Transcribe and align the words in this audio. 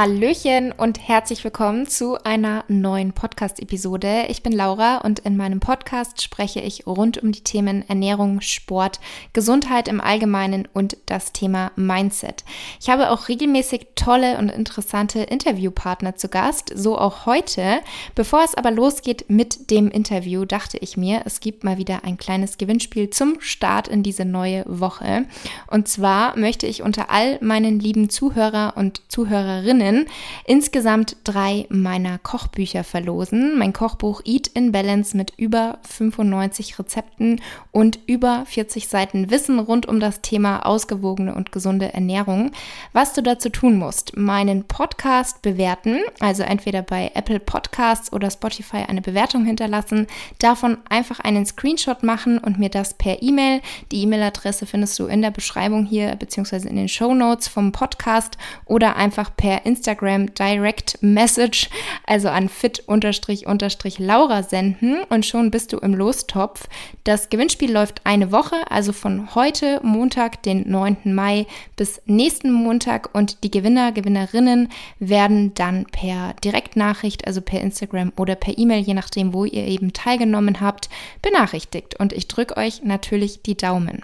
Hallöchen 0.00 0.70
und 0.70 1.08
herzlich 1.08 1.42
willkommen 1.42 1.88
zu 1.88 2.22
einer 2.22 2.64
neuen 2.68 3.14
Podcast-Episode. 3.14 4.26
Ich 4.28 4.44
bin 4.44 4.52
Laura 4.52 4.98
und 4.98 5.18
in 5.18 5.36
meinem 5.36 5.58
Podcast 5.58 6.22
spreche 6.22 6.60
ich 6.60 6.86
rund 6.86 7.18
um 7.18 7.32
die 7.32 7.42
Themen 7.42 7.82
Ernährung, 7.88 8.40
Sport, 8.40 9.00
Gesundheit 9.32 9.88
im 9.88 10.00
Allgemeinen 10.00 10.68
und 10.72 10.98
das 11.06 11.32
Thema 11.32 11.72
Mindset. 11.74 12.44
Ich 12.80 12.90
habe 12.90 13.10
auch 13.10 13.26
regelmäßig 13.26 13.88
tolle 13.96 14.38
und 14.38 14.50
interessante 14.50 15.18
Interviewpartner 15.18 16.14
zu 16.14 16.28
Gast, 16.28 16.70
so 16.76 16.96
auch 16.96 17.26
heute. 17.26 17.80
Bevor 18.14 18.44
es 18.44 18.54
aber 18.54 18.70
losgeht 18.70 19.24
mit 19.26 19.72
dem 19.72 19.90
Interview, 19.90 20.44
dachte 20.44 20.78
ich 20.78 20.96
mir, 20.96 21.22
es 21.24 21.40
gibt 21.40 21.64
mal 21.64 21.76
wieder 21.76 22.04
ein 22.04 22.18
kleines 22.18 22.56
Gewinnspiel 22.56 23.10
zum 23.10 23.40
Start 23.40 23.88
in 23.88 24.04
diese 24.04 24.24
neue 24.24 24.62
Woche. 24.68 25.26
Und 25.66 25.88
zwar 25.88 26.38
möchte 26.38 26.68
ich 26.68 26.82
unter 26.82 27.10
all 27.10 27.38
meinen 27.40 27.80
lieben 27.80 28.10
Zuhörer 28.10 28.74
und 28.76 29.02
Zuhörerinnen 29.08 29.87
Hörerinnen 29.88 30.06
insgesamt 30.44 31.16
drei 31.24 31.66
meiner 31.68 32.18
Kochbücher 32.18 32.84
verlosen. 32.84 33.58
Mein 33.58 33.72
Kochbuch 33.72 34.22
Eat 34.24 34.48
in 34.48 34.72
Balance 34.72 35.16
mit 35.16 35.32
über 35.36 35.78
95 35.88 36.78
Rezepten 36.78 37.40
und 37.72 37.98
über 38.06 38.44
40 38.46 38.88
Seiten 38.88 39.30
Wissen 39.30 39.58
rund 39.58 39.86
um 39.86 40.00
das 40.00 40.20
Thema 40.20 40.66
ausgewogene 40.66 41.34
und 41.34 41.52
gesunde 41.52 41.92
Ernährung. 41.92 42.52
Was 42.92 43.12
du 43.12 43.22
dazu 43.22 43.48
tun 43.48 43.76
musst, 43.76 44.16
meinen 44.16 44.64
Podcast 44.64 45.42
bewerten, 45.42 46.00
also 46.20 46.42
entweder 46.42 46.82
bei 46.82 47.10
Apple 47.14 47.40
Podcasts 47.40 48.12
oder 48.12 48.30
Spotify 48.30 48.84
eine 48.88 49.02
Bewertung 49.02 49.44
hinterlassen, 49.44 50.06
davon 50.38 50.78
einfach 50.88 51.20
einen 51.20 51.46
Screenshot 51.46 52.02
machen 52.02 52.38
und 52.38 52.58
mir 52.58 52.70
das 52.70 52.94
per 52.94 53.22
E-Mail. 53.22 53.60
Die 53.92 54.02
E-Mail-Adresse 54.02 54.66
findest 54.66 54.98
du 54.98 55.06
in 55.06 55.22
der 55.22 55.30
Beschreibung 55.30 55.84
hier 55.84 56.16
beziehungsweise 56.16 56.68
in 56.68 56.76
den 56.76 56.88
Show 56.88 57.14
Notes 57.14 57.48
vom 57.48 57.72
Podcast 57.72 58.38
oder 58.64 58.96
einfach 58.96 59.34
per 59.36 59.64
Instagram 59.64 59.77
Direct 59.82 60.98
Message, 61.02 61.68
also 62.06 62.28
an 62.28 62.48
fit-laura 62.48 64.42
senden 64.42 65.02
und 65.08 65.26
schon 65.26 65.50
bist 65.50 65.72
du 65.72 65.78
im 65.78 65.94
Lostopf. 65.94 66.68
Das 67.04 67.28
Gewinnspiel 67.30 67.72
läuft 67.72 68.00
eine 68.04 68.32
Woche, 68.32 68.56
also 68.70 68.92
von 68.92 69.34
heute 69.34 69.80
Montag, 69.82 70.42
den 70.42 70.68
9. 70.70 71.14
Mai 71.14 71.46
bis 71.76 72.00
nächsten 72.06 72.52
Montag 72.52 73.14
und 73.14 73.42
die 73.44 73.50
Gewinner, 73.50 73.92
Gewinnerinnen 73.92 74.68
werden 74.98 75.54
dann 75.54 75.86
per 75.86 76.34
Direktnachricht, 76.44 77.26
also 77.26 77.40
per 77.40 77.60
Instagram 77.60 78.12
oder 78.16 78.34
per 78.34 78.56
E-Mail, 78.58 78.82
je 78.82 78.94
nachdem, 78.94 79.32
wo 79.32 79.44
ihr 79.44 79.66
eben 79.66 79.92
teilgenommen 79.92 80.60
habt, 80.60 80.88
benachrichtigt. 81.22 81.98
Und 81.98 82.12
ich 82.12 82.28
drücke 82.28 82.56
euch 82.56 82.82
natürlich 82.82 83.42
die 83.42 83.56
Daumen. 83.56 84.02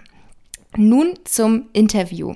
Nun 0.77 1.13
zum 1.23 1.65
Interview. 1.73 2.33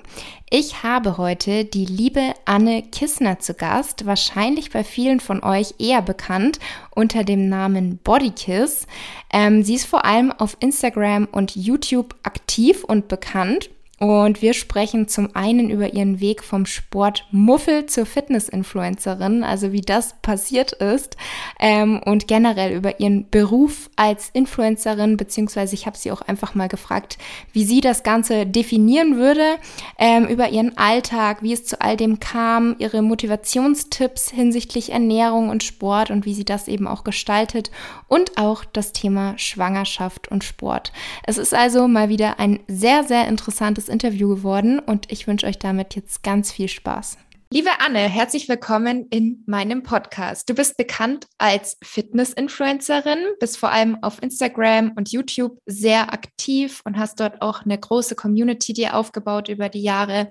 Ich 0.48 0.82
habe 0.82 1.18
heute 1.18 1.64
die 1.64 1.84
liebe 1.84 2.34
Anne 2.44 2.82
Kissner 2.82 3.38
zu 3.38 3.54
Gast, 3.54 4.06
wahrscheinlich 4.06 4.70
bei 4.70 4.82
vielen 4.82 5.20
von 5.20 5.42
euch 5.42 5.74
eher 5.78 6.02
bekannt 6.02 6.58
unter 6.90 7.22
dem 7.22 7.48
Namen 7.48 7.98
Bodykiss. 7.98 8.86
Ähm, 9.32 9.62
sie 9.62 9.74
ist 9.74 9.86
vor 9.86 10.04
allem 10.04 10.32
auf 10.32 10.56
Instagram 10.60 11.28
und 11.30 11.54
YouTube 11.54 12.14
aktiv 12.22 12.82
und 12.84 13.08
bekannt 13.08 13.70
und 14.00 14.40
wir 14.40 14.54
sprechen 14.54 15.08
zum 15.08 15.36
einen 15.36 15.68
über 15.68 15.92
ihren 15.92 16.20
Weg 16.20 16.42
vom 16.42 16.64
Sportmuffel 16.64 17.84
zur 17.84 18.06
Fitness-Influencerin, 18.06 19.44
also 19.44 19.72
wie 19.72 19.82
das 19.82 20.14
passiert 20.22 20.72
ist, 20.72 21.18
ähm, 21.58 22.00
und 22.06 22.26
generell 22.26 22.72
über 22.72 22.98
ihren 22.98 23.28
Beruf 23.28 23.90
als 23.96 24.30
Influencerin, 24.32 25.18
beziehungsweise 25.18 25.74
ich 25.74 25.84
habe 25.84 25.98
sie 25.98 26.12
auch 26.12 26.22
einfach 26.22 26.54
mal 26.54 26.68
gefragt, 26.68 27.18
wie 27.52 27.64
sie 27.64 27.82
das 27.82 28.02
Ganze 28.02 28.46
definieren 28.46 29.18
würde, 29.18 29.56
ähm, 29.98 30.26
über 30.28 30.48
ihren 30.48 30.78
Alltag, 30.78 31.42
wie 31.42 31.52
es 31.52 31.66
zu 31.66 31.78
all 31.82 31.98
dem 31.98 32.20
kam, 32.20 32.76
ihre 32.78 33.02
Motivationstipps 33.02 34.30
hinsichtlich 34.30 34.92
Ernährung 34.92 35.50
und 35.50 35.62
Sport 35.62 36.10
und 36.10 36.24
wie 36.24 36.32
sie 36.32 36.46
das 36.46 36.68
eben 36.68 36.88
auch 36.88 37.04
gestaltet 37.04 37.70
und 38.08 38.38
auch 38.38 38.64
das 38.64 38.92
Thema 38.92 39.36
Schwangerschaft 39.36 40.28
und 40.28 40.42
Sport. 40.42 40.90
Es 41.24 41.36
ist 41.36 41.52
also 41.52 41.86
mal 41.86 42.08
wieder 42.08 42.40
ein 42.40 42.60
sehr, 42.66 43.04
sehr 43.04 43.28
interessantes 43.28 43.89
Interview 43.90 44.28
geworden 44.28 44.78
und 44.78 45.10
ich 45.12 45.26
wünsche 45.26 45.46
euch 45.46 45.58
damit 45.58 45.94
jetzt 45.96 46.22
ganz 46.22 46.52
viel 46.52 46.68
Spaß. 46.68 47.18
Liebe 47.52 47.80
Anne, 47.80 47.98
herzlich 47.98 48.48
willkommen 48.48 49.08
in 49.10 49.42
meinem 49.44 49.82
Podcast. 49.82 50.48
Du 50.48 50.54
bist 50.54 50.76
bekannt 50.76 51.26
als 51.36 51.78
Fitness-Influencerin, 51.82 53.18
bist 53.40 53.58
vor 53.58 53.72
allem 53.72 54.00
auf 54.04 54.22
Instagram 54.22 54.92
und 54.94 55.10
YouTube 55.10 55.58
sehr 55.66 56.12
aktiv 56.12 56.80
und 56.84 56.96
hast 56.96 57.18
dort 57.18 57.42
auch 57.42 57.62
eine 57.64 57.76
große 57.76 58.14
Community 58.14 58.72
dir 58.72 58.94
aufgebaut 58.94 59.48
über 59.48 59.68
die 59.68 59.82
Jahre. 59.82 60.30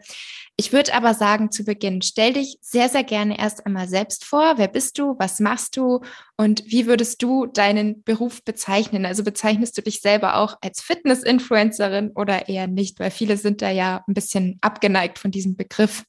Ich 0.55 0.71
würde 0.71 0.93
aber 0.93 1.13
sagen, 1.13 1.51
zu 1.51 1.65
Beginn, 1.65 2.01
stell 2.01 2.31
dich 2.31 2.57
sehr, 2.61 2.87
sehr 2.87 3.03
gerne 3.03 3.37
erst 3.37 3.65
einmal 3.65 3.89
selbst 3.89 4.23
vor. 4.23 4.53
Wer 4.55 4.69
bist 4.69 4.97
du? 4.97 5.15
Was 5.19 5.41
machst 5.41 5.75
du? 5.75 5.99
Und 6.37 6.63
wie 6.67 6.87
würdest 6.87 7.21
du 7.21 7.47
deinen 7.47 8.01
Beruf 8.03 8.45
bezeichnen? 8.45 9.05
Also 9.05 9.25
bezeichnest 9.25 9.77
du 9.77 9.81
dich 9.81 9.99
selber 9.99 10.37
auch 10.37 10.55
als 10.61 10.79
Fitness-Influencerin 10.79 12.11
oder 12.15 12.47
eher 12.47 12.67
nicht? 12.67 12.97
Weil 12.97 13.11
viele 13.11 13.35
sind 13.35 13.61
da 13.61 13.69
ja 13.69 14.05
ein 14.07 14.13
bisschen 14.13 14.57
abgeneigt 14.61 15.19
von 15.19 15.31
diesem 15.31 15.57
Begriff. 15.57 16.05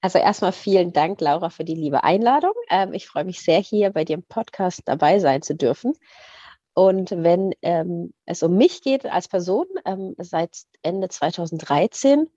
Also 0.00 0.18
erstmal 0.18 0.52
vielen 0.52 0.92
Dank, 0.92 1.20
Laura, 1.20 1.50
für 1.50 1.64
die 1.64 1.74
liebe 1.74 2.04
Einladung. 2.04 2.52
Ähm, 2.70 2.92
ich 2.92 3.08
freue 3.08 3.24
mich 3.24 3.42
sehr, 3.42 3.60
hier 3.60 3.90
bei 3.90 4.04
dir 4.04 4.14
im 4.14 4.22
Podcast 4.22 4.82
dabei 4.84 5.18
sein 5.18 5.42
zu 5.42 5.56
dürfen. 5.56 5.94
Und 6.74 7.10
wenn 7.10 7.52
ähm, 7.62 8.12
es 8.24 8.44
um 8.44 8.56
mich 8.56 8.82
geht 8.82 9.04
als 9.04 9.26
Person, 9.26 9.66
ähm, 9.84 10.14
seit 10.18 10.56
Ende 10.82 11.08
2013 11.08 12.30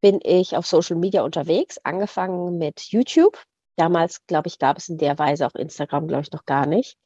bin 0.00 0.18
ich 0.22 0.56
auf 0.56 0.66
Social 0.66 0.96
Media 0.96 1.22
unterwegs, 1.22 1.78
angefangen 1.84 2.58
mit 2.58 2.80
YouTube. 2.80 3.38
Damals, 3.76 4.26
glaube 4.26 4.48
ich, 4.48 4.58
gab 4.58 4.76
es 4.78 4.88
in 4.88 4.98
der 4.98 5.18
Weise 5.18 5.46
auch 5.46 5.54
Instagram, 5.54 6.08
glaube 6.08 6.22
ich, 6.22 6.32
noch 6.32 6.44
gar 6.44 6.66
nicht. 6.66 6.98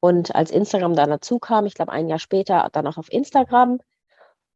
Und 0.00 0.34
als 0.34 0.50
Instagram 0.50 0.94
dann 0.94 1.10
dazu 1.10 1.38
kam, 1.38 1.64
ich 1.64 1.74
glaube 1.74 1.92
ein 1.92 2.08
Jahr 2.08 2.18
später, 2.18 2.68
dann 2.72 2.86
auch 2.86 2.98
auf 2.98 3.10
Instagram, 3.10 3.80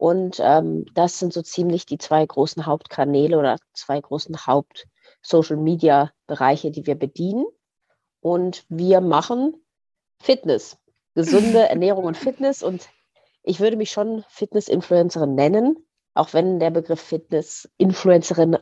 und 0.02 0.40
ähm, 0.40 0.84
das 0.94 1.20
sind 1.20 1.32
so 1.32 1.42
ziemlich 1.42 1.86
die 1.86 1.96
zwei 1.96 2.26
großen 2.26 2.66
Hauptkanäle 2.66 3.38
oder 3.38 3.58
zwei 3.72 4.00
großen 4.00 4.48
Haupt-Social-Media-Bereiche, 4.48 6.72
die 6.72 6.86
wir 6.86 6.96
bedienen. 6.96 7.46
Und 8.18 8.64
wir 8.68 9.00
machen 9.00 9.54
Fitness, 10.18 10.76
gesunde 11.14 11.60
Ernährung 11.68 12.02
und 12.02 12.16
Fitness. 12.16 12.64
Und 12.64 12.88
ich 13.44 13.60
würde 13.60 13.76
mich 13.76 13.92
schon 13.92 14.24
Fitness-Influencerin 14.28 15.36
nennen, 15.36 15.76
auch 16.14 16.32
wenn 16.32 16.58
der 16.58 16.72
Begriff 16.72 17.00
Fitness-Influencerin 17.00 18.58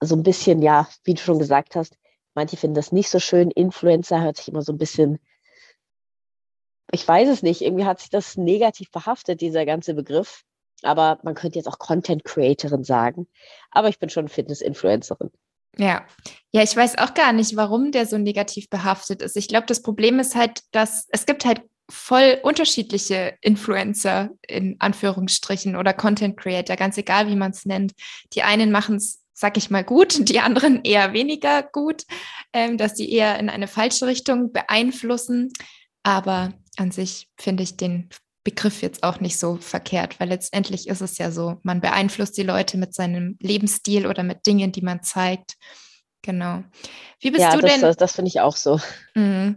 so 0.00 0.14
ein 0.14 0.22
bisschen, 0.22 0.62
ja, 0.62 0.88
wie 1.02 1.14
du 1.14 1.20
schon 1.20 1.40
gesagt 1.40 1.74
hast, 1.74 1.98
manche 2.34 2.56
finden 2.56 2.76
das 2.76 2.92
nicht 2.92 3.10
so 3.10 3.18
schön. 3.18 3.50
Influencer 3.50 4.22
hört 4.22 4.36
sich 4.36 4.46
immer 4.46 4.62
so 4.62 4.72
ein 4.72 4.78
bisschen, 4.78 5.18
ich 6.92 7.08
weiß 7.08 7.28
es 7.30 7.42
nicht, 7.42 7.62
irgendwie 7.62 7.84
hat 7.84 7.98
sich 7.98 8.10
das 8.10 8.36
negativ 8.36 8.92
behaftet, 8.92 9.40
dieser 9.40 9.66
ganze 9.66 9.94
Begriff 9.94 10.44
aber 10.84 11.18
man 11.22 11.34
könnte 11.34 11.58
jetzt 11.58 11.68
auch 11.68 11.78
Content 11.78 12.24
Creatorin 12.24 12.84
sagen. 12.84 13.26
Aber 13.70 13.88
ich 13.88 13.98
bin 13.98 14.08
schon 14.08 14.28
Fitness-Influencerin. 14.28 15.30
Ja, 15.76 16.06
ja, 16.52 16.62
ich 16.62 16.76
weiß 16.76 16.98
auch 16.98 17.14
gar 17.14 17.32
nicht, 17.32 17.56
warum 17.56 17.90
der 17.90 18.06
so 18.06 18.16
negativ 18.16 18.70
behaftet 18.70 19.22
ist. 19.22 19.36
Ich 19.36 19.48
glaube, 19.48 19.66
das 19.66 19.82
Problem 19.82 20.20
ist 20.20 20.34
halt, 20.36 20.60
dass 20.70 21.08
es 21.10 21.26
gibt 21.26 21.44
halt 21.44 21.62
voll 21.90 22.38
unterschiedliche 22.42 23.36
Influencer 23.40 24.30
in 24.46 24.76
Anführungsstrichen 24.78 25.76
oder 25.76 25.92
Content 25.92 26.36
Creator, 26.36 26.76
ganz 26.76 26.96
egal, 26.96 27.28
wie 27.28 27.36
man 27.36 27.50
es 27.50 27.66
nennt. 27.66 27.92
Die 28.32 28.42
einen 28.42 28.70
machen 28.70 28.96
es, 28.96 29.22
sag 29.32 29.56
ich 29.56 29.70
mal, 29.70 29.84
gut, 29.84 30.28
die 30.28 30.40
anderen 30.40 30.82
eher 30.84 31.12
weniger 31.12 31.62
gut, 31.62 32.04
ähm, 32.52 32.78
dass 32.78 32.94
die 32.94 33.12
eher 33.12 33.38
in 33.38 33.50
eine 33.50 33.68
falsche 33.68 34.06
Richtung 34.06 34.52
beeinflussen. 34.52 35.52
Aber 36.02 36.52
an 36.76 36.90
sich 36.90 37.28
finde 37.36 37.62
ich 37.62 37.76
den 37.76 38.08
Begriff 38.44 38.82
jetzt 38.82 39.02
auch 39.02 39.20
nicht 39.20 39.38
so 39.38 39.56
verkehrt, 39.56 40.20
weil 40.20 40.28
letztendlich 40.28 40.86
ist 40.88 41.00
es 41.00 41.18
ja 41.18 41.30
so, 41.30 41.58
man 41.62 41.80
beeinflusst 41.80 42.36
die 42.36 42.42
Leute 42.42 42.76
mit 42.76 42.94
seinem 42.94 43.36
Lebensstil 43.40 44.06
oder 44.06 44.22
mit 44.22 44.46
Dingen, 44.46 44.70
die 44.70 44.82
man 44.82 45.02
zeigt. 45.02 45.54
Genau. 46.22 46.62
Wie 47.20 47.30
bist 47.30 47.42
ja, 47.42 47.54
du 47.54 47.60
das, 47.60 47.80
denn? 47.80 47.94
Das 47.98 48.14
finde 48.14 48.28
ich 48.28 48.40
auch 48.40 48.56
so. 48.56 48.80
Mh, 49.14 49.56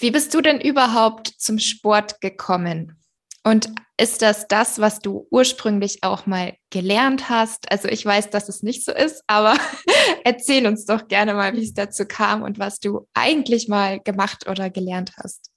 wie 0.00 0.10
bist 0.10 0.34
du 0.34 0.40
denn 0.40 0.60
überhaupt 0.60 1.28
zum 1.38 1.58
Sport 1.58 2.20
gekommen? 2.20 2.98
Und 3.44 3.70
ist 3.96 4.22
das 4.22 4.46
das, 4.46 4.78
was 4.78 5.00
du 5.00 5.26
ursprünglich 5.30 6.02
auch 6.02 6.26
mal 6.26 6.54
gelernt 6.70 7.30
hast? 7.30 7.70
Also 7.72 7.88
ich 7.88 8.04
weiß, 8.04 8.30
dass 8.30 8.48
es 8.48 8.62
nicht 8.62 8.84
so 8.84 8.92
ist, 8.92 9.22
aber 9.26 9.56
erzähl 10.24 10.66
uns 10.66 10.84
doch 10.84 11.08
gerne 11.08 11.34
mal, 11.34 11.54
wie 11.54 11.64
es 11.64 11.74
dazu 11.74 12.04
kam 12.04 12.42
und 12.42 12.58
was 12.58 12.78
du 12.78 13.08
eigentlich 13.14 13.68
mal 13.68 14.00
gemacht 14.00 14.48
oder 14.48 14.70
gelernt 14.70 15.12
hast. 15.16 15.50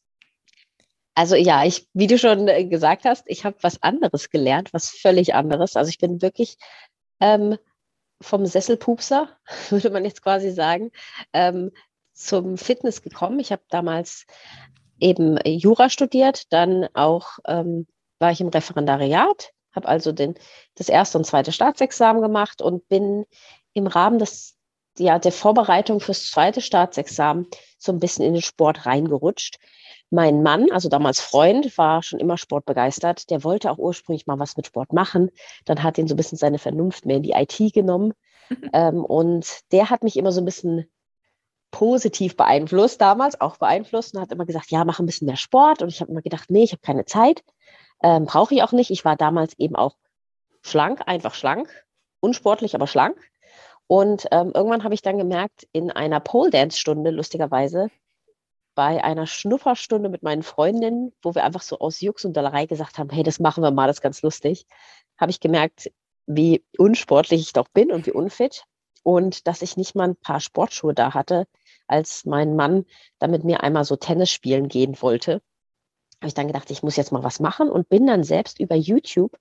Also 1.14 1.36
ja, 1.36 1.66
ich, 1.66 1.88
wie 1.94 2.08
du 2.08 2.18
schon 2.18 2.48
äh, 2.48 2.66
gesagt 2.66 3.06
hast, 3.06 3.24
ich 3.28 3.46
habe 3.46 3.58
was 3.62 3.84
anderes 3.84 4.30
gelernt, 4.30 4.74
was 4.74 4.90
völlig 4.90 5.36
anderes. 5.36 5.76
Also 5.76 5.90
ich 5.90 5.98
bin 5.98 6.22
wirklich 6.22 6.58
ähm, 7.20 7.58
vom 8.22 8.46
Sesselpupser, 8.46 9.30
würde 9.70 9.90
man 9.90 10.06
jetzt 10.06 10.22
quasi 10.22 10.52
sagen, 10.52 10.92
ähm, 11.34 11.72
zum 12.14 12.58
Fitness 12.58 13.02
gekommen. 13.02 13.40
Ich 13.40 13.52
habe 13.52 13.64
damals 13.70 14.26
eben 15.00 15.38
Jura 15.46 15.90
studiert, 15.90 16.52
dann 16.54 16.88
auch 16.94 17.40
ähm, 17.48 17.88
war 18.20 18.32
ich 18.32 18.40
im 18.40 18.50
Referendariat, 18.50 19.52
habe 19.74 19.88
also 19.88 20.12
den, 20.12 20.36
das 20.76 20.90
erste 20.90 21.18
und 21.18 21.26
zweite 21.26 21.52
Staatsexamen 21.52 22.22
gemacht 22.22 22.62
und 22.62 22.88
bin 22.88 23.26
im 23.74 23.88
Rahmen 23.88 24.20
des, 24.20 24.56
ja, 24.98 25.18
der 25.18 25.32
Vorbereitung 25.32 26.00
fürs 26.00 26.30
zweite 26.30 26.62
Staatsexamen 26.62 27.48
so 27.78 27.92
ein 27.92 28.00
bisschen 28.00 28.24
in 28.26 28.34
den 28.34 28.44
Sport 28.44 28.86
reingerutscht. 28.86 29.58
Mein 30.14 30.44
Mann, 30.44 30.70
also 30.72 30.90
damals 30.90 31.22
Freund, 31.22 31.78
war 31.78 32.04
schon 32.04 32.20
immer 32.20 32.38
sportbegeistert. 32.38 33.30
Der 33.30 33.46
wollte 33.46 33.72
auch 33.72 33.78
ursprünglich 33.78 34.28
mal 34.28 34.40
was 34.40 34.58
mit 34.58 34.68
Sport 34.68 34.92
machen. 34.92 35.32
Dann 35.64 35.84
hat 35.84 35.98
ihn 35.98 36.08
so 36.08 36.16
ein 36.16 36.18
bisschen 36.18 36.38
seine 36.38 36.60
Vernunft 36.60 37.06
mehr 37.06 37.16
in 37.16 37.24
die 37.24 37.32
IT 37.32 37.74
genommen. 37.74 38.14
ähm, 38.74 39.06
und 39.06 39.62
der 39.72 39.90
hat 39.90 40.04
mich 40.04 40.18
immer 40.18 40.34
so 40.34 40.42
ein 40.42 40.46
bisschen 40.46 40.86
positiv 41.72 42.36
beeinflusst 42.36 43.00
damals, 43.00 43.40
auch 43.40 43.56
beeinflusst 43.56 44.14
und 44.14 44.22
hat 44.22 44.34
immer 44.34 44.46
gesagt, 44.46 44.70
ja, 44.70 44.84
mach 44.84 45.00
ein 45.00 45.06
bisschen 45.06 45.28
mehr 45.28 45.38
Sport. 45.38 45.82
Und 45.82 45.88
ich 45.88 46.02
habe 46.02 46.12
immer 46.12 46.22
gedacht, 46.22 46.52
nee, 46.52 46.64
ich 46.64 46.74
habe 46.74 46.82
keine 46.82 47.06
Zeit. 47.06 47.42
Ähm, 48.04 48.26
Brauche 48.26 48.54
ich 48.54 48.64
auch 48.64 48.74
nicht. 48.74 48.92
Ich 48.92 49.06
war 49.06 49.16
damals 49.16 49.58
eben 49.58 49.78
auch 49.78 49.96
schlank, 50.62 51.02
einfach 51.06 51.34
schlank, 51.34 51.70
unsportlich, 52.20 52.76
aber 52.76 52.88
schlank. 52.88 53.18
Und 53.88 54.28
ähm, 54.32 54.52
irgendwann 54.54 54.84
habe 54.84 54.94
ich 54.94 55.02
dann 55.02 55.18
gemerkt, 55.18 55.68
in 55.72 55.92
einer 55.92 56.20
Pole 56.20 56.50
Dance 56.50 56.78
Stunde, 56.80 57.12
lustigerweise, 57.12 57.90
bei 58.76 59.04
einer 59.04 59.28
Schnupperstunde 59.28 60.10
mit 60.10 60.24
meinen 60.24 60.44
Freundinnen, 60.44 61.14
wo 61.22 61.36
wir 61.36 61.44
einfach 61.44 61.62
so 61.62 61.80
aus 61.80 62.02
Jux 62.02 62.26
und 62.26 62.36
Dollerei 62.36 62.66
gesagt 62.66 62.98
haben, 62.98 63.10
hey, 63.10 63.24
das 63.24 63.40
machen 63.40 63.64
wir 63.64 63.72
mal, 63.72 63.88
das 63.88 63.98
ist 63.98 64.02
ganz 64.02 64.22
lustig, 64.22 64.66
habe 65.18 65.32
ich 65.32 65.40
gemerkt, 65.40 65.92
wie 66.26 66.64
unsportlich 66.78 67.42
ich 67.42 67.54
doch 67.54 67.68
bin 67.68 67.92
und 67.92 68.06
wie 68.06 68.12
unfit 68.12 68.64
und 69.04 69.48
dass 69.48 69.62
ich 69.62 69.78
nicht 69.78 69.96
mal 69.96 70.10
ein 70.10 70.16
paar 70.16 70.40
Sportschuhe 70.40 70.94
da 70.94 71.14
hatte, 71.14 71.48
als 71.88 72.26
mein 72.26 72.56
Mann 72.56 72.86
dann 73.20 73.32
mit 73.32 73.44
mir 73.44 73.64
einmal 73.64 73.84
so 73.84 73.96
Tennis 73.96 74.32
spielen 74.32 74.68
gehen 74.68 75.02
wollte. 75.02 75.42
Habe 76.20 76.28
ich 76.28 76.34
dann 76.34 76.48
gedacht, 76.48 76.70
ich 76.72 76.84
muss 76.84 76.96
jetzt 76.96 77.12
mal 77.12 77.24
was 77.24 77.40
machen 77.40 77.70
und 77.70 77.90
bin 77.90 78.08
dann 78.08 78.24
selbst 78.24 78.60
über 78.60 78.76
YouTube 78.76 79.38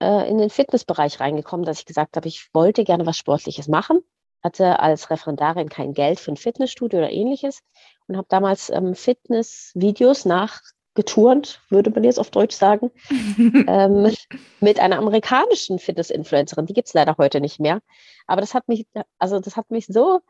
äh, 0.00 0.28
in 0.28 0.38
den 0.38 0.50
Fitnessbereich 0.50 1.20
reingekommen, 1.20 1.64
dass 1.64 1.78
ich 1.78 1.86
gesagt 1.86 2.16
habe, 2.16 2.28
ich 2.28 2.52
wollte 2.52 2.84
gerne 2.84 3.06
was 3.06 3.16
Sportliches 3.16 3.68
machen, 3.68 4.00
hatte 4.44 4.78
als 4.78 5.10
Referendarin 5.10 5.68
kein 5.68 5.94
Geld 5.94 6.20
für 6.20 6.30
ein 6.30 6.36
Fitnessstudio 6.36 6.98
oder 6.98 7.10
ähnliches 7.10 7.60
und 8.06 8.16
habe 8.16 8.26
damals 8.28 8.70
ähm, 8.70 8.94
Fitnessvideos 8.94 10.26
nachgeturnt, 10.26 11.62
würde 11.70 11.90
man 11.90 12.04
jetzt 12.04 12.20
auf 12.20 12.30
Deutsch 12.30 12.54
sagen, 12.54 12.92
ähm, 13.66 14.14
mit 14.60 14.78
einer 14.78 14.98
amerikanischen 14.98 15.78
Fitness-Influencerin. 15.78 16.66
Die 16.66 16.74
gibt 16.74 16.88
es 16.88 16.94
leider 16.94 17.16
heute 17.18 17.40
nicht 17.40 17.58
mehr. 17.58 17.80
Aber 18.26 18.42
das 18.42 18.54
hat 18.54 18.68
mich, 18.68 18.86
also 19.18 19.40
das 19.40 19.56
hat 19.56 19.70
mich 19.70 19.86
so 19.86 20.20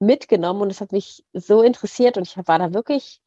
mitgenommen 0.00 0.62
und 0.62 0.70
es 0.70 0.80
hat 0.80 0.92
mich 0.92 1.24
so 1.32 1.62
interessiert 1.62 2.16
und 2.16 2.26
ich 2.26 2.36
war 2.36 2.58
da 2.58 2.74
wirklich 2.74 3.20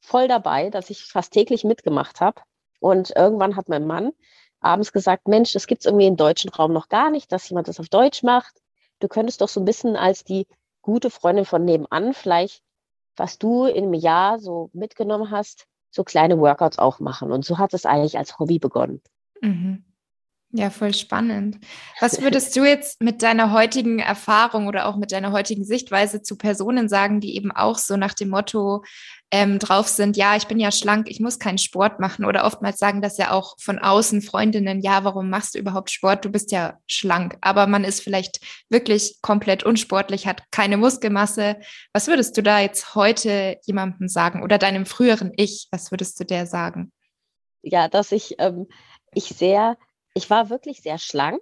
voll 0.00 0.28
dabei, 0.28 0.70
dass 0.70 0.90
ich 0.90 1.04
fast 1.04 1.32
täglich 1.32 1.64
mitgemacht 1.64 2.20
habe. 2.20 2.40
Und 2.80 3.12
irgendwann 3.16 3.56
hat 3.56 3.68
mein 3.68 3.86
Mann 3.86 4.12
abends 4.60 4.92
gesagt, 4.92 5.26
Mensch, 5.26 5.52
das 5.52 5.66
gibt 5.66 5.82
es 5.82 5.86
irgendwie 5.86 6.06
im 6.06 6.16
deutschen 6.16 6.50
Raum 6.50 6.72
noch 6.72 6.88
gar 6.88 7.10
nicht, 7.10 7.32
dass 7.32 7.48
jemand 7.48 7.68
das 7.68 7.80
auf 7.80 7.88
Deutsch 7.88 8.22
macht. 8.22 8.60
Du 9.00 9.08
könntest 9.08 9.40
doch 9.40 9.48
so 9.48 9.60
ein 9.60 9.64
bisschen 9.64 9.96
als 9.96 10.24
die 10.24 10.46
gute 10.82 11.10
Freundin 11.10 11.44
von 11.44 11.64
nebenan 11.64 12.14
vielleicht, 12.14 12.62
was 13.16 13.38
du 13.38 13.66
im 13.66 13.94
Jahr 13.94 14.38
so 14.38 14.70
mitgenommen 14.72 15.30
hast, 15.30 15.66
so 15.90 16.04
kleine 16.04 16.38
Workouts 16.38 16.78
auch 16.78 17.00
machen. 17.00 17.32
Und 17.32 17.44
so 17.44 17.58
hat 17.58 17.74
es 17.74 17.86
eigentlich 17.86 18.18
als 18.18 18.38
Hobby 18.38 18.58
begonnen. 18.58 19.00
Mhm. 19.40 19.84
Ja, 20.50 20.70
voll 20.70 20.94
spannend. 20.94 21.58
Was 22.00 22.22
würdest 22.22 22.56
du 22.56 22.64
jetzt 22.64 23.02
mit 23.02 23.22
deiner 23.22 23.52
heutigen 23.52 23.98
Erfahrung 23.98 24.66
oder 24.66 24.86
auch 24.86 24.96
mit 24.96 25.12
deiner 25.12 25.30
heutigen 25.30 25.62
Sichtweise 25.62 26.22
zu 26.22 26.38
Personen 26.38 26.88
sagen, 26.88 27.20
die 27.20 27.36
eben 27.36 27.52
auch 27.52 27.76
so 27.76 27.98
nach 27.98 28.14
dem 28.14 28.30
Motto 28.30 28.82
ähm, 29.30 29.58
drauf 29.58 29.88
sind, 29.88 30.16
ja, 30.16 30.36
ich 30.36 30.46
bin 30.46 30.58
ja 30.58 30.72
schlank, 30.72 31.10
ich 31.10 31.20
muss 31.20 31.38
keinen 31.38 31.58
Sport 31.58 32.00
machen 32.00 32.24
oder 32.24 32.46
oftmals 32.46 32.78
sagen 32.78 33.02
das 33.02 33.18
ja 33.18 33.30
auch 33.32 33.56
von 33.60 33.78
außen 33.78 34.22
Freundinnen, 34.22 34.80
ja, 34.80 35.04
warum 35.04 35.28
machst 35.28 35.54
du 35.54 35.58
überhaupt 35.58 35.90
Sport? 35.90 36.24
Du 36.24 36.30
bist 36.30 36.50
ja 36.50 36.78
schlank, 36.86 37.36
aber 37.42 37.66
man 37.66 37.84
ist 37.84 38.00
vielleicht 38.00 38.40
wirklich 38.70 39.18
komplett 39.20 39.64
unsportlich, 39.64 40.26
hat 40.26 40.50
keine 40.50 40.78
Muskelmasse. 40.78 41.56
Was 41.92 42.06
würdest 42.06 42.38
du 42.38 42.42
da 42.42 42.60
jetzt 42.60 42.94
heute 42.94 43.58
jemandem 43.66 44.08
sagen 44.08 44.42
oder 44.42 44.56
deinem 44.56 44.86
früheren 44.86 45.30
Ich, 45.36 45.68
was 45.70 45.90
würdest 45.90 46.18
du 46.20 46.24
der 46.24 46.46
sagen? 46.46 46.90
Ja, 47.60 47.88
dass 47.88 48.12
ich, 48.12 48.36
ähm, 48.38 48.66
ich 49.12 49.24
sehr 49.24 49.76
ich 50.18 50.28
war 50.30 50.50
wirklich 50.50 50.82
sehr 50.82 50.98
schlank, 50.98 51.40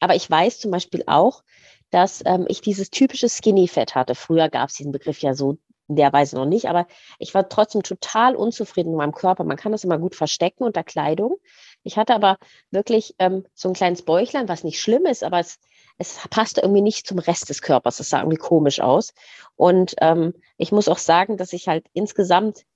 aber 0.00 0.14
ich 0.14 0.30
weiß 0.30 0.60
zum 0.60 0.70
Beispiel 0.70 1.02
auch, 1.06 1.42
dass 1.90 2.22
ähm, 2.26 2.44
ich 2.48 2.60
dieses 2.60 2.90
typische 2.90 3.28
Skinny-Fett 3.28 3.94
hatte. 3.94 4.14
Früher 4.14 4.50
gab 4.50 4.68
es 4.68 4.76
diesen 4.76 4.92
Begriff 4.92 5.20
ja 5.20 5.34
so 5.34 5.56
in 5.88 5.96
der 5.96 6.12
Weise 6.12 6.36
noch 6.36 6.44
nicht, 6.44 6.66
aber 6.66 6.86
ich 7.18 7.32
war 7.32 7.48
trotzdem 7.48 7.82
total 7.82 8.36
unzufrieden 8.36 8.90
mit 8.90 8.98
meinem 8.98 9.14
Körper. 9.14 9.44
Man 9.44 9.56
kann 9.56 9.72
das 9.72 9.84
immer 9.84 9.98
gut 9.98 10.14
verstecken 10.14 10.64
unter 10.64 10.84
Kleidung. 10.84 11.38
Ich 11.82 11.96
hatte 11.96 12.14
aber 12.14 12.36
wirklich 12.70 13.14
ähm, 13.18 13.46
so 13.54 13.68
ein 13.68 13.74
kleines 13.74 14.02
Bäuchlein, 14.02 14.48
was 14.48 14.64
nicht 14.64 14.78
schlimm 14.78 15.06
ist, 15.06 15.24
aber 15.24 15.38
es, 15.38 15.58
es 15.96 16.20
passte 16.28 16.60
irgendwie 16.60 16.82
nicht 16.82 17.06
zum 17.06 17.18
Rest 17.18 17.48
des 17.48 17.62
Körpers. 17.62 17.96
Das 17.96 18.10
sah 18.10 18.18
irgendwie 18.18 18.36
komisch 18.36 18.80
aus. 18.80 19.14
Und 19.56 19.94
ähm, 20.02 20.34
ich 20.58 20.70
muss 20.70 20.88
auch 20.88 20.98
sagen, 20.98 21.38
dass 21.38 21.54
ich 21.54 21.68
halt 21.68 21.86
insgesamt 21.94 22.66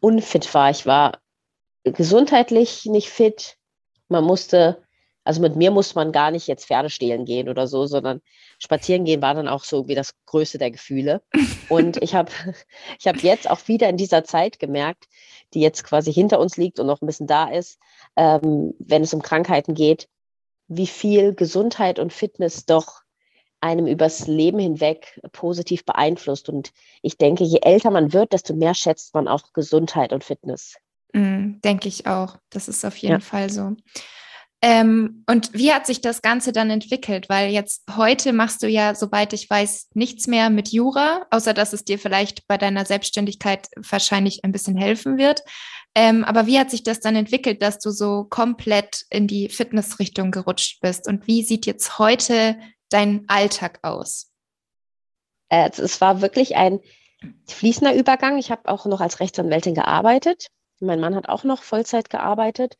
unfit 0.00 0.52
war. 0.52 0.68
Ich 0.68 0.84
war 0.84 1.18
gesundheitlich 1.84 2.84
nicht 2.84 3.08
fit, 3.08 3.56
man 4.12 4.24
musste, 4.24 4.82
also 5.24 5.40
mit 5.40 5.56
mir 5.56 5.70
musste 5.70 5.96
man 5.96 6.12
gar 6.12 6.30
nicht 6.30 6.46
jetzt 6.46 6.66
Pferde 6.66 6.90
stehlen 6.90 7.24
gehen 7.24 7.48
oder 7.48 7.66
so, 7.66 7.86
sondern 7.86 8.20
spazieren 8.58 9.04
gehen 9.04 9.22
war 9.22 9.34
dann 9.34 9.48
auch 9.48 9.64
so 9.64 9.88
wie 9.88 9.94
das 9.94 10.14
größte 10.26 10.58
der 10.58 10.70
Gefühle. 10.70 11.22
Und 11.68 12.00
ich 12.02 12.14
habe 12.14 12.30
ich 13.00 13.06
hab 13.08 13.16
jetzt 13.22 13.50
auch 13.50 13.66
wieder 13.68 13.88
in 13.88 13.96
dieser 13.96 14.24
Zeit 14.24 14.58
gemerkt, 14.58 15.08
die 15.54 15.60
jetzt 15.60 15.84
quasi 15.84 16.12
hinter 16.12 16.38
uns 16.38 16.56
liegt 16.56 16.78
und 16.78 16.86
noch 16.86 17.02
ein 17.02 17.06
bisschen 17.06 17.26
da 17.26 17.50
ist, 17.50 17.78
ähm, 18.16 18.74
wenn 18.78 19.02
es 19.02 19.14
um 19.14 19.22
Krankheiten 19.22 19.74
geht, 19.74 20.08
wie 20.68 20.86
viel 20.86 21.34
Gesundheit 21.34 21.98
und 21.98 22.12
Fitness 22.12 22.64
doch 22.66 23.02
einem 23.60 23.86
übers 23.86 24.26
Leben 24.26 24.58
hinweg 24.58 25.20
positiv 25.32 25.84
beeinflusst. 25.84 26.48
Und 26.48 26.72
ich 27.00 27.16
denke, 27.16 27.44
je 27.44 27.60
älter 27.62 27.90
man 27.90 28.12
wird, 28.12 28.32
desto 28.32 28.54
mehr 28.54 28.74
schätzt 28.74 29.14
man 29.14 29.28
auch 29.28 29.52
Gesundheit 29.52 30.12
und 30.12 30.24
Fitness. 30.24 30.76
Mm, 31.12 31.60
denke 31.62 31.88
ich 31.88 32.06
auch. 32.06 32.38
Das 32.50 32.68
ist 32.68 32.84
auf 32.84 32.96
jeden 32.96 33.14
ja. 33.14 33.20
Fall 33.20 33.50
so. 33.50 33.76
Ähm, 34.64 35.24
und 35.28 35.52
wie 35.54 35.72
hat 35.72 35.86
sich 35.86 36.00
das 36.00 36.22
Ganze 36.22 36.52
dann 36.52 36.70
entwickelt? 36.70 37.28
Weil 37.28 37.50
jetzt 37.50 37.82
heute 37.96 38.32
machst 38.32 38.62
du 38.62 38.68
ja, 38.68 38.94
soweit 38.94 39.32
ich 39.32 39.50
weiß, 39.50 39.88
nichts 39.94 40.28
mehr 40.28 40.50
mit 40.50 40.68
Jura, 40.68 41.26
außer 41.30 41.52
dass 41.52 41.72
es 41.72 41.84
dir 41.84 41.98
vielleicht 41.98 42.46
bei 42.46 42.56
deiner 42.58 42.84
Selbstständigkeit 42.84 43.66
wahrscheinlich 43.76 44.44
ein 44.44 44.52
bisschen 44.52 44.76
helfen 44.76 45.18
wird. 45.18 45.42
Ähm, 45.96 46.22
aber 46.22 46.46
wie 46.46 46.60
hat 46.60 46.70
sich 46.70 46.84
das 46.84 47.00
dann 47.00 47.16
entwickelt, 47.16 47.60
dass 47.60 47.80
du 47.80 47.90
so 47.90 48.24
komplett 48.24 49.04
in 49.10 49.26
die 49.26 49.48
Fitnessrichtung 49.48 50.30
gerutscht 50.30 50.80
bist? 50.80 51.08
Und 51.08 51.26
wie 51.26 51.42
sieht 51.42 51.66
jetzt 51.66 51.98
heute 51.98 52.56
dein 52.88 53.24
Alltag 53.26 53.80
aus? 53.82 54.30
Äh, 55.48 55.70
es 55.76 56.00
war 56.00 56.22
wirklich 56.22 56.54
ein 56.56 56.78
fließender 57.48 57.96
Übergang. 57.96 58.38
Ich 58.38 58.52
habe 58.52 58.68
auch 58.68 58.86
noch 58.86 59.00
als 59.00 59.18
Rechtsanwältin 59.18 59.74
gearbeitet 59.74 60.46
mein 60.82 61.00
Mann 61.00 61.14
hat 61.14 61.28
auch 61.28 61.44
noch 61.44 61.62
Vollzeit 61.62 62.10
gearbeitet. 62.10 62.76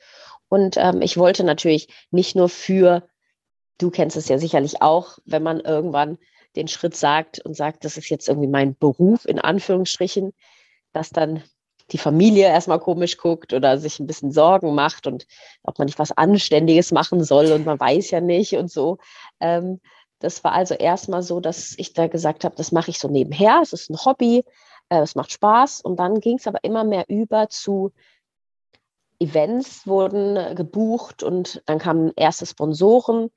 Und 0.49 0.76
ähm, 0.76 1.00
ich 1.00 1.16
wollte 1.16 1.44
natürlich 1.44 1.88
nicht 2.11 2.37
nur 2.37 2.49
für, 2.49 3.09
du 3.78 3.90
kennst 3.90 4.16
es 4.16 4.28
ja 4.28 4.38
sicherlich 4.38 4.82
auch, 4.82 5.18
wenn 5.25 5.42
man 5.42 5.61
irgendwann 5.61 6.18
den 6.56 6.68
Schritt 6.68 6.94
sagt 6.94 7.40
und 7.40 7.54
sagt, 7.54 7.85
das 7.85 7.97
ist 7.97 8.11
jetzt 8.11 8.28
irgendwie 8.28 8.49
mein 8.49 8.76
Beruf 8.76 9.25
in 9.25 9.38
Anführungsstrichen, 9.38 10.32
dass 10.92 11.11
dann 11.11 11.42
die 11.90 11.99
Familie 11.99 12.47
erstmal 12.47 12.78
komisch 12.78 13.16
guckt 13.16 13.52
oder 13.52 13.78
sich 13.78 13.99
ein 13.99 14.06
bisschen 14.06 14.32
Sorgen 14.32 14.75
macht 14.75 15.06
und 15.06 15.26
ob 15.62 15.78
man 15.78 15.87
nicht 15.87 15.99
was 15.99 16.12
Anständiges 16.12 16.92
machen 16.92 17.25
soll 17.25 17.52
und 17.52 17.66
man 17.66 17.80
weiß 17.80 18.11
ja 18.11 18.21
nicht 18.21 18.54
und 18.54 18.71
so. 18.71 18.99
Ähm, 19.40 19.80
das 20.18 20.44
war 20.44 20.52
also 20.52 20.75
erstmal 20.75 21.23
so, 21.23 21.40
dass 21.40 21.75
ich 21.78 21.92
da 21.94 22.06
gesagt 22.06 22.44
habe, 22.44 22.54
das 22.56 22.73
mache 22.73 22.90
ich 22.90 22.99
so 22.99 23.09
nebenher, 23.09 23.61
es 23.62 23.73
ist 23.73 23.90
ein 23.90 24.04
Hobby, 24.04 24.44
äh, 24.92 25.00
es 25.02 25.14
macht 25.14 25.32
Spaß. 25.32 25.80
Und 25.80 25.96
dann 25.96 26.20
ging 26.20 26.37
es 26.37 26.46
aber 26.46 26.62
immer 26.62 26.84
mehr 26.84 27.04
über 27.08 27.49
zu 27.49 27.92
Events 29.18 29.87
wurden 29.87 30.56
gebucht 30.56 31.22
und 31.22 31.62
dann 31.66 31.78
kamen 31.78 32.12
erste 32.16 32.44
Sponsoren. 32.44 33.30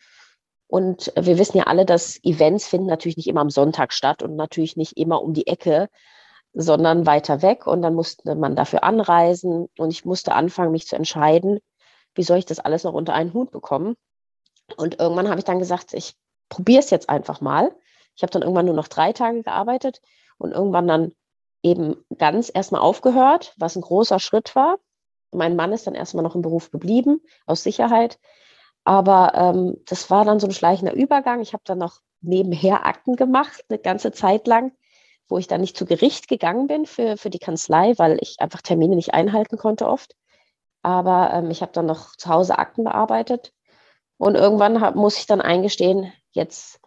Und 0.68 1.14
wir 1.16 1.38
wissen 1.38 1.58
ja 1.58 1.66
alle, 1.66 1.86
dass 1.86 2.22
Events 2.24 2.68
finden 2.68 2.88
natürlich 2.88 3.18
nicht 3.18 3.28
immer 3.28 3.42
am 3.42 3.52
Sonntag 3.52 3.94
statt 3.94 4.24
und 4.24 4.36
natürlich 4.36 4.78
nicht 4.78 4.98
immer 4.98 5.22
um 5.22 5.34
die 5.34 5.48
Ecke, 5.48 5.90
sondern 6.54 7.06
weiter 7.06 7.42
weg. 7.44 7.68
Und 7.68 7.84
dann 7.84 7.94
musste 7.94 8.36
man 8.36 8.56
dafür 8.56 8.84
anreisen. 8.84 9.68
Und 9.78 9.92
ich 9.92 10.06
musste 10.06 10.34
anfangen, 10.34 10.72
mich 10.72 10.88
zu 10.88 10.96
entscheiden, 10.96 11.60
wie 12.16 12.24
soll 12.24 12.40
ich 12.40 12.46
das 12.46 12.60
alles 12.60 12.84
noch 12.84 12.94
unter 12.94 13.14
einen 13.14 13.34
Hut 13.34 13.52
bekommen. 13.52 13.96
Und 14.76 15.00
irgendwann 15.00 15.30
habe 15.30 15.40
ich 15.40 15.46
dann 15.46 15.60
gesagt, 15.60 15.94
ich 15.94 16.16
probiere 16.50 16.80
es 16.80 16.90
jetzt 16.90 17.10
einfach 17.10 17.42
mal. 17.42 17.76
Ich 18.16 18.24
habe 18.24 18.32
dann 18.32 18.42
irgendwann 18.42 18.66
nur 18.66 18.76
noch 18.76 18.88
drei 18.88 19.14
Tage 19.14 19.44
gearbeitet 19.44 20.02
und 20.40 20.52
irgendwann 20.52 20.88
dann 20.88 21.12
eben 21.66 21.96
ganz 22.18 22.52
erstmal 22.54 22.82
aufgehört, 22.82 23.54
was 23.58 23.76
ein 23.76 23.82
großer 23.82 24.20
Schritt 24.20 24.56
war. 24.56 24.78
Mein 25.32 25.56
Mann 25.56 25.74
ist 25.74 25.88
dann 25.88 25.96
erstmal 25.96 26.24
noch 26.24 26.36
im 26.36 26.44
Beruf 26.44 26.70
geblieben, 26.70 27.22
aus 27.48 27.64
Sicherheit. 27.64 28.20
Aber 28.84 29.34
ähm, 29.34 29.78
das 29.88 30.12
war 30.12 30.26
dann 30.26 30.40
so 30.40 30.46
ein 30.46 30.54
schleichender 30.54 30.94
Übergang. 30.94 31.42
Ich 31.42 31.54
habe 31.54 31.64
dann 31.66 31.80
noch 31.80 32.02
nebenher 32.22 32.86
Akten 32.86 33.16
gemacht, 33.16 33.66
eine 33.68 33.80
ganze 33.80 34.12
Zeit 34.12 34.46
lang, 34.46 34.74
wo 35.28 35.40
ich 35.40 35.48
dann 35.48 35.62
nicht 35.62 35.76
zu 35.76 35.86
Gericht 35.86 36.28
gegangen 36.28 36.68
bin 36.68 36.86
für, 36.86 37.18
für 37.18 37.32
die 37.32 37.40
Kanzlei, 37.40 37.96
weil 37.98 38.20
ich 38.22 38.40
einfach 38.40 38.62
Termine 38.62 38.96
nicht 38.96 39.16
einhalten 39.16 39.58
konnte 39.58 39.88
oft. 39.88 40.16
Aber 40.84 41.32
ähm, 41.34 41.50
ich 41.50 41.64
habe 41.64 41.72
dann 41.72 41.88
noch 41.88 42.16
zu 42.16 42.30
Hause 42.30 42.60
Akten 42.60 42.84
bearbeitet. 42.84 43.54
Und 44.18 44.36
irgendwann 44.36 44.82
hab, 44.82 44.96
muss 44.96 45.18
ich 45.18 45.26
dann 45.26 45.42
eingestehen, 45.42 46.14
jetzt 46.32 46.80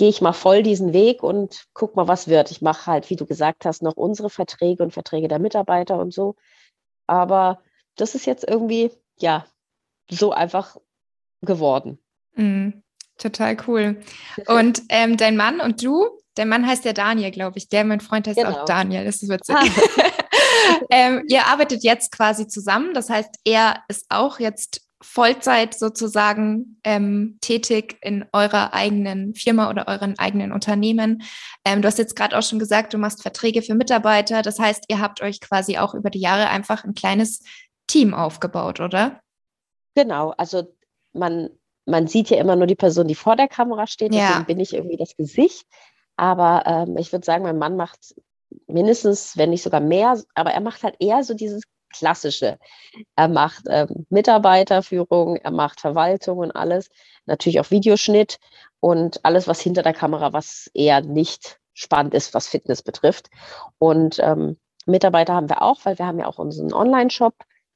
gehe 0.00 0.08
ich 0.08 0.22
mal 0.22 0.32
voll 0.32 0.62
diesen 0.62 0.94
Weg 0.94 1.22
und 1.22 1.66
guck 1.74 1.94
mal, 1.94 2.08
was 2.08 2.26
wird. 2.26 2.50
Ich 2.50 2.62
mache 2.62 2.86
halt, 2.86 3.10
wie 3.10 3.16
du 3.16 3.26
gesagt 3.26 3.66
hast, 3.66 3.82
noch 3.82 3.98
unsere 3.98 4.30
Verträge 4.30 4.82
und 4.82 4.94
Verträge 4.94 5.28
der 5.28 5.38
Mitarbeiter 5.38 5.98
und 5.98 6.14
so. 6.14 6.36
Aber 7.06 7.62
das 7.96 8.14
ist 8.14 8.24
jetzt 8.24 8.48
irgendwie, 8.48 8.90
ja, 9.18 9.44
so 10.10 10.32
einfach 10.32 10.78
geworden. 11.42 11.98
Mhm. 12.34 12.82
Total 13.18 13.58
cool. 13.66 14.00
Und 14.46 14.80
ähm, 14.88 15.18
dein 15.18 15.36
Mann 15.36 15.60
und 15.60 15.84
du, 15.84 16.08
dein 16.34 16.48
Mann 16.48 16.66
heißt 16.66 16.86
ja 16.86 16.94
Daniel, 16.94 17.30
glaube 17.30 17.58
ich. 17.58 17.68
Der, 17.68 17.84
mein 17.84 18.00
Freund 18.00 18.26
heißt 18.26 18.38
genau. 18.38 18.60
auch 18.60 18.64
Daniel. 18.64 19.04
Das 19.04 19.22
ist 19.22 19.28
witzig. 19.28 19.54
Ah. 19.54 19.62
ähm, 20.90 21.24
ihr 21.28 21.46
arbeitet 21.46 21.84
jetzt 21.84 22.10
quasi 22.10 22.48
zusammen. 22.48 22.94
Das 22.94 23.10
heißt, 23.10 23.34
er 23.44 23.84
ist 23.88 24.06
auch 24.08 24.40
jetzt 24.40 24.80
Vollzeit 25.02 25.74
sozusagen 25.74 26.78
ähm, 26.84 27.38
tätig 27.40 27.96
in 28.02 28.26
eurer 28.32 28.74
eigenen 28.74 29.34
Firma 29.34 29.70
oder 29.70 29.88
euren 29.88 30.18
eigenen 30.18 30.52
Unternehmen. 30.52 31.22
Ähm, 31.64 31.80
du 31.80 31.88
hast 31.88 31.98
jetzt 31.98 32.16
gerade 32.16 32.36
auch 32.36 32.42
schon 32.42 32.58
gesagt, 32.58 32.92
du 32.92 32.98
machst 32.98 33.22
Verträge 33.22 33.62
für 33.62 33.74
Mitarbeiter. 33.74 34.42
Das 34.42 34.58
heißt, 34.58 34.84
ihr 34.88 35.00
habt 35.00 35.22
euch 35.22 35.40
quasi 35.40 35.78
auch 35.78 35.94
über 35.94 36.10
die 36.10 36.20
Jahre 36.20 36.48
einfach 36.48 36.84
ein 36.84 36.94
kleines 36.94 37.42
Team 37.86 38.12
aufgebaut, 38.12 38.80
oder? 38.80 39.20
Genau, 39.94 40.34
also 40.36 40.74
man, 41.12 41.50
man 41.86 42.06
sieht 42.06 42.30
ja 42.30 42.38
immer 42.38 42.56
nur 42.56 42.66
die 42.66 42.76
Person, 42.76 43.08
die 43.08 43.14
vor 43.14 43.36
der 43.36 43.48
Kamera 43.48 43.86
steht, 43.86 44.12
deswegen 44.12 44.40
ja. 44.40 44.44
bin 44.44 44.60
ich 44.60 44.74
irgendwie 44.74 44.96
das 44.96 45.16
Gesicht. 45.16 45.66
Aber 46.16 46.64
ähm, 46.66 46.96
ich 46.98 47.10
würde 47.12 47.24
sagen, 47.24 47.44
mein 47.44 47.58
Mann 47.58 47.76
macht 47.76 48.14
mindestens, 48.66 49.36
wenn 49.36 49.50
nicht 49.50 49.62
sogar 49.62 49.80
mehr, 49.80 50.20
aber 50.34 50.50
er 50.52 50.60
macht 50.60 50.82
halt 50.82 50.96
eher 51.00 51.22
so 51.24 51.34
dieses 51.34 51.62
Klassische. 51.90 52.58
Er 53.16 53.28
macht 53.28 53.64
ähm, 53.68 54.06
Mitarbeiterführung, 54.10 55.36
er 55.36 55.50
macht 55.50 55.80
Verwaltung 55.80 56.38
und 56.38 56.52
alles, 56.52 56.88
natürlich 57.26 57.60
auch 57.60 57.70
Videoschnitt 57.70 58.38
und 58.80 59.24
alles, 59.24 59.46
was 59.46 59.60
hinter 59.60 59.82
der 59.82 59.94
Kamera, 59.94 60.32
was 60.32 60.70
eher 60.74 61.00
nicht 61.02 61.58
spannend 61.74 62.14
ist, 62.14 62.34
was 62.34 62.48
Fitness 62.48 62.82
betrifft. 62.82 63.28
Und 63.78 64.18
ähm, 64.20 64.58
Mitarbeiter 64.86 65.34
haben 65.34 65.48
wir 65.48 65.62
auch, 65.62 65.84
weil 65.84 65.98
wir 65.98 66.06
haben 66.06 66.18
ja 66.18 66.26
auch 66.26 66.38
unseren 66.38 66.72
Online-Shop 66.72 67.34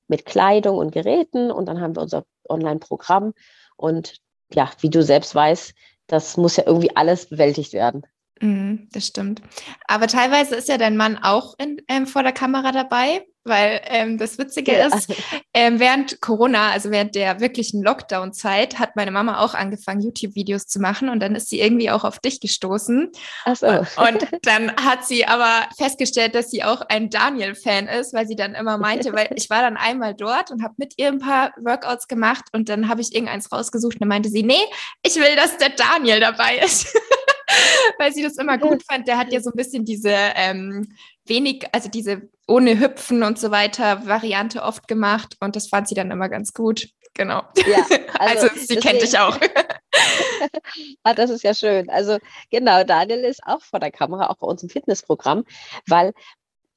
mit 0.09 0.27
Kleidung 0.27 0.79
und 0.79 0.93
Geräten 0.93 1.51
und 1.51 1.67
dann 1.67 1.81
haben 1.81 1.97
wir 1.97 2.03
unser 2.03 2.25
Online-Programm. 2.49 3.35
Und 3.77 4.17
ja, 4.53 4.71
wie 4.81 4.91
du 4.91 5.03
selbst 5.03 5.35
weißt, 5.35 5.75
das 6.07 6.37
muss 6.37 6.57
ja 6.57 6.65
irgendwie 6.67 6.95
alles 6.97 7.27
bewältigt 7.27 7.73
werden. 7.73 8.07
Mm, 8.41 8.89
das 8.93 9.07
stimmt. 9.07 9.43
Aber 9.87 10.07
teilweise 10.07 10.57
ist 10.57 10.69
ja 10.69 10.79
dein 10.79 10.97
Mann 10.97 11.17
auch 11.17 11.55
in, 11.59 11.81
ähm, 11.89 12.07
vor 12.07 12.23
der 12.23 12.33
Kamera 12.33 12.73
dabei, 12.73 13.27
weil 13.45 13.81
ähm, 13.87 14.19
das 14.19 14.39
Witzige 14.39 14.73
ja. 14.73 14.87
ist, 14.87 15.13
ähm, 15.53 15.79
während 15.79 16.21
Corona, 16.21 16.71
also 16.71 16.91
während 16.91 17.15
der 17.15 17.41
wirklichen 17.41 17.83
Lockdown-Zeit, 17.83 18.79
hat 18.79 18.97
meine 18.97 19.11
Mama 19.11 19.41
auch 19.41 19.55
angefangen, 19.55 20.01
YouTube-Videos 20.01 20.67
zu 20.67 20.81
machen 20.81 21.09
und 21.09 21.21
dann 21.21 21.35
ist 21.35 21.51
sie 21.51 21.61
irgendwie 21.61 21.91
auch 21.91 22.05
auf 22.05 22.19
dich 22.19 22.41
gestoßen. 22.41 23.11
Ach 23.45 23.57
so. 23.57 23.67
und, 23.67 24.27
dann 24.43 24.75
hat 24.77 25.07
sie 25.07 25.27
aber 25.27 25.69
festgestellt, 25.77 26.35
dass 26.35 26.51
sie 26.51 26.65
auch 26.65 26.83
ein 26.89 27.11
Daniel-Fan 27.11 27.87
ist, 27.89 28.15
weil 28.15 28.27
sie 28.27 28.37
dann 28.37 28.55
immer 28.55 28.79
meinte, 28.79 29.13
weil 29.13 29.29
ich 29.37 29.51
war 29.51 29.63
dann 29.63 29.77
einmal 29.77 30.15
dort 30.15 30.51
und 30.51 30.63
habe 30.63 30.75
mit 30.77 30.95
ihr 30.97 31.09
ein 31.09 31.19
paar 31.19 31.53
Workouts 31.61 32.09
gemacht 32.09 32.45
und 32.53 32.69
dann 32.69 32.89
habe 32.89 33.01
ich 33.01 33.15
irgendeins 33.15 33.53
rausgesucht 33.53 33.97
und 33.97 34.01
dann 34.01 34.09
meinte 34.09 34.29
sie, 34.29 34.43
nee, 34.43 34.55
ich 35.03 35.17
will, 35.17 35.37
dass 35.37 35.57
der 35.59 35.71
Daniel 35.71 36.21
dabei 36.21 36.59
ist. 36.59 36.97
weil 37.99 38.13
sie 38.13 38.23
das 38.23 38.37
immer 38.37 38.59
gut 38.59 38.83
fand. 38.85 39.09
Der 39.09 39.19
hat 39.19 39.33
ja 39.33 39.41
so 39.41 39.51
ein 39.51 39.57
bisschen 39.57 39.85
diese 39.85 40.13
ähm, 40.13 40.95
wenig, 41.27 41.67
also 41.73 41.89
diese 41.89 42.29
ohne 42.47 42.79
Hüpfen 42.79 43.23
und 43.23 43.39
so 43.39 43.51
weiter 43.51 44.07
Variante 44.07 44.63
oft 44.63 44.89
gemacht 44.89 45.37
und 45.41 45.57
das 45.57 45.69
fand 45.69 45.89
sie 45.89 45.95
dann 45.95 46.11
immer 46.11 46.29
ganz 46.29 46.53
gut. 46.53 46.89
Genau. 47.15 47.43
Ja, 47.67 47.87
also, 48.19 48.47
also 48.47 48.49
sie 48.55 48.61
deswegen, 48.61 48.81
kennt 48.81 49.03
dich 49.03 49.19
auch. 49.19 49.39
ah, 51.05 51.15
das 51.15 51.31
ist 51.31 51.45
ja 51.45 51.55
schön. 51.55 51.89
Also 51.89 52.19
genau, 52.51 52.85
Daniel 52.85 53.21
ist 53.21 53.41
auch 53.45 53.63
vor 53.63 53.81
der 53.81 53.93
Kamera, 53.93 54.29
auch 54.29 54.37
bei 54.37 54.47
uns 54.47 54.63
im 54.63 54.69
Fitnessprogramm, 54.69 55.45
weil 55.87 56.13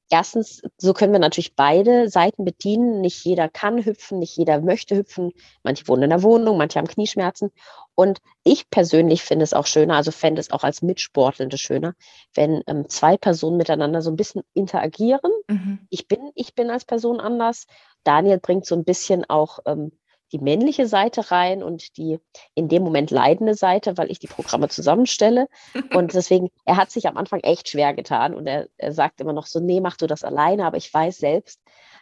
erstens, 0.10 0.62
so 0.78 0.94
können 0.94 1.14
wir 1.14 1.20
natürlich 1.20 1.56
beide 1.56 2.10
Seiten 2.10 2.46
bedienen. 2.46 3.02
Nicht 3.02 3.24
jeder 3.26 3.50
kann 3.50 3.84
hüpfen, 3.84 4.20
nicht 4.20 4.38
jeder 4.38 4.62
möchte 4.62 4.96
hüpfen. 4.96 5.32
Manche 5.64 5.88
wohnen 5.88 6.04
in 6.04 6.10
der 6.10 6.24
Wohnung, 6.24 6.58
manche 6.58 6.80
haben 6.80 6.88
Knieschmerzen. 6.88 7.52
Und 7.96 8.20
ich 8.44 8.70
persönlich 8.70 9.24
finde 9.24 9.44
es 9.44 9.54
auch 9.54 9.66
schöner, 9.66 9.96
also 9.96 10.12
fände 10.12 10.40
es 10.40 10.52
auch 10.52 10.64
als 10.64 10.82
Mitsportlende 10.82 11.58
schöner, 11.58 11.96
wenn 12.34 12.62
ähm, 12.68 12.90
zwei 12.90 13.18
Personen 13.18 13.58
miteinander 13.58 14.02
so 14.02 14.12
ein 14.12 14.16
bisschen 14.16 14.44
interagieren. 14.54 15.32
Mhm. 15.48 15.80
Ich, 15.90 16.08
bin, 16.08 16.32
ich 16.36 16.54
bin 16.54 16.70
als 16.70 16.86
Person 16.86 17.20
anders. 17.20 17.66
Daniel 18.04 18.40
bringt 18.40 18.66
so 18.66 18.76
ein 18.76 18.86
bisschen 18.86 19.26
auch 19.30 19.60
ähm, 19.66 19.92
die 20.32 20.40
männliche 20.40 20.88
Seite 20.88 21.32
rein 21.32 21.64
und 21.64 21.98
die 21.98 22.20
in 22.56 22.68
dem 22.68 22.84
Moment 22.84 23.12
leidende 23.12 23.56
Seite, 23.56 23.98
weil 23.98 24.12
ich 24.12 24.20
die 24.20 24.28
Programme 24.28 24.70
zusammenstelle. 24.70 25.48
Und 25.94 26.14
deswegen, 26.14 26.50
er 26.66 26.78
hat 26.78 26.92
sich 26.92 27.08
am 27.08 27.18
Anfang 27.18 27.40
echt 27.42 27.70
schwer 27.70 27.94
getan 27.94 28.34
und 28.34 28.48
er, 28.48 28.68
er 28.78 28.92
sagt 28.92 29.22
immer 29.22 29.34
noch 29.34 29.46
so, 29.46 29.60
nee, 29.60 29.80
mach 29.80 29.98
du 29.98 30.08
das 30.08 30.24
alleine, 30.24 30.66
aber 30.66 30.78
ich 30.78 30.94
weiß 30.94 31.18
selbst, 31.18 31.62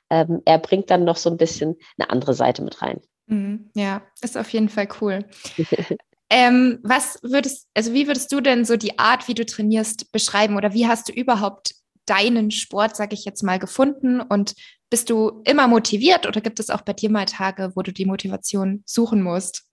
ähm, 0.09 0.41
er 0.45 0.59
bringt 0.59 0.89
dann 0.89 1.03
noch 1.03 1.17
so 1.17 1.29
ein 1.29 1.37
bisschen 1.37 1.75
eine 1.97 2.09
andere 2.09 2.33
Seite 2.33 2.63
mit 2.63 2.81
rein. 2.81 3.01
Mhm, 3.27 3.69
ja, 3.75 4.01
ist 4.21 4.37
auf 4.37 4.49
jeden 4.49 4.69
Fall 4.69 4.87
cool. 5.01 5.25
ähm, 6.29 6.79
was 6.83 7.19
würdest, 7.23 7.67
also 7.73 7.93
wie 7.93 8.07
würdest 8.07 8.31
du 8.31 8.41
denn 8.41 8.65
so 8.65 8.77
die 8.77 8.99
Art, 8.99 9.27
wie 9.27 9.33
du 9.33 9.45
trainierst, 9.45 10.11
beschreiben 10.11 10.57
oder 10.57 10.73
wie 10.73 10.87
hast 10.87 11.09
du 11.09 11.13
überhaupt 11.13 11.75
deinen 12.05 12.51
Sport, 12.51 12.95
sage 12.95 13.13
ich 13.13 13.25
jetzt 13.25 13.43
mal, 13.43 13.59
gefunden 13.59 14.21
und 14.21 14.55
bist 14.89 15.09
du 15.09 15.41
immer 15.45 15.67
motiviert 15.67 16.27
oder 16.27 16.41
gibt 16.41 16.59
es 16.59 16.69
auch 16.69 16.81
bei 16.81 16.93
dir 16.93 17.09
mal 17.09 17.25
Tage, 17.25 17.71
wo 17.75 17.81
du 17.81 17.91
die 17.91 18.05
Motivation 18.05 18.83
suchen 18.85 19.21
musst? 19.21 19.65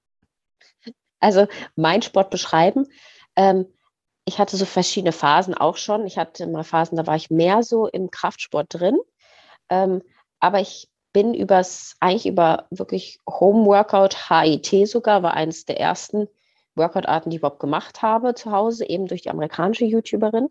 Also 1.21 1.47
mein 1.77 2.03
Sport 2.03 2.31
beschreiben. 2.31 2.87
Ähm, 3.37 3.67
ich 4.25 4.39
hatte 4.39 4.57
so 4.57 4.65
verschiedene 4.65 5.13
Phasen 5.13 5.55
auch 5.55 5.77
schon. 5.77 6.07
Ich 6.07 6.19
hatte 6.19 6.47
mal 6.47 6.65
Phasen, 6.65 6.97
da 6.97 7.07
war 7.07 7.17
ich 7.17 7.31
mehr 7.31 7.63
so 7.63 7.87
im 7.87 8.11
Kraftsport 8.11 8.67
drin. 8.71 8.99
Ähm, 9.69 10.03
aber 10.41 10.61
ich 10.61 10.89
bin 11.13 11.35
übers, 11.35 11.97
eigentlich 12.01 12.27
über 12.27 12.67
wirklich 12.71 13.19
Home 13.29 13.67
Workout, 13.67 14.29
HIT 14.29 14.89
sogar, 14.89 15.23
war 15.23 15.35
eines 15.35 15.65
der 15.65 15.79
ersten 15.79 16.29
Workout-Arten, 16.75 17.31
die 17.31 17.37
ich 17.37 17.41
überhaupt 17.41 17.61
gemacht 17.61 18.03
habe 18.03 18.35
zu 18.35 18.51
Hause, 18.51 18.89
eben 18.89 19.07
durch 19.07 19.23
die 19.23 19.31
amerikanische 19.31 19.85
YouTuberin. 19.85 20.49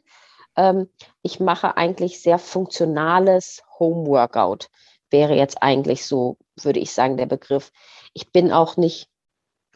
Ähm, 0.55 0.89
ich 1.21 1.39
mache 1.39 1.77
eigentlich 1.77 2.21
sehr 2.21 2.39
funktionales 2.39 3.63
Home-Workout, 3.79 4.69
wäre 5.09 5.35
jetzt 5.35 5.61
eigentlich 5.61 6.05
so, 6.05 6.37
würde 6.61 6.79
ich 6.79 6.91
sagen, 6.91 7.17
der 7.17 7.25
Begriff. 7.25 7.71
Ich 8.13 8.31
bin 8.31 8.51
auch 8.51 8.77
nicht 8.77 9.09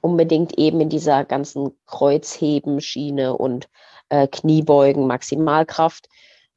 unbedingt 0.02 0.58
eben 0.58 0.82
in 0.82 0.90
dieser 0.90 1.26
ganzen 1.26 1.72
Kreuzheben-Schiene 1.88 3.36
und 3.36 3.70
äh, 4.10 4.28
Kniebeugen, 4.28 5.08
Maximalkraft. 5.08 6.08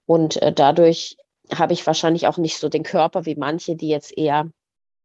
Und 0.07 0.41
äh, 0.43 0.53
dadurch 0.53 1.17
habe 1.55 1.73
ich 1.73 1.87
wahrscheinlich 1.87 2.27
auch 2.27 2.37
nicht 2.37 2.59
so 2.59 2.69
den 2.69 2.83
Körper 2.83 3.25
wie 3.25 3.37
manche, 3.37 3.75
die 3.75 3.89
jetzt 3.89 4.17
eher 4.17 4.51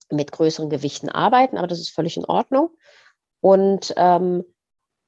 mit 0.10 0.32
größeren 0.32 0.70
Gewichten 0.70 1.10
arbeiten, 1.10 1.58
aber 1.58 1.68
das 1.68 1.80
ist 1.80 1.90
völlig 1.90 2.18
in 2.18 2.26
Ordnung. 2.26 2.70
Und 3.40 3.94
ähm, 3.98 4.44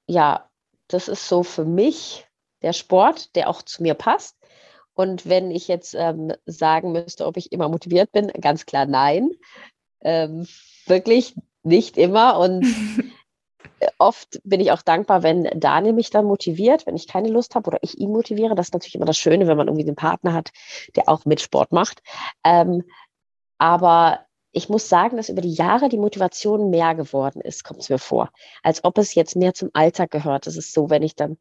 ja, 0.07 0.49
das 0.87 1.07
ist 1.07 1.27
so 1.27 1.43
für 1.43 1.65
mich 1.65 2.24
der 2.65 2.73
Sport, 2.73 3.35
der 3.35 3.49
auch 3.49 3.61
zu 3.61 3.83
mir 3.83 3.93
passt. 3.93 4.35
Und 4.95 5.29
wenn 5.29 5.51
ich 5.51 5.67
jetzt 5.67 5.93
ähm, 5.93 6.33
sagen 6.45 6.91
müsste, 6.91 7.25
ob 7.25 7.37
ich 7.37 7.51
immer 7.51 7.69
motiviert 7.69 8.11
bin, 8.11 8.27
ganz 8.27 8.65
klar 8.65 8.85
nein. 8.85 9.31
Ähm, 10.01 10.47
wirklich 10.87 11.35
nicht 11.63 11.97
immer. 11.97 12.39
Und 12.39 12.65
oft 13.99 14.39
bin 14.43 14.59
ich 14.59 14.71
auch 14.71 14.81
dankbar, 14.81 15.21
wenn 15.21 15.43
Daniel 15.59 15.93
mich 15.93 16.09
dann 16.09 16.25
motiviert, 16.25 16.87
wenn 16.87 16.95
ich 16.95 17.07
keine 17.07 17.29
Lust 17.29 17.55
habe 17.55 17.67
oder 17.67 17.79
ich 17.81 17.99
ihn 17.99 18.11
motiviere. 18.11 18.55
Das 18.55 18.67
ist 18.67 18.73
natürlich 18.73 18.95
immer 18.95 19.05
das 19.05 19.17
Schöne, 19.17 19.47
wenn 19.47 19.57
man 19.57 19.67
irgendwie 19.67 19.85
einen 19.85 19.95
Partner 19.95 20.33
hat, 20.33 20.51
der 20.95 21.07
auch 21.07 21.25
mit 21.25 21.41
Sport 21.41 21.71
macht. 21.71 22.01
Ähm, 22.43 22.83
aber 23.57 24.25
ich 24.53 24.69
muss 24.69 24.87
sagen, 24.87 25.17
dass 25.17 25.29
über 25.29 25.41
die 25.41 25.53
Jahre 25.53 25.89
die 25.89 25.97
Motivation 25.97 26.69
mehr 26.69 26.95
geworden 26.95 27.41
ist, 27.41 27.63
kommt 27.63 27.81
es 27.81 27.89
mir 27.89 27.99
vor, 27.99 28.31
als 28.63 28.85
ob 28.85 28.97
es 28.97 29.13
jetzt 29.13 29.35
mehr 29.35 29.53
zum 29.53 29.69
Alltag 29.73 30.11
gehört. 30.11 30.47
Das 30.47 30.55
ist 30.55 30.73
so, 30.73 30.89
wenn 30.89 31.03
ich 31.03 31.15
dann 31.15 31.37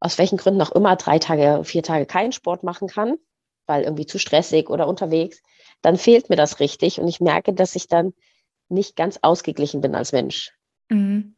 aus 0.00 0.18
welchen 0.18 0.38
Gründen 0.38 0.62
auch 0.62 0.72
immer 0.72 0.96
drei 0.96 1.18
Tage, 1.18 1.64
vier 1.64 1.82
Tage 1.82 2.06
keinen 2.06 2.32
Sport 2.32 2.62
machen 2.62 2.88
kann, 2.88 3.16
weil 3.66 3.84
irgendwie 3.84 4.06
zu 4.06 4.18
stressig 4.18 4.68
oder 4.70 4.86
unterwegs, 4.86 5.42
dann 5.82 5.96
fehlt 5.96 6.30
mir 6.30 6.36
das 6.36 6.60
richtig 6.60 7.00
und 7.00 7.08
ich 7.08 7.20
merke, 7.20 7.52
dass 7.52 7.76
ich 7.76 7.88
dann 7.88 8.12
nicht 8.68 8.96
ganz 8.96 9.18
ausgeglichen 9.22 9.80
bin 9.80 9.94
als 9.94 10.12
Mensch. 10.12 10.52
Mhm. 10.88 11.36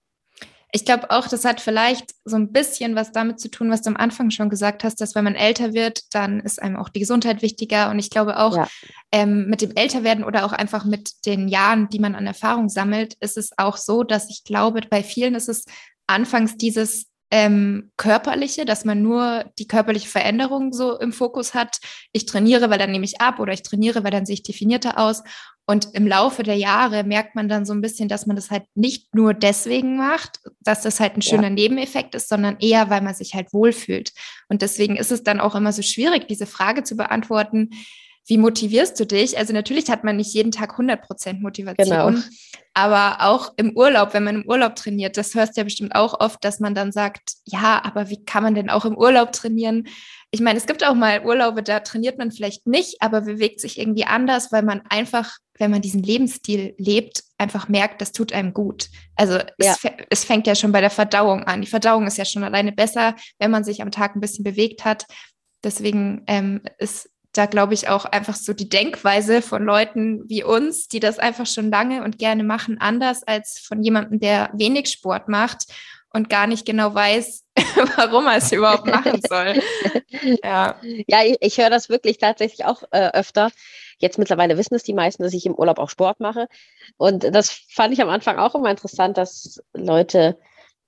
Ich 0.70 0.84
glaube 0.84 1.10
auch, 1.10 1.28
das 1.28 1.46
hat 1.46 1.62
vielleicht 1.62 2.14
so 2.26 2.36
ein 2.36 2.52
bisschen 2.52 2.94
was 2.94 3.10
damit 3.10 3.40
zu 3.40 3.50
tun, 3.50 3.70
was 3.70 3.80
du 3.80 3.88
am 3.88 3.96
Anfang 3.96 4.30
schon 4.30 4.50
gesagt 4.50 4.84
hast, 4.84 5.00
dass 5.00 5.14
wenn 5.14 5.24
man 5.24 5.34
älter 5.34 5.72
wird, 5.72 6.14
dann 6.14 6.40
ist 6.40 6.60
einem 6.60 6.76
auch 6.76 6.90
die 6.90 7.00
Gesundheit 7.00 7.40
wichtiger. 7.40 7.90
Und 7.90 7.98
ich 7.98 8.10
glaube 8.10 8.38
auch 8.38 8.54
ja. 8.54 8.68
ähm, 9.10 9.46
mit 9.46 9.62
dem 9.62 9.74
Älterwerden 9.74 10.24
oder 10.24 10.44
auch 10.44 10.52
einfach 10.52 10.84
mit 10.84 11.24
den 11.24 11.48
Jahren, 11.48 11.88
die 11.88 11.98
man 11.98 12.14
an 12.14 12.26
Erfahrung 12.26 12.68
sammelt, 12.68 13.14
ist 13.20 13.38
es 13.38 13.52
auch 13.56 13.78
so, 13.78 14.02
dass 14.02 14.28
ich 14.28 14.44
glaube, 14.44 14.82
bei 14.90 15.02
vielen 15.02 15.34
ist 15.34 15.48
es 15.48 15.64
anfangs 16.06 16.58
dieses 16.58 17.07
ähm, 17.30 17.90
körperliche, 17.96 18.64
dass 18.64 18.84
man 18.84 19.02
nur 19.02 19.44
die 19.58 19.68
körperliche 19.68 20.08
Veränderung 20.08 20.72
so 20.72 20.98
im 20.98 21.12
Fokus 21.12 21.54
hat. 21.54 21.78
Ich 22.12 22.26
trainiere, 22.26 22.70
weil 22.70 22.78
dann 22.78 22.90
nehme 22.90 23.04
ich 23.04 23.20
ab 23.20 23.38
oder 23.38 23.52
ich 23.52 23.62
trainiere, 23.62 24.02
weil 24.02 24.10
dann 24.10 24.26
sehe 24.26 24.34
ich 24.34 24.42
definierter 24.42 24.98
aus. 24.98 25.22
Und 25.66 25.88
im 25.92 26.06
Laufe 26.06 26.42
der 26.42 26.56
Jahre 26.56 27.04
merkt 27.04 27.34
man 27.34 27.46
dann 27.46 27.66
so 27.66 27.74
ein 27.74 27.82
bisschen, 27.82 28.08
dass 28.08 28.24
man 28.24 28.36
das 28.36 28.50
halt 28.50 28.64
nicht 28.74 29.14
nur 29.14 29.34
deswegen 29.34 29.98
macht, 29.98 30.40
dass 30.60 30.80
das 30.80 30.98
halt 30.98 31.16
ein 31.16 31.22
schöner 31.22 31.48
ja. 31.48 31.50
Nebeneffekt 31.50 32.14
ist, 32.14 32.30
sondern 32.30 32.56
eher, 32.58 32.88
weil 32.88 33.02
man 33.02 33.14
sich 33.14 33.34
halt 33.34 33.52
wohlfühlt. 33.52 34.12
Und 34.48 34.62
deswegen 34.62 34.96
ist 34.96 35.12
es 35.12 35.22
dann 35.22 35.40
auch 35.40 35.54
immer 35.54 35.72
so 35.72 35.82
schwierig, 35.82 36.26
diese 36.26 36.46
Frage 36.46 36.84
zu 36.84 36.96
beantworten, 36.96 37.70
wie 38.28 38.36
motivierst 38.36 39.00
du 39.00 39.06
dich? 39.06 39.38
Also 39.38 39.54
natürlich 39.54 39.88
hat 39.88 40.04
man 40.04 40.16
nicht 40.16 40.34
jeden 40.34 40.52
Tag 40.52 40.78
100% 40.78 41.40
Motivation, 41.40 42.14
genau. 42.14 42.26
aber 42.74 43.26
auch 43.26 43.54
im 43.56 43.74
Urlaub, 43.74 44.12
wenn 44.12 44.24
man 44.24 44.42
im 44.42 44.48
Urlaub 44.48 44.76
trainiert, 44.76 45.16
das 45.16 45.34
hörst 45.34 45.56
du 45.56 45.62
ja 45.62 45.64
bestimmt 45.64 45.94
auch 45.94 46.20
oft, 46.20 46.44
dass 46.44 46.60
man 46.60 46.74
dann 46.74 46.92
sagt, 46.92 47.32
ja, 47.46 47.82
aber 47.82 48.10
wie 48.10 48.22
kann 48.26 48.42
man 48.42 48.54
denn 48.54 48.68
auch 48.68 48.84
im 48.84 48.98
Urlaub 48.98 49.32
trainieren? 49.32 49.88
Ich 50.30 50.40
meine, 50.40 50.58
es 50.58 50.66
gibt 50.66 50.84
auch 50.84 50.94
mal 50.94 51.24
Urlaube, 51.24 51.62
da 51.62 51.80
trainiert 51.80 52.18
man 52.18 52.30
vielleicht 52.30 52.66
nicht, 52.66 53.00
aber 53.00 53.22
bewegt 53.22 53.60
sich 53.60 53.78
irgendwie 53.78 54.04
anders, 54.04 54.52
weil 54.52 54.62
man 54.62 54.82
einfach, 54.90 55.38
wenn 55.58 55.70
man 55.70 55.80
diesen 55.80 56.02
Lebensstil 56.02 56.74
lebt, 56.76 57.22
einfach 57.38 57.68
merkt, 57.68 58.02
das 58.02 58.12
tut 58.12 58.34
einem 58.34 58.52
gut. 58.52 58.90
Also 59.16 59.38
ja. 59.38 59.46
es, 59.58 59.78
es 60.10 60.24
fängt 60.24 60.46
ja 60.46 60.54
schon 60.54 60.72
bei 60.72 60.82
der 60.82 60.90
Verdauung 60.90 61.44
an. 61.44 61.62
Die 61.62 61.66
Verdauung 61.66 62.06
ist 62.06 62.18
ja 62.18 62.26
schon 62.26 62.44
alleine 62.44 62.72
besser, 62.72 63.16
wenn 63.38 63.50
man 63.50 63.64
sich 63.64 63.80
am 63.80 63.90
Tag 63.90 64.14
ein 64.14 64.20
bisschen 64.20 64.44
bewegt 64.44 64.84
hat. 64.84 65.06
Deswegen 65.64 66.24
ähm, 66.26 66.60
ist 66.78 67.08
da 67.38 67.46
glaube 67.46 67.72
ich 67.72 67.88
auch 67.88 68.04
einfach 68.04 68.34
so 68.34 68.52
die 68.52 68.68
Denkweise 68.68 69.42
von 69.42 69.64
Leuten 69.64 70.28
wie 70.28 70.42
uns, 70.42 70.88
die 70.88 70.98
das 70.98 71.20
einfach 71.20 71.46
schon 71.46 71.70
lange 71.70 72.02
und 72.02 72.18
gerne 72.18 72.42
machen, 72.42 72.78
anders 72.80 73.22
als 73.22 73.60
von 73.60 73.80
jemandem, 73.80 74.18
der 74.18 74.50
wenig 74.54 74.88
Sport 74.88 75.28
macht 75.28 75.66
und 76.12 76.28
gar 76.28 76.48
nicht 76.48 76.66
genau 76.66 76.92
weiß, 76.92 77.44
warum 77.96 78.26
er 78.26 78.38
es 78.38 78.50
überhaupt 78.50 78.86
machen 78.86 79.20
soll. 79.28 79.62
Ja, 80.42 80.80
ja 81.06 81.22
ich, 81.22 81.36
ich 81.40 81.58
höre 81.58 81.70
das 81.70 81.88
wirklich 81.88 82.18
tatsächlich 82.18 82.64
auch 82.64 82.82
äh, 82.90 83.10
öfter. 83.12 83.52
Jetzt 83.98 84.18
mittlerweile 84.18 84.58
wissen 84.58 84.74
es 84.74 84.82
die 84.82 84.94
meisten, 84.94 85.22
dass 85.22 85.32
ich 85.32 85.46
im 85.46 85.54
Urlaub 85.54 85.78
auch 85.78 85.90
Sport 85.90 86.18
mache. 86.18 86.48
Und 86.96 87.22
das 87.22 87.50
fand 87.70 87.92
ich 87.92 88.02
am 88.02 88.08
Anfang 88.08 88.38
auch 88.38 88.56
immer 88.56 88.70
interessant, 88.70 89.16
dass 89.16 89.62
Leute 89.74 90.38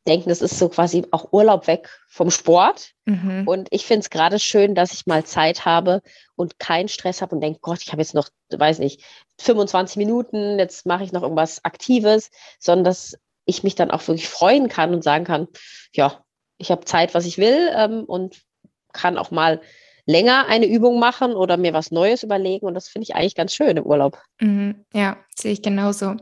denken, 0.06 0.28
das 0.28 0.40
ist 0.40 0.58
so 0.58 0.68
quasi 0.68 1.06
auch 1.10 1.32
Urlaub 1.32 1.66
weg 1.66 1.88
vom 2.08 2.30
Sport. 2.30 2.92
Mhm. 3.04 3.46
Und 3.46 3.68
ich 3.70 3.84
finde 3.84 4.00
es 4.00 4.10
gerade 4.10 4.38
schön, 4.38 4.74
dass 4.74 4.92
ich 4.92 5.06
mal 5.06 5.24
Zeit 5.24 5.64
habe 5.64 6.02
und 6.36 6.58
keinen 6.58 6.88
Stress 6.88 7.20
habe 7.20 7.34
und 7.34 7.40
denke, 7.40 7.60
Gott, 7.60 7.82
ich 7.82 7.92
habe 7.92 8.00
jetzt 8.00 8.14
noch, 8.14 8.28
weiß 8.50 8.78
nicht, 8.78 9.04
25 9.40 9.96
Minuten, 9.96 10.58
jetzt 10.58 10.86
mache 10.86 11.04
ich 11.04 11.12
noch 11.12 11.22
irgendwas 11.22 11.64
Aktives, 11.64 12.30
sondern 12.58 12.84
dass 12.84 13.16
ich 13.44 13.62
mich 13.62 13.74
dann 13.74 13.90
auch 13.90 14.06
wirklich 14.06 14.28
freuen 14.28 14.68
kann 14.68 14.94
und 14.94 15.04
sagen 15.04 15.24
kann, 15.24 15.48
ja, 15.92 16.24
ich 16.58 16.70
habe 16.70 16.84
Zeit, 16.84 17.14
was 17.14 17.26
ich 17.26 17.38
will 17.38 17.70
ähm, 17.74 18.04
und 18.04 18.42
kann 18.92 19.18
auch 19.18 19.30
mal 19.30 19.60
länger 20.06 20.46
eine 20.48 20.66
Übung 20.66 20.98
machen 20.98 21.34
oder 21.34 21.56
mir 21.56 21.72
was 21.72 21.90
Neues 21.90 22.22
überlegen. 22.22 22.66
Und 22.66 22.74
das 22.74 22.88
finde 22.88 23.04
ich 23.04 23.14
eigentlich 23.14 23.34
ganz 23.34 23.54
schön 23.54 23.76
im 23.76 23.84
Urlaub. 23.84 24.18
Mhm. 24.40 24.84
Ja, 24.92 25.18
sehe 25.34 25.52
ich 25.52 25.62
genauso. 25.62 26.16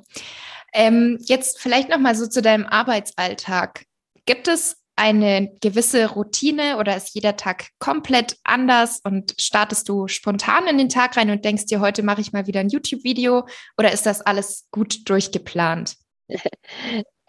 Ähm, 0.78 1.18
jetzt 1.22 1.60
vielleicht 1.60 1.88
noch 1.88 1.98
mal 1.98 2.14
so 2.14 2.28
zu 2.28 2.40
deinem 2.40 2.64
Arbeitsalltag. 2.64 3.84
Gibt 4.26 4.46
es 4.46 4.76
eine 4.94 5.52
gewisse 5.60 6.08
Routine 6.10 6.76
oder 6.78 6.96
ist 6.96 7.16
jeder 7.16 7.36
Tag 7.36 7.70
komplett 7.80 8.36
anders 8.44 9.00
und 9.02 9.34
startest 9.38 9.88
du 9.88 10.06
spontan 10.06 10.68
in 10.68 10.78
den 10.78 10.88
Tag 10.88 11.16
rein 11.16 11.30
und 11.30 11.44
denkst 11.44 11.66
dir, 11.66 11.80
heute 11.80 12.04
mache 12.04 12.20
ich 12.20 12.32
mal 12.32 12.46
wieder 12.46 12.60
ein 12.60 12.68
YouTube-Video 12.68 13.48
oder 13.76 13.90
ist 13.90 14.06
das 14.06 14.20
alles 14.20 14.68
gut 14.70 15.08
durchgeplant? 15.10 15.96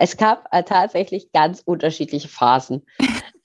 Es 0.01 0.15
gab 0.15 0.50
tatsächlich 0.65 1.29
ganz 1.34 1.62
unterschiedliche 1.65 2.29
Phasen. 2.29 2.86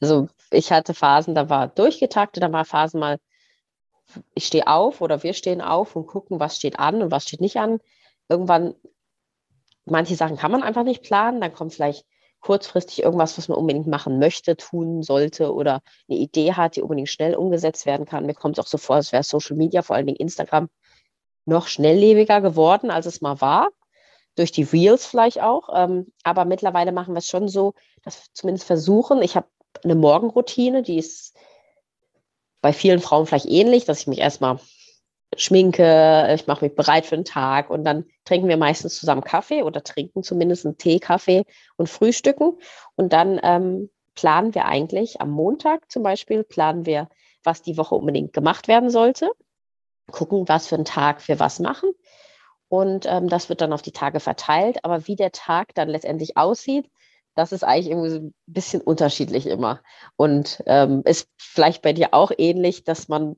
Also 0.00 0.28
ich 0.52 0.70
hatte 0.70 0.94
Phasen, 0.94 1.34
da 1.34 1.48
war 1.48 1.66
durchgetaktet, 1.66 2.44
da 2.44 2.52
war 2.52 2.64
Phasen 2.64 3.00
mal, 3.00 3.18
ich 4.36 4.46
stehe 4.46 4.68
auf 4.68 5.00
oder 5.00 5.24
wir 5.24 5.34
stehen 5.34 5.60
auf 5.60 5.96
und 5.96 6.06
gucken, 6.06 6.38
was 6.38 6.54
steht 6.54 6.78
an 6.78 7.02
und 7.02 7.10
was 7.10 7.24
steht 7.24 7.40
nicht 7.40 7.56
an. 7.56 7.80
Irgendwann 8.28 8.76
manche 9.84 10.16
Sachen 10.16 10.36
kann 10.36 10.50
man 10.50 10.62
einfach 10.62 10.84
nicht 10.84 11.02
planen. 11.02 11.40
Dann 11.40 11.52
kommt 11.52 11.74
vielleicht 11.74 12.04
kurzfristig 12.40 13.02
irgendwas, 13.02 13.38
was 13.38 13.48
man 13.48 13.58
unbedingt 13.58 13.86
machen 13.86 14.18
möchte, 14.18 14.56
tun 14.56 15.02
sollte 15.02 15.54
oder 15.54 15.80
eine 16.08 16.18
Idee 16.18 16.52
hat, 16.52 16.76
die 16.76 16.82
unbedingt 16.82 17.08
schnell 17.08 17.34
umgesetzt 17.34 17.86
werden 17.86 18.04
kann. 18.04 18.26
Mir 18.26 18.34
kommt 18.34 18.58
es 18.58 18.64
auch 18.64 18.68
so 18.68 18.76
vor, 18.76 18.96
als 18.96 19.12
wäre 19.12 19.22
Social 19.22 19.56
Media, 19.56 19.80
vor 19.82 19.96
allen 19.96 20.06
Dingen 20.06 20.18
Instagram, 20.18 20.68
noch 21.46 21.68
schnelllebiger 21.68 22.40
geworden, 22.40 22.90
als 22.90 23.06
es 23.06 23.20
mal 23.20 23.40
war. 23.40 23.68
Durch 24.36 24.52
die 24.52 24.64
Reels 24.64 25.06
vielleicht 25.06 25.40
auch. 25.40 25.68
Ähm, 25.74 26.12
aber 26.22 26.44
mittlerweile 26.44 26.92
machen 26.92 27.14
wir 27.14 27.18
es 27.18 27.28
schon 27.28 27.48
so, 27.48 27.74
dass 28.02 28.16
wir 28.16 28.26
zumindest 28.34 28.66
versuchen. 28.66 29.22
Ich 29.22 29.36
habe 29.36 29.46
eine 29.82 29.94
Morgenroutine, 29.94 30.82
die 30.82 30.98
ist 30.98 31.36
bei 32.60 32.72
vielen 32.72 33.00
Frauen 33.00 33.26
vielleicht 33.26 33.46
ähnlich, 33.46 33.84
dass 33.84 34.00
ich 34.00 34.06
mich 34.06 34.18
erstmal 34.18 34.58
schminke, 35.36 36.28
ich 36.34 36.46
mache 36.46 36.64
mich 36.64 36.74
bereit 36.74 37.06
für 37.06 37.16
den 37.16 37.24
Tag 37.24 37.70
und 37.70 37.84
dann 37.84 38.04
trinken 38.24 38.48
wir 38.48 38.56
meistens 38.56 38.98
zusammen 38.98 39.22
Kaffee 39.22 39.62
oder 39.62 39.82
trinken 39.82 40.22
zumindest 40.22 40.66
einen 40.66 40.78
Tee, 40.78 40.98
Kaffee 40.98 41.44
und 41.76 41.88
frühstücken. 41.88 42.58
Und 42.96 43.12
dann 43.12 43.40
ähm, 43.42 43.90
planen 44.14 44.54
wir 44.54 44.66
eigentlich 44.66 45.20
am 45.20 45.30
Montag 45.30 45.90
zum 45.90 46.02
Beispiel, 46.02 46.44
planen 46.44 46.86
wir, 46.86 47.08
was 47.42 47.62
die 47.62 47.76
Woche 47.76 47.94
unbedingt 47.94 48.32
gemacht 48.32 48.68
werden 48.68 48.90
sollte, 48.90 49.30
gucken, 50.10 50.48
was 50.48 50.66
für 50.66 50.76
einen 50.76 50.84
Tag 50.84 51.26
wir 51.28 51.38
was 51.38 51.60
machen. 51.60 51.90
Und 52.68 53.06
ähm, 53.06 53.28
das 53.28 53.48
wird 53.48 53.60
dann 53.60 53.72
auf 53.72 53.82
die 53.82 53.92
Tage 53.92 54.20
verteilt. 54.20 54.84
Aber 54.84 55.06
wie 55.06 55.16
der 55.16 55.32
Tag 55.32 55.74
dann 55.74 55.88
letztendlich 55.88 56.36
aussieht, 56.36 56.90
das 57.34 57.52
ist 57.52 57.64
eigentlich 57.64 57.90
irgendwie 57.90 58.10
so 58.10 58.18
ein 58.18 58.34
bisschen 58.46 58.80
unterschiedlich 58.80 59.46
immer. 59.46 59.80
Und 60.16 60.62
ähm, 60.66 61.02
ist 61.04 61.28
vielleicht 61.36 61.82
bei 61.82 61.92
dir 61.92 62.14
auch 62.14 62.32
ähnlich, 62.36 62.84
dass 62.84 63.08
man 63.08 63.36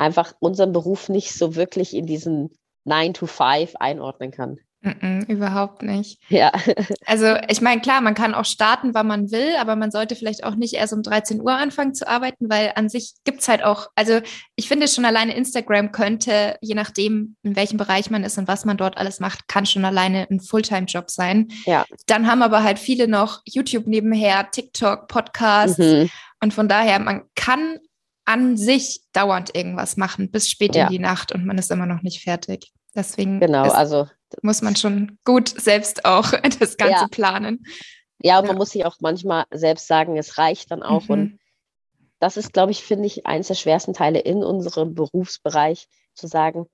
einfach 0.00 0.34
unseren 0.40 0.72
Beruf 0.72 1.08
nicht 1.08 1.34
so 1.34 1.54
wirklich 1.54 1.94
in 1.94 2.06
diesen 2.06 2.50
9 2.84 3.14
to 3.14 3.26
5 3.26 3.76
einordnen 3.76 4.30
kann. 4.30 4.58
Mm 4.82 4.88
-mm, 4.88 5.28
überhaupt 5.28 5.82
nicht. 5.82 6.18
Ja. 6.30 6.52
Also 7.04 7.36
ich 7.48 7.60
meine, 7.60 7.82
klar, 7.82 8.00
man 8.00 8.14
kann 8.14 8.34
auch 8.34 8.46
starten, 8.46 8.94
wann 8.94 9.06
man 9.06 9.30
will, 9.30 9.56
aber 9.58 9.76
man 9.76 9.90
sollte 9.90 10.16
vielleicht 10.16 10.42
auch 10.42 10.54
nicht 10.54 10.72
erst 10.72 10.94
um 10.94 11.02
13 11.02 11.42
Uhr 11.42 11.52
anfangen 11.52 11.92
zu 11.92 12.08
arbeiten, 12.08 12.48
weil 12.48 12.72
an 12.76 12.88
sich 12.88 13.14
gibt 13.24 13.40
es 13.40 13.48
halt 13.48 13.62
auch, 13.62 13.88
also 13.94 14.20
ich 14.56 14.68
finde 14.68 14.88
schon 14.88 15.04
alleine 15.04 15.34
Instagram 15.36 15.92
könnte, 15.92 16.56
je 16.62 16.74
nachdem, 16.74 17.36
in 17.42 17.56
welchem 17.56 17.76
Bereich 17.76 18.10
man 18.10 18.24
ist 18.24 18.38
und 18.38 18.48
was 18.48 18.64
man 18.64 18.78
dort 18.78 18.96
alles 18.96 19.20
macht, 19.20 19.48
kann 19.48 19.66
schon 19.66 19.84
alleine 19.84 20.26
ein 20.30 20.40
Fulltime-Job 20.40 21.10
sein. 21.10 21.48
Ja. 21.66 21.84
Dann 22.06 22.26
haben 22.26 22.42
aber 22.42 22.62
halt 22.62 22.78
viele 22.78 23.06
noch 23.06 23.42
YouTube 23.44 23.86
nebenher, 23.86 24.50
TikTok, 24.50 25.08
Podcasts. 25.08 25.78
Mhm. 25.78 26.08
Und 26.42 26.54
von 26.54 26.68
daher, 26.68 27.00
man 27.00 27.24
kann 27.34 27.80
an 28.30 28.56
sich 28.56 29.00
dauernd 29.12 29.56
irgendwas 29.56 29.96
machen, 29.96 30.30
bis 30.30 30.48
spät 30.48 30.76
ja. 30.76 30.84
in 30.84 30.92
die 30.92 30.98
Nacht 31.00 31.32
und 31.32 31.44
man 31.44 31.58
ist 31.58 31.70
immer 31.72 31.86
noch 31.86 32.02
nicht 32.02 32.22
fertig. 32.22 32.70
Deswegen 32.94 33.40
genau, 33.40 33.66
ist, 33.66 33.72
also 33.72 34.06
muss 34.42 34.62
man 34.62 34.76
schon 34.76 35.18
gut 35.24 35.48
selbst 35.48 36.04
auch 36.04 36.30
das 36.60 36.76
Ganze 36.76 37.02
ja. 37.02 37.08
planen. 37.10 37.64
Ja, 38.22 38.38
und 38.38 38.44
ja. 38.44 38.52
man 38.52 38.58
muss 38.58 38.70
sich 38.70 38.84
auch 38.84 38.96
manchmal 39.00 39.46
selbst 39.50 39.88
sagen, 39.88 40.16
es 40.16 40.38
reicht 40.38 40.70
dann 40.70 40.84
auch. 40.84 41.04
Mhm. 41.04 41.10
Und 41.10 41.38
das 42.20 42.36
ist, 42.36 42.52
glaube 42.52 42.70
ich, 42.70 42.84
finde 42.84 43.06
ich, 43.06 43.26
eines 43.26 43.48
der 43.48 43.54
schwersten 43.54 43.94
Teile 43.94 44.20
in 44.20 44.44
unserem 44.44 44.94
Berufsbereich, 44.94 45.88
zu 46.14 46.28
sagen, 46.28 46.66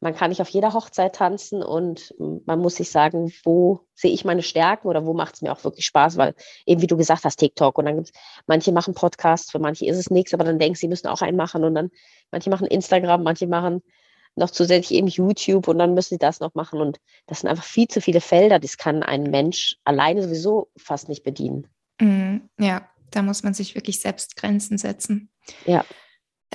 man 0.00 0.14
kann 0.14 0.30
nicht 0.30 0.40
auf 0.40 0.48
jeder 0.48 0.72
Hochzeit 0.72 1.14
tanzen 1.14 1.62
und 1.62 2.14
man 2.18 2.58
muss 2.58 2.76
sich 2.76 2.90
sagen, 2.90 3.32
wo 3.44 3.80
sehe 3.94 4.12
ich 4.12 4.24
meine 4.24 4.42
Stärken 4.42 4.88
oder 4.88 5.04
wo 5.04 5.12
macht 5.12 5.34
es 5.34 5.42
mir 5.42 5.52
auch 5.52 5.62
wirklich 5.62 5.84
Spaß, 5.86 6.16
weil 6.16 6.34
eben 6.64 6.80
wie 6.80 6.86
du 6.86 6.96
gesagt 6.96 7.24
hast, 7.24 7.36
TikTok 7.36 7.76
und 7.78 7.84
dann 7.84 7.96
gibt 7.96 8.08
es, 8.08 8.12
manche 8.46 8.72
machen 8.72 8.94
Podcasts, 8.94 9.50
für 9.50 9.58
manche 9.58 9.86
ist 9.86 9.98
es 9.98 10.10
nichts, 10.10 10.32
aber 10.32 10.44
dann 10.44 10.58
denken 10.58 10.76
sie, 10.76 10.88
müssen 10.88 11.08
auch 11.08 11.20
einen 11.20 11.36
machen 11.36 11.64
und 11.64 11.74
dann 11.74 11.90
manche 12.30 12.48
machen 12.48 12.66
Instagram, 12.66 13.22
manche 13.22 13.46
machen 13.46 13.82
noch 14.36 14.50
zusätzlich 14.50 14.98
eben 14.98 15.08
YouTube 15.08 15.68
und 15.68 15.78
dann 15.78 15.94
müssen 15.94 16.14
sie 16.14 16.18
das 16.18 16.40
noch 16.40 16.54
machen 16.54 16.80
und 16.80 16.98
das 17.26 17.40
sind 17.40 17.50
einfach 17.50 17.64
viel 17.64 17.88
zu 17.88 18.00
viele 18.00 18.20
Felder, 18.20 18.58
das 18.58 18.78
kann 18.78 19.02
ein 19.02 19.24
Mensch 19.24 19.76
alleine 19.84 20.22
sowieso 20.22 20.70
fast 20.76 21.08
nicht 21.08 21.24
bedienen. 21.24 21.66
Mhm, 22.00 22.48
ja, 22.58 22.88
da 23.10 23.22
muss 23.22 23.42
man 23.42 23.54
sich 23.54 23.74
wirklich 23.74 24.00
selbst 24.00 24.36
Grenzen 24.36 24.78
setzen. 24.78 25.30
Ja. 25.66 25.84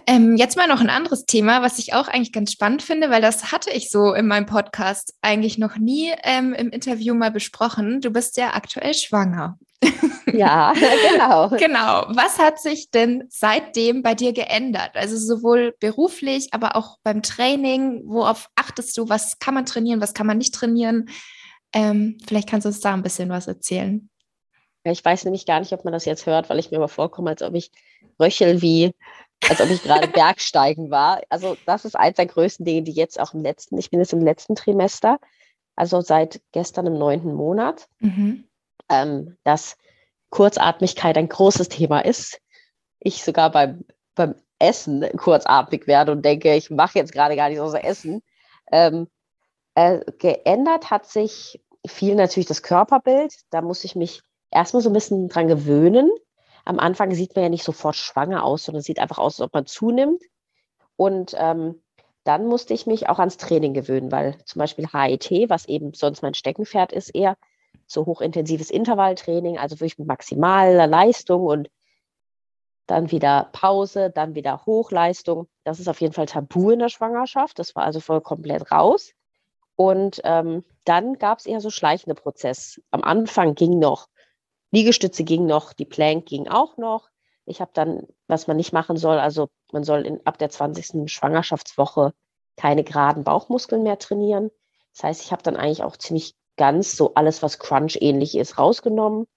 Ähm, 0.08 0.36
jetzt 0.36 0.58
mal 0.58 0.68
noch 0.68 0.82
ein 0.82 0.90
anderes 0.90 1.26
Thema, 1.26 1.62
was 1.62 1.80
ich 1.80 1.94
auch 1.94 2.08
eigentlich 2.08 2.34
ganz 2.34 2.52
spannend 2.52 2.84
finde, 2.84 3.10
weil 3.10 3.22
das 3.22 3.52
hatte 3.52 3.72
ich 3.72 3.90
so 3.90 4.14
in 4.14 4.28
meinem 4.28 4.46
Podcast 4.46 5.16
eigentlich 5.22 5.58
noch 5.58 5.78
nie 5.78 6.14
ähm, 6.24 6.54
im 6.54 6.70
Interview 6.70 7.14
mal 7.16 7.32
besprochen. 7.32 8.02
Du 8.02 8.12
bist 8.12 8.38
ja 8.38 8.54
aktuell 8.54 8.94
schwanger. 8.94 9.58
Ja, 10.34 10.74
genau. 10.74 11.50
genau. 11.50 12.08
Was 12.10 12.40
hat 12.40 12.60
sich 12.60 12.90
denn 12.90 13.26
seitdem 13.30 14.02
bei 14.02 14.16
dir 14.16 14.34
geändert? 14.34 14.92
Also 14.96 15.18
sowohl 15.18 15.76
beruflich, 15.80 16.50
aber 16.52 16.76
auch 16.76 16.98
beim 17.04 17.22
Training. 17.22 18.02
Worauf 18.06 18.50
achtest 18.56 18.98
du? 18.98 19.08
Was 19.08 19.40
kann 19.40 19.54
man 19.54 19.66
trainieren? 19.66 20.02
Was 20.02 20.14
kann 20.14 20.28
man 20.28 20.38
nicht 20.38 20.54
trainieren? 20.54 21.10
Ähm, 21.74 22.18
vielleicht 22.28 22.50
kannst 22.50 22.66
du 22.66 22.70
uns 22.70 22.80
da 22.80 22.94
ein 22.94 23.04
bisschen 23.04 23.30
was 23.30 23.48
erzählen. 23.48 24.10
Ja, 24.84 24.92
ich 24.92 25.06
weiß 25.06 25.26
nämlich 25.26 25.46
gar 25.46 25.60
nicht, 25.60 25.74
ob 25.74 25.86
man 25.86 25.94
das 25.94 26.06
jetzt 26.06 26.26
hört, 26.26 26.50
weil 26.50 26.60
ich 26.60 26.72
mir 26.72 26.78
aber 26.78 26.88
vorkomme, 26.88 27.30
als 27.30 27.42
ob 27.42 27.54
ich 27.54 27.72
röchel 28.20 28.62
wie 28.62 28.94
als 29.50 29.62
ob 29.62 29.70
ich 29.70 29.84
gerade 29.84 30.08
Bergsteigen 30.08 30.92
war. 30.92 31.22
Also 31.30 31.58
das 31.66 31.86
ist 31.86 31.96
eins 31.96 32.18
der 32.18 32.26
größten 32.26 32.66
Dinge, 32.66 32.84
die 32.84 32.92
jetzt 32.92 33.20
auch 33.20 33.34
im 33.34 33.42
letzten, 33.42 33.78
ich 33.78 33.90
bin 33.90 34.00
jetzt 34.00 34.14
im 34.14 34.22
letzten 34.22 34.56
Trimester, 34.56 35.20
also 35.76 36.02
seit 36.02 36.42
gestern 36.52 36.88
im 36.88 36.98
neunten 36.98 37.34
Monat, 37.34 37.88
mhm. 38.00 38.46
ähm, 38.90 39.38
dass 39.44 39.78
Kurzatmigkeit 40.30 41.18
ein 41.18 41.30
großes 41.30 41.70
Thema 41.70 42.00
ist. 42.00 42.40
Ich 43.00 43.24
sogar 43.24 43.52
beim, 43.52 43.86
beim 44.16 44.36
Essen 44.60 45.06
kurzatmig 45.18 45.88
werde 45.88 46.12
und 46.12 46.24
denke, 46.24 46.56
ich 46.56 46.70
mache 46.70 46.98
jetzt 46.98 47.12
gerade 47.12 47.36
gar 47.36 47.50
nicht 47.50 47.58
so 47.58 47.76
Essen. 47.76 48.22
Ähm, 48.72 49.08
äh, 49.76 50.00
geändert 50.18 50.90
hat 50.90 51.06
sich 51.06 51.62
viel 51.86 52.16
natürlich 52.16 52.48
das 52.48 52.64
Körperbild. 52.64 53.34
Da 53.50 53.62
muss 53.62 53.84
ich 53.84 53.96
mich 53.96 54.22
erstmal 54.50 54.82
so 54.82 54.90
ein 54.90 54.94
bisschen 54.94 55.28
dran 55.28 55.48
gewöhnen. 55.48 56.10
Am 56.65 56.80
Anfang 56.80 57.13
sieht 57.13 57.36
man 57.36 57.43
ja 57.43 57.49
nicht 57.49 57.63
sofort 57.63 57.95
schwanger 57.95 58.43
aus, 58.43 58.65
sondern 58.65 58.82
sieht 58.82 58.99
einfach 58.99 59.19
aus, 59.19 59.39
als 59.39 59.47
ob 59.47 59.54
man 59.54 59.65
zunimmt. 59.65 60.23
Und 60.97 61.36
ähm, 61.38 61.82
dann 62.23 62.47
musste 62.47 62.73
ich 62.73 62.88
mich 62.88 63.08
auch 63.08 63.19
ans 63.19 63.38
Training 63.38 63.73
gewöhnen, 63.73 64.12
weil 64.12 64.38
zum 64.45 64.60
Beispiel 64.60 64.88
HIT, 64.91 65.49
was 65.49 65.65
eben 65.67 65.93
sonst 65.93 66.23
mein 66.23 66.34
Steckenpferd 66.34 66.91
ist, 66.91 67.10
eher 67.10 67.38
so 67.86 68.06
hochintensives 68.08 68.71
Intervalltraining, 68.71 69.60
also 69.60 69.75
wirklich 69.75 69.99
mit 69.99 70.08
maximaler 70.08 70.88
Leistung 70.88 71.45
und 71.45 71.69
dann 72.88 73.12
wieder 73.12 73.49
Pause, 73.51 74.10
dann 74.10 74.36
wieder 74.36 74.65
Hochleistung. 74.65 75.47
Das 75.63 75.80
ist 75.80 75.88
auf 75.88 76.01
jeden 76.01 76.13
Fall 76.13 76.25
tabu 76.25 76.71
in 76.71 76.80
der 76.80 76.89
Schwangerschaft. 76.89 77.60
Das 77.60 77.75
war 77.75 77.84
also 77.84 77.99
voll 77.99 78.21
komplett 78.21 78.71
raus. 78.71 79.12
Und 79.75 80.21
ähm, 80.23 80.63
dann 80.84 81.17
gab 81.17 81.39
es 81.39 81.45
eher 81.45 81.62
so 81.62 81.69
schleichende 81.69 82.15
Prozess. 82.15 82.82
Am 82.91 83.04
Anfang 83.04 83.56
ging 83.56 83.80
noch, 83.80 84.08
Liegestütze 84.76 85.24
ging 85.24 85.46
noch, 85.46 85.74
die 85.74 85.86
Plank 85.86 86.26
ging 86.26 86.48
auch 86.48 86.78
noch. 86.78 87.10
Ich 87.46 87.62
habe 87.62 87.72
dann, 87.74 88.08
was 88.28 88.48
man 88.48 88.58
nicht 88.58 88.74
machen 88.74 88.98
soll, 88.98 89.20
also 89.20 89.50
man 89.72 89.84
soll 89.84 90.06
in, 90.06 90.26
ab 90.26 90.38
der 90.38 90.50
20. 90.50 91.12
Schwangerschaftswoche 91.12 92.14
keine 92.58 92.84
geraden 92.84 93.24
Bauchmuskeln 93.24 93.84
mehr 93.84 94.00
trainieren. 94.00 94.50
Das 94.94 95.04
heißt, 95.04 95.22
ich 95.24 95.32
habe 95.32 95.44
dann 95.44 95.56
eigentlich 95.56 95.84
auch 95.84 95.98
ziemlich 95.98 96.36
ganz 96.58 96.96
so 96.96 97.14
alles, 97.14 97.44
was 97.44 97.60
Crunch 97.60 97.98
ähnlich 98.02 98.36
ist, 98.36 98.58
rausgenommen. 98.58 99.28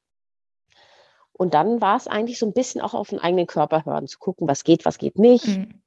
Und 1.33 1.55
dann 1.55 1.81
war 1.81 1.97
es 1.97 2.09
eigentlich 2.09 2.39
so 2.39 2.47
ein 2.47 2.53
bisschen 2.53 2.81
auch 2.81 2.95
auf 2.95 3.09
den 3.09 3.21
eigenen 3.21 3.47
Körper 3.47 3.85
hören, 3.85 4.07
zu 4.09 4.19
gucken, 4.19 4.49
was 4.49 4.65
geht, 4.65 4.85
was 4.85 4.99
geht 4.99 5.19
nicht. 5.19 5.47
Mhm. 5.47 5.83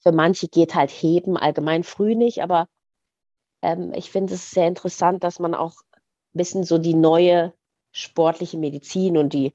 Für 0.00 0.12
manche 0.12 0.48
geht 0.48 0.74
halt 0.74 0.90
Heben 0.90 1.36
allgemein 1.36 1.84
früh 1.84 2.14
nicht, 2.14 2.42
aber 2.42 2.68
ähm, 3.62 3.92
ich 3.94 4.10
finde 4.10 4.34
es 4.34 4.50
sehr 4.50 4.68
interessant, 4.68 5.22
dass 5.24 5.38
man 5.38 5.54
auch 5.54 5.74
ein 5.94 6.38
bisschen 6.38 6.64
so 6.64 6.78
die 6.78 6.94
neue 6.94 7.52
sportliche 7.96 8.58
Medizin 8.58 9.16
und 9.16 9.32
die 9.32 9.54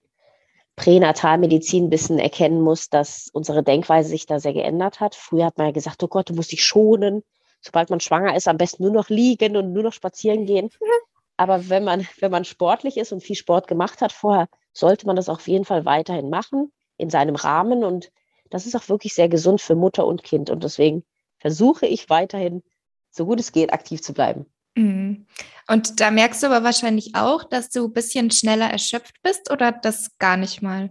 Pränatalmedizin 0.75 1.85
ein 1.85 1.89
bisschen 1.89 2.17
erkennen 2.17 2.61
muss, 2.61 2.89
dass 2.89 3.29
unsere 3.31 3.61
Denkweise 3.61 4.09
sich 4.09 4.25
da 4.25 4.39
sehr 4.39 4.53
geändert 4.53 4.99
hat. 4.99 5.13
Früher 5.13 5.45
hat 5.45 5.57
man 5.57 5.67
ja 5.67 5.73
gesagt, 5.73 6.01
oh 6.01 6.07
Gott, 6.07 6.29
du 6.29 6.33
musst 6.33 6.51
dich 6.51 6.65
schonen. 6.65 7.23
Sobald 7.61 7.91
man 7.91 7.99
schwanger 7.99 8.35
ist, 8.35 8.47
am 8.47 8.57
besten 8.57 8.83
nur 8.83 8.91
noch 8.91 9.09
liegen 9.09 9.55
und 9.55 9.73
nur 9.73 9.83
noch 9.83 9.93
spazieren 9.93 10.45
gehen. 10.47 10.71
Aber 11.37 11.69
wenn 11.69 11.83
man, 11.83 12.07
wenn 12.19 12.31
man 12.31 12.45
sportlich 12.45 12.97
ist 12.97 13.11
und 13.11 13.21
viel 13.21 13.35
Sport 13.35 13.67
gemacht 13.67 14.01
hat 14.01 14.11
vorher, 14.11 14.47
sollte 14.73 15.05
man 15.05 15.15
das 15.15 15.29
auf 15.29 15.47
jeden 15.47 15.65
Fall 15.65 15.85
weiterhin 15.85 16.29
machen 16.29 16.71
in 16.97 17.11
seinem 17.11 17.35
Rahmen. 17.35 17.83
Und 17.83 18.11
das 18.49 18.65
ist 18.65 18.75
auch 18.75 18.89
wirklich 18.89 19.13
sehr 19.13 19.29
gesund 19.29 19.61
für 19.61 19.75
Mutter 19.75 20.07
und 20.07 20.23
Kind. 20.23 20.49
Und 20.49 20.63
deswegen 20.63 21.03
versuche 21.37 21.85
ich 21.85 22.09
weiterhin 22.09 22.63
so 23.11 23.25
gut 23.25 23.39
es 23.39 23.51
geht, 23.51 23.71
aktiv 23.71 24.01
zu 24.01 24.13
bleiben. 24.13 24.47
Mhm. 24.75 25.27
Und 25.67 25.99
da 25.99 26.11
merkst 26.11 26.43
du 26.43 26.47
aber 26.47 26.63
wahrscheinlich 26.63 27.15
auch, 27.15 27.43
dass 27.43 27.69
du 27.69 27.85
ein 27.85 27.93
bisschen 27.93 28.31
schneller 28.31 28.69
erschöpft 28.69 29.21
bist 29.23 29.51
oder 29.51 29.71
das 29.71 30.17
gar 30.17 30.37
nicht 30.37 30.61
mal? 30.61 30.89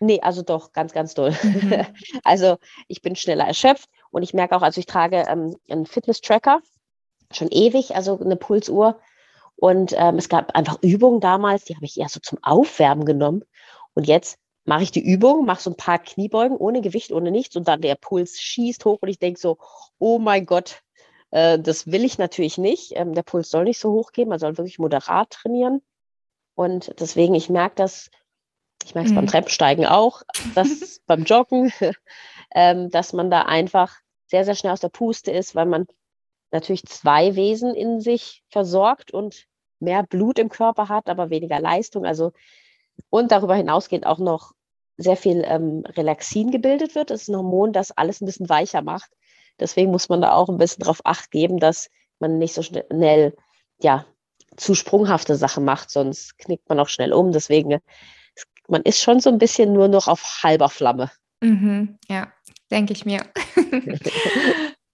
Nee, 0.00 0.20
also 0.20 0.42
doch, 0.42 0.72
ganz, 0.72 0.92
ganz 0.92 1.14
doll. 1.14 1.36
Mhm. 1.42 1.86
Also 2.24 2.58
ich 2.88 3.02
bin 3.02 3.16
schneller 3.16 3.46
erschöpft 3.46 3.88
und 4.10 4.22
ich 4.22 4.34
merke 4.34 4.56
auch, 4.56 4.62
also 4.62 4.78
ich 4.78 4.86
trage 4.86 5.24
ähm, 5.28 5.56
einen 5.68 5.86
Fitness-Tracker 5.86 6.60
schon 7.32 7.48
ewig, 7.50 7.94
also 7.96 8.18
eine 8.18 8.36
Pulsuhr. 8.36 9.00
Und 9.56 9.94
ähm, 9.96 10.16
es 10.16 10.28
gab 10.28 10.54
einfach 10.56 10.82
Übungen 10.82 11.20
damals, 11.20 11.64
die 11.64 11.76
habe 11.76 11.84
ich 11.84 11.98
eher 11.98 12.08
so 12.08 12.20
zum 12.20 12.38
Aufwärmen 12.42 13.04
genommen. 13.04 13.44
Und 13.94 14.06
jetzt 14.06 14.38
mache 14.64 14.82
ich 14.82 14.90
die 14.90 15.04
Übung, 15.04 15.44
mache 15.44 15.62
so 15.62 15.70
ein 15.70 15.76
paar 15.76 15.98
Kniebeugen 15.98 16.56
ohne 16.56 16.80
Gewicht, 16.80 17.12
ohne 17.12 17.30
nichts 17.30 17.54
und 17.56 17.68
dann 17.68 17.80
der 17.80 17.94
Puls 17.94 18.40
schießt 18.40 18.84
hoch 18.84 18.98
und 19.00 19.08
ich 19.08 19.18
denke 19.18 19.38
so, 19.38 19.58
oh 19.98 20.18
mein 20.18 20.46
Gott, 20.46 20.80
äh, 21.34 21.58
das 21.58 21.88
will 21.90 22.04
ich 22.04 22.16
natürlich 22.16 22.58
nicht. 22.58 22.92
Ähm, 22.94 23.12
der 23.12 23.24
Puls 23.24 23.50
soll 23.50 23.64
nicht 23.64 23.80
so 23.80 23.90
hoch 23.90 24.12
gehen, 24.12 24.28
man 24.28 24.38
soll 24.38 24.56
wirklich 24.56 24.78
moderat 24.78 25.30
trainieren. 25.30 25.82
Und 26.54 26.94
deswegen, 27.00 27.34
ich 27.34 27.50
merke 27.50 27.74
das, 27.74 28.08
ich 28.84 28.94
merke 28.94 29.08
es 29.08 29.12
mhm. 29.12 29.16
beim 29.16 29.26
Treppensteigen 29.26 29.84
auch, 29.84 30.22
dass 30.54 31.00
beim 31.06 31.24
Joggen, 31.24 31.72
ähm, 32.54 32.88
dass 32.90 33.12
man 33.12 33.32
da 33.32 33.42
einfach 33.42 33.96
sehr, 34.26 34.44
sehr 34.44 34.54
schnell 34.54 34.72
aus 34.72 34.80
der 34.80 34.90
Puste 34.90 35.32
ist, 35.32 35.56
weil 35.56 35.66
man 35.66 35.88
natürlich 36.52 36.84
zwei 36.84 37.34
Wesen 37.34 37.74
in 37.74 38.00
sich 38.00 38.44
versorgt 38.48 39.10
und 39.10 39.48
mehr 39.80 40.04
Blut 40.04 40.38
im 40.38 40.50
Körper 40.50 40.88
hat, 40.88 41.08
aber 41.08 41.30
weniger 41.30 41.58
Leistung. 41.58 42.06
Also 42.06 42.32
und 43.10 43.32
darüber 43.32 43.56
hinausgehend 43.56 44.06
auch 44.06 44.20
noch 44.20 44.52
sehr 44.96 45.16
viel 45.16 45.42
ähm, 45.44 45.82
Relaxin 45.96 46.52
gebildet 46.52 46.94
wird. 46.94 47.10
Das 47.10 47.22
ist 47.22 47.28
ein 47.28 47.36
Hormon, 47.36 47.72
das 47.72 47.90
alles 47.90 48.20
ein 48.20 48.26
bisschen 48.26 48.48
weicher 48.48 48.82
macht. 48.82 49.10
Deswegen 49.60 49.90
muss 49.90 50.08
man 50.08 50.20
da 50.20 50.32
auch 50.32 50.48
ein 50.48 50.58
bisschen 50.58 50.84
drauf 50.84 51.00
acht 51.04 51.30
geben, 51.30 51.58
dass 51.58 51.90
man 52.18 52.38
nicht 52.38 52.54
so 52.54 52.62
schnell, 52.62 53.36
ja, 53.80 54.04
zu 54.56 54.74
sprunghafte 54.74 55.36
Sachen 55.36 55.64
macht, 55.64 55.90
sonst 55.90 56.38
knickt 56.38 56.68
man 56.68 56.78
auch 56.80 56.88
schnell 56.88 57.12
um. 57.12 57.32
Deswegen, 57.32 57.80
man 58.68 58.82
ist 58.82 59.02
schon 59.02 59.20
so 59.20 59.30
ein 59.30 59.38
bisschen 59.38 59.72
nur 59.72 59.88
noch 59.88 60.08
auf 60.08 60.42
halber 60.42 60.68
Flamme. 60.68 61.10
Mhm, 61.42 61.98
ja, 62.08 62.32
denke 62.70 62.92
ich 62.92 63.04
mir. 63.04 63.26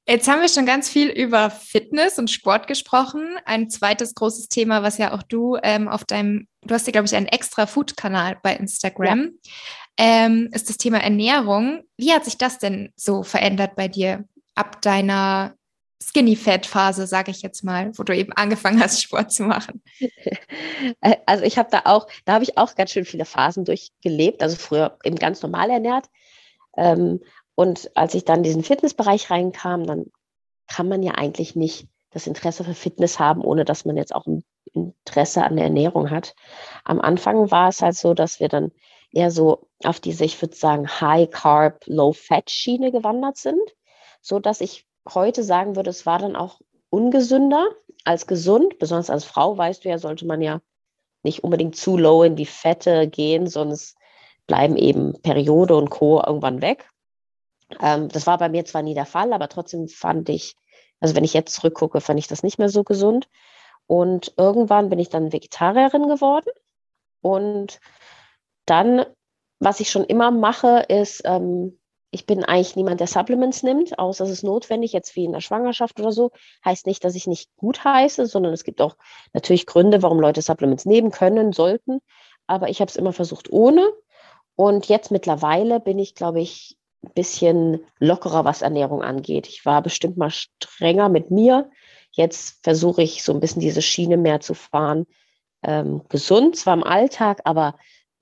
Jetzt 0.08 0.26
haben 0.26 0.40
wir 0.40 0.48
schon 0.48 0.66
ganz 0.66 0.88
viel 0.88 1.08
über 1.08 1.50
Fitness 1.50 2.18
und 2.18 2.30
Sport 2.30 2.66
gesprochen. 2.66 3.36
Ein 3.44 3.70
zweites 3.70 4.14
großes 4.16 4.48
Thema, 4.48 4.82
was 4.82 4.98
ja 4.98 5.12
auch 5.12 5.22
du 5.22 5.56
ähm, 5.62 5.86
auf 5.86 6.04
deinem, 6.04 6.48
du 6.62 6.74
hast 6.74 6.86
ja, 6.88 6.90
glaube 6.90 7.06
ich, 7.06 7.14
einen 7.14 7.26
extra 7.26 7.66
Food-Kanal 7.66 8.38
bei 8.42 8.56
Instagram, 8.56 9.30
ja. 9.44 9.52
ähm, 9.98 10.48
ist 10.52 10.68
das 10.68 10.78
Thema 10.78 10.98
Ernährung. 10.98 11.84
Wie 11.96 12.12
hat 12.12 12.24
sich 12.24 12.38
das 12.38 12.58
denn 12.58 12.92
so 12.96 13.22
verändert 13.22 13.76
bei 13.76 13.86
dir? 13.86 14.24
Ab 14.54 14.82
deiner 14.82 15.54
Skinny 16.02 16.34
Fat 16.34 16.66
Phase, 16.66 17.06
sage 17.06 17.30
ich 17.30 17.42
jetzt 17.42 17.62
mal, 17.62 17.96
wo 17.98 18.02
du 18.02 18.16
eben 18.16 18.32
angefangen 18.32 18.80
hast, 18.80 19.02
Sport 19.02 19.32
zu 19.32 19.44
machen? 19.44 19.82
Also 21.26 21.44
ich 21.44 21.58
habe 21.58 21.68
da 21.70 21.82
auch, 21.84 22.08
da 22.24 22.32
habe 22.32 22.44
ich 22.44 22.56
auch 22.56 22.74
ganz 22.74 22.90
schön 22.90 23.04
viele 23.04 23.26
Phasen 23.26 23.64
durchgelebt. 23.64 24.42
Also 24.42 24.56
früher 24.56 24.98
eben 25.04 25.16
ganz 25.16 25.42
normal 25.42 25.70
ernährt. 25.70 26.06
Ähm, 26.76 27.20
und 27.54 27.90
als 27.94 28.14
ich 28.14 28.24
dann 28.24 28.38
in 28.38 28.44
diesen 28.44 28.64
Fitnessbereich 28.64 29.30
reinkam, 29.30 29.86
dann 29.86 30.06
kann 30.66 30.88
man 30.88 31.02
ja 31.02 31.12
eigentlich 31.12 31.54
nicht 31.54 31.86
das 32.10 32.26
Interesse 32.26 32.64
für 32.64 32.74
Fitness 32.74 33.18
haben, 33.18 33.42
ohne 33.42 33.64
dass 33.64 33.84
man 33.84 33.96
jetzt 33.96 34.14
auch 34.14 34.26
ein 34.26 34.42
Interesse 34.72 35.44
an 35.44 35.56
der 35.56 35.66
Ernährung 35.66 36.10
hat. 36.10 36.34
Am 36.84 37.00
Anfang 37.00 37.50
war 37.50 37.68
es 37.68 37.82
halt 37.82 37.96
so, 37.96 38.14
dass 38.14 38.40
wir 38.40 38.48
dann 38.48 38.72
eher 39.12 39.30
so 39.30 39.68
auf 39.84 40.00
diese, 40.00 40.24
ich 40.24 40.40
würde 40.40 40.56
sagen, 40.56 40.88
High 40.88 41.30
Carb, 41.30 41.84
Low 41.86 42.12
Fat 42.12 42.50
Schiene 42.50 42.90
gewandert 42.90 43.36
sind 43.36 43.60
so 44.20 44.38
dass 44.38 44.60
ich 44.60 44.86
heute 45.08 45.42
sagen 45.42 45.76
würde, 45.76 45.90
es 45.90 46.06
war 46.06 46.18
dann 46.18 46.36
auch 46.36 46.60
ungesünder 46.90 47.68
als 48.04 48.26
gesund. 48.26 48.78
Besonders 48.78 49.10
als 49.10 49.24
Frau, 49.24 49.56
weißt 49.56 49.84
du 49.84 49.88
ja, 49.88 49.98
sollte 49.98 50.26
man 50.26 50.42
ja 50.42 50.60
nicht 51.22 51.44
unbedingt 51.44 51.76
zu 51.76 51.96
low 51.96 52.22
in 52.22 52.36
die 52.36 52.46
Fette 52.46 53.08
gehen, 53.08 53.46
sonst 53.46 53.96
bleiben 54.46 54.76
eben 54.76 55.20
Periode 55.22 55.76
und 55.76 55.90
Co. 55.90 56.22
irgendwann 56.24 56.62
weg. 56.62 56.88
Ähm, 57.80 58.08
das 58.08 58.26
war 58.26 58.38
bei 58.38 58.48
mir 58.48 58.64
zwar 58.64 58.82
nie 58.82 58.94
der 58.94 59.06
Fall, 59.06 59.32
aber 59.32 59.48
trotzdem 59.48 59.88
fand 59.88 60.28
ich, 60.28 60.56
also 60.98 61.14
wenn 61.14 61.24
ich 61.24 61.34
jetzt 61.34 61.54
zurückgucke, 61.54 62.00
fand 62.00 62.18
ich 62.18 62.26
das 62.26 62.42
nicht 62.42 62.58
mehr 62.58 62.68
so 62.68 62.82
gesund. 62.82 63.28
Und 63.86 64.34
irgendwann 64.36 64.88
bin 64.88 64.98
ich 64.98 65.08
dann 65.08 65.32
Vegetarierin 65.32 66.08
geworden. 66.08 66.50
Und 67.22 67.80
dann, 68.64 69.04
was 69.58 69.80
ich 69.80 69.90
schon 69.90 70.04
immer 70.04 70.30
mache, 70.30 70.84
ist, 70.88 71.22
ähm, 71.24 71.79
ich 72.10 72.26
bin 72.26 72.44
eigentlich 72.44 72.76
niemand, 72.76 73.00
der 73.00 73.06
Supplements 73.06 73.62
nimmt, 73.62 73.98
außer 73.98 74.24
es 74.24 74.30
ist 74.30 74.42
notwendig, 74.42 74.92
jetzt 74.92 75.14
wie 75.14 75.24
in 75.24 75.32
der 75.32 75.40
Schwangerschaft 75.40 76.00
oder 76.00 76.10
so. 76.10 76.32
Heißt 76.64 76.86
nicht, 76.86 77.04
dass 77.04 77.14
ich 77.14 77.26
nicht 77.26 77.54
gut 77.56 77.84
heiße, 77.84 78.26
sondern 78.26 78.52
es 78.52 78.64
gibt 78.64 78.80
auch 78.80 78.96
natürlich 79.32 79.66
Gründe, 79.66 80.02
warum 80.02 80.18
Leute 80.18 80.42
Supplements 80.42 80.86
nehmen 80.86 81.12
können, 81.12 81.52
sollten. 81.52 82.00
Aber 82.46 82.68
ich 82.68 82.80
habe 82.80 82.88
es 82.88 82.96
immer 82.96 83.12
versucht 83.12 83.50
ohne. 83.52 83.88
Und 84.56 84.86
jetzt 84.86 85.10
mittlerweile 85.12 85.78
bin 85.78 85.98
ich, 85.98 86.14
glaube 86.14 86.40
ich, 86.40 86.76
ein 87.04 87.12
bisschen 87.14 87.80
lockerer, 87.98 88.44
was 88.44 88.62
Ernährung 88.62 89.02
angeht. 89.02 89.46
Ich 89.46 89.64
war 89.64 89.80
bestimmt 89.80 90.16
mal 90.16 90.30
strenger 90.30 91.08
mit 91.08 91.30
mir. 91.30 91.70
Jetzt 92.10 92.62
versuche 92.64 93.02
ich 93.02 93.22
so 93.22 93.32
ein 93.32 93.40
bisschen 93.40 93.60
diese 93.60 93.82
Schiene 93.82 94.16
mehr 94.16 94.40
zu 94.40 94.54
fahren. 94.54 95.06
Ähm, 95.62 96.02
gesund, 96.08 96.56
zwar 96.56 96.74
im 96.74 96.82
Alltag, 96.82 97.42
aber 97.44 97.76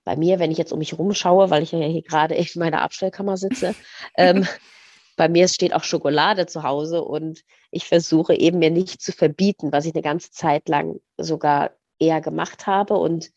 bei 0.09 0.17
mir, 0.17 0.39
wenn 0.39 0.51
ich 0.51 0.57
jetzt 0.57 0.73
um 0.73 0.79
mich 0.79 0.99
rumschaue, 0.99 1.51
weil 1.51 1.63
ich 1.63 1.73
ja 1.73 1.81
hier 1.81 2.01
gerade 2.01 2.35
in 2.35 2.47
meiner 2.55 2.81
Abstellkammer 2.81 3.37
sitze, 3.37 3.75
ähm, 4.17 4.47
bei 5.19 5.29
mir 5.29 5.49
steht 5.49 5.75
auch 5.75 5.85
Schokolade 5.85 6.47
zu 6.47 6.63
Hause 6.63 7.05
und 7.05 7.45
ich 7.71 7.85
versuche 7.85 8.35
eben 8.35 8.59
mir 8.59 8.71
nicht 8.71 9.03
zu 9.03 9.13
verbieten, 9.13 9.71
was 9.71 9.85
ich 9.85 9.95
eine 9.95 10.01
ganze 10.01 10.31
Zeit 10.31 10.67
lang 10.71 10.99
sogar 11.19 11.73
eher 11.99 12.23
gemacht 12.23 12.67
habe 12.67 12.95
und 12.95 13.31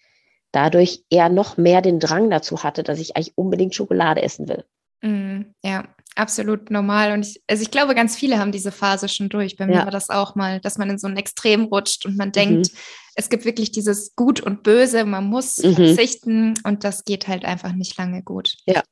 dadurch 0.53 1.03
eher 1.09 1.27
noch 1.27 1.57
mehr 1.57 1.81
den 1.81 1.99
Drang 1.99 2.29
dazu 2.29 2.63
hatte, 2.63 2.83
dass 2.83 2.99
ich 2.99 3.17
eigentlich 3.17 3.37
unbedingt 3.37 3.75
Schokolade 3.75 4.21
essen 4.21 4.47
will. 4.47 4.63
Mm, 5.01 5.53
ja, 5.65 5.83
absolut 6.15 6.69
normal. 6.71 7.13
Und 7.13 7.25
ich, 7.25 7.41
also 7.47 7.63
ich 7.63 7.71
glaube, 7.71 7.95
ganz 7.95 8.15
viele 8.15 8.37
haben 8.39 8.51
diese 8.51 8.71
Phase 8.71 9.07
schon 9.09 9.29
durch. 9.29 9.55
Bei 9.57 9.65
mir 9.67 9.75
Ja. 9.77 9.83
war 9.85 9.91
das 9.91 10.09
auch 10.09 10.35
mal, 10.35 10.59
dass 10.59 10.77
man 10.77 10.89
in 10.89 10.97
so 10.99 11.07
ein 11.07 11.17
Extrem 11.17 11.63
rutscht 11.65 12.05
und 12.05 12.17
man 12.17 12.29
Mhm. 12.29 12.33
denkt, 12.33 12.71
es 13.15 13.29
gibt 13.29 13.45
wirklich 13.45 13.71
dieses 13.71 14.15
Gut 14.15 14.39
und 14.41 14.63
Böse, 14.63 15.05
man 15.05 15.25
muss 15.25 15.57
Mhm. 15.59 15.75
verzichten 15.75 16.53
und 16.63 16.83
das 16.83 17.03
geht 17.05 17.27
halt 17.27 17.45
einfach 17.45 17.73
nicht 17.73 17.97
lange 17.97 18.23
gut. 18.23 18.55
Ja. 18.65 18.83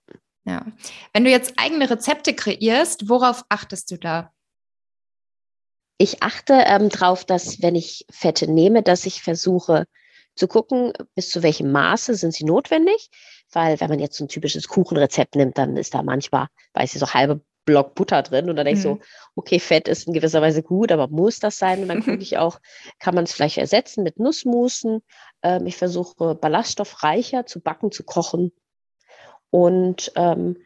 Ja. 0.46 0.66
Wenn 1.14 1.26
du 1.26 1.30
jetzt 1.30 1.54
eigene 1.58 1.90
Rezepte 1.90 2.34
kreierst, 2.34 3.08
worauf 3.10 3.44
achtest 3.50 3.92
du 3.92 3.98
da? 3.98 4.32
Ich 5.98 6.24
achte 6.24 6.54
ähm, 6.66 6.90
darauf, 6.90 7.26
dass 7.26 7.62
wenn 7.62 7.76
ich 7.76 8.06
Fette 8.10 8.50
nehme, 8.50 8.82
dass 8.84 9.06
ich 9.06 9.22
versuche 9.22 9.86
zu 10.40 10.48
gucken, 10.48 10.94
bis 11.16 11.30
zu 11.30 11.44
welchem 11.44 11.72
Maße 11.72 12.16
sind 12.16 12.34
sie 12.34 12.46
notwendig. 12.46 13.10
Weil 13.52 13.80
wenn 13.80 13.90
man 13.90 14.00
jetzt 14.00 14.18
so 14.18 14.26
ein 14.26 14.28
typisches 14.30 14.68
Kuchenrezept 14.68 15.36
nimmt, 15.36 15.58
dann 15.58 15.76
ist 15.78 15.94
da 15.94 16.04
manchmal, 16.04 16.48
weiß 16.74 16.94
ich, 16.94 17.00
so 17.00 17.14
halbe 17.14 17.42
Block 17.66 17.94
Butter 17.96 18.22
drin. 18.24 18.50
Und 18.50 18.56
dann 18.56 18.66
denke 18.66 18.80
ich 18.80 18.86
Mhm. 18.86 18.98
so, 18.98 19.00
okay, 19.36 19.60
Fett 19.60 19.88
ist 19.88 20.08
in 20.08 20.14
gewisser 20.14 20.42
Weise 20.42 20.64
gut, 20.64 20.92
aber 20.92 21.08
muss 21.08 21.40
das 21.40 21.58
sein? 21.58 21.82
Und 21.82 21.90
dann 21.90 22.04
gucke 22.04 22.18
ich 22.22 22.38
auch, 22.38 22.60
kann 23.00 23.16
man 23.16 23.26
es 23.26 23.34
vielleicht 23.34 23.58
ersetzen 23.58 24.04
mit 24.04 24.20
Nussmusen. 24.20 25.02
Ähm, 25.44 25.66
ich 25.68 25.78
versuche 25.78 26.36
ballaststoffreicher 26.36 27.46
zu 27.46 27.60
backen, 27.60 27.92
zu 27.92 28.04
kochen. 28.04 28.52
Und 29.52 30.12
ähm, 30.16 30.58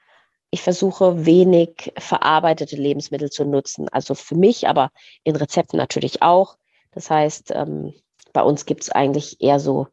ich 0.52 0.62
versuche 0.62 1.26
wenig 1.26 1.92
verarbeitete 1.98 2.76
Lebensmittel 2.76 3.30
zu 3.32 3.44
nutzen. 3.46 3.90
Also 3.90 4.14
für 4.14 4.36
mich, 4.36 4.68
aber 4.68 4.92
in 5.24 5.36
Rezepten 5.36 5.78
natürlich 5.78 6.22
auch. 6.22 6.58
Das 6.92 7.10
heißt, 7.10 7.52
ähm, 7.56 7.94
bei 8.34 8.41
uns 8.41 8.65
gibt 8.65 8.84
es 8.84 8.89
eigentlich 8.89 9.41
eher 9.41 9.60
so, 9.60 9.88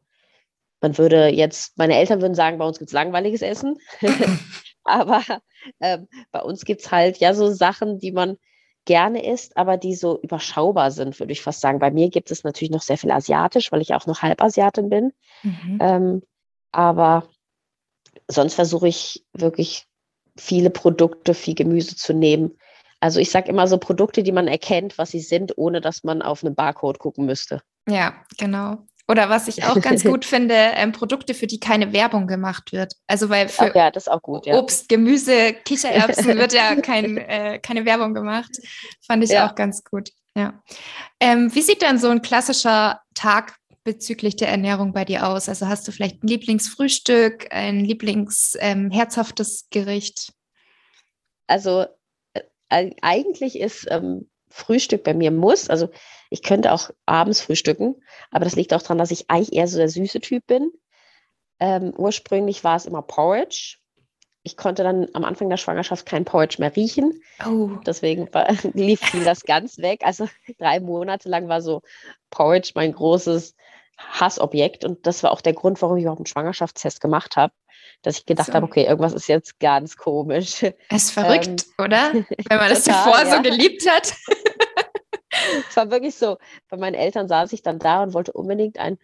man 0.81 0.97
würde 0.97 1.27
jetzt, 1.27 1.77
meine 1.77 1.95
Eltern 1.95 2.21
würden 2.21 2.35
sagen, 2.35 2.57
bei 2.57 2.65
uns 2.65 2.79
gibt 2.79 2.89
es 2.89 2.93
langweiliges 2.93 3.41
Essen. 3.41 3.77
aber 4.83 5.23
ähm, 5.79 6.07
bei 6.31 6.41
uns 6.41 6.65
gibt 6.65 6.81
es 6.81 6.91
halt 6.91 7.17
ja 7.17 7.33
so 7.33 7.51
Sachen, 7.51 7.99
die 7.99 8.11
man 8.11 8.37
gerne 8.85 9.23
isst, 9.23 9.57
aber 9.57 9.77
die 9.77 9.95
so 9.95 10.19
überschaubar 10.21 10.91
sind, 10.91 11.19
würde 11.19 11.33
ich 11.33 11.41
fast 11.41 11.61
sagen. 11.61 11.79
Bei 11.79 11.91
mir 11.91 12.09
gibt 12.09 12.31
es 12.31 12.43
natürlich 12.43 12.71
noch 12.71 12.81
sehr 12.81 12.97
viel 12.97 13.11
Asiatisch, 13.11 13.71
weil 13.71 13.81
ich 13.81 13.93
auch 13.93 14.07
noch 14.07 14.21
Halbasiatin 14.23 14.89
bin. 14.89 15.13
Mhm. 15.43 15.77
Ähm, 15.79 16.23
aber 16.71 17.27
sonst 18.27 18.55
versuche 18.55 18.87
ich 18.87 19.23
wirklich 19.33 19.85
viele 20.35 20.69
Produkte, 20.71 21.33
viel 21.33 21.53
Gemüse 21.53 21.95
zu 21.95 22.13
nehmen. 22.13 22.57
Also 23.01 23.19
ich 23.19 23.31
sage 23.31 23.49
immer 23.49 23.67
so 23.67 23.77
Produkte, 23.77 24.23
die 24.23 24.31
man 24.31 24.47
erkennt, 24.47 24.97
was 24.97 25.11
sie 25.11 25.19
sind, 25.19 25.57
ohne 25.57 25.81
dass 25.81 26.03
man 26.03 26.21
auf 26.21 26.43
einen 26.43 26.55
Barcode 26.55 26.99
gucken 26.99 27.25
müsste. 27.25 27.61
Ja, 27.89 28.13
genau. 28.37 28.85
Oder 29.07 29.27
was 29.29 29.47
ich 29.47 29.63
auch 29.65 29.81
ganz 29.81 30.03
gut 30.05 30.23
finde, 30.23 30.53
ähm, 30.53 30.91
Produkte, 30.91 31.33
für 31.33 31.47
die 31.47 31.59
keine 31.59 31.91
Werbung 31.93 32.27
gemacht 32.27 32.71
wird. 32.71 32.93
Also 33.07 33.29
weil 33.29 33.49
für 33.49 33.71
Ach 33.71 33.75
ja, 33.75 33.91
das 33.91 34.03
ist 34.03 34.07
auch 34.07 34.21
gut, 34.21 34.45
ja. 34.45 34.55
Obst, 34.55 34.87
Gemüse, 34.87 35.53
Kichererbsen 35.65 36.25
wird 36.37 36.53
ja 36.53 36.75
kein, 36.75 37.17
äh, 37.17 37.59
keine 37.59 37.85
Werbung 37.85 38.13
gemacht. 38.13 38.51
Fand 39.05 39.23
ich 39.23 39.31
Ja. 39.31 39.49
auch 39.49 39.55
ganz 39.55 39.83
gut. 39.83 40.11
Ja. 40.37 40.61
Ähm, 41.19 41.53
wie 41.53 41.61
sieht 41.61 41.81
dann 41.81 41.97
so 41.97 42.07
ein 42.07 42.21
klassischer 42.21 43.01
Tag 43.15 43.55
bezüglich 43.83 44.35
der 44.35 44.49
Ernährung 44.49 44.93
bei 44.93 45.05
dir 45.05 45.27
aus? 45.27 45.49
Also 45.49 45.67
hast 45.67 45.87
du 45.87 45.91
vielleicht 45.91 46.23
ein 46.23 46.27
Lieblingsfrühstück, 46.27 47.47
ein 47.49 47.83
Lieblings 47.83 48.55
ähm, 48.59 48.91
Gericht? 49.71 50.33
Also 51.47 51.87
eigentlich 52.71 53.59
ist 53.59 53.87
ähm, 53.89 54.29
Frühstück 54.49 55.03
bei 55.03 55.13
mir 55.13 55.31
Muss. 55.31 55.69
Also 55.69 55.89
ich 56.29 56.43
könnte 56.43 56.71
auch 56.71 56.89
abends 57.05 57.41
frühstücken, 57.41 57.95
aber 58.31 58.45
das 58.45 58.55
liegt 58.55 58.73
auch 58.73 58.81
daran, 58.81 58.97
dass 58.97 59.11
ich 59.11 59.29
eigentlich 59.29 59.53
eher 59.53 59.67
so 59.67 59.77
der 59.77 59.89
süße 59.89 60.21
Typ 60.21 60.47
bin. 60.47 60.71
Ähm, 61.59 61.93
ursprünglich 61.95 62.63
war 62.63 62.75
es 62.75 62.85
immer 62.85 63.01
Porridge. 63.01 63.77
Ich 64.43 64.57
konnte 64.57 64.83
dann 64.83 65.07
am 65.13 65.23
Anfang 65.23 65.49
der 65.49 65.57
Schwangerschaft 65.57 66.05
kein 66.05 66.25
Porridge 66.25 66.55
mehr 66.59 66.75
riechen. 66.75 67.21
Oh, 67.45 67.77
Deswegen 67.85 68.33
war, 68.33 68.47
lief 68.73 69.01
fiel 69.01 69.23
das 69.23 69.43
ganz 69.43 69.77
weg. 69.77 70.01
Also 70.03 70.27
drei 70.57 70.79
Monate 70.79 71.29
lang 71.29 71.47
war 71.47 71.61
so 71.61 71.81
Porridge 72.31 72.71
mein 72.73 72.93
großes 72.93 73.55
Hassobjekt. 74.09 74.85
Und 74.85 75.05
das 75.05 75.23
war 75.23 75.31
auch 75.31 75.41
der 75.41 75.53
Grund, 75.53 75.81
warum 75.81 75.97
ich 75.97 76.03
überhaupt 76.03 76.19
einen 76.19 76.25
Schwangerschaftstest 76.25 77.01
gemacht 77.01 77.35
habe. 77.35 77.53
Dass 78.03 78.17
ich 78.17 78.25
gedacht 78.25 78.47
So. 78.47 78.53
habe, 78.53 78.65
okay, 78.65 78.85
irgendwas 78.85 79.13
ist 79.13 79.27
jetzt 79.27 79.59
ganz 79.59 79.95
komisch. 79.97 80.63
ist 80.89 81.11
verrückt, 81.11 81.65
oder? 81.77 82.11
Wenn 82.49 82.57
man 82.57 82.69
das 82.69 82.87
Ähm, 82.87 82.93
total, 82.93 83.11
davor 83.11 83.19
ja. 83.25 83.35
so 83.35 83.41
geliebt 83.41 83.89
hat. 83.89 84.13
Es 85.69 85.77
war 85.77 85.89
wirklich 85.89 86.15
so. 86.15 86.37
Bei 86.69 86.77
meinen 86.77 86.93
Eltern 86.93 87.27
saß 87.27 87.53
ich 87.53 87.63
dann 87.63 87.79
da 87.79 88.03
und 88.03 88.13
wollte 88.13 88.33
unbedingt 88.33 88.77
ein 88.77 88.97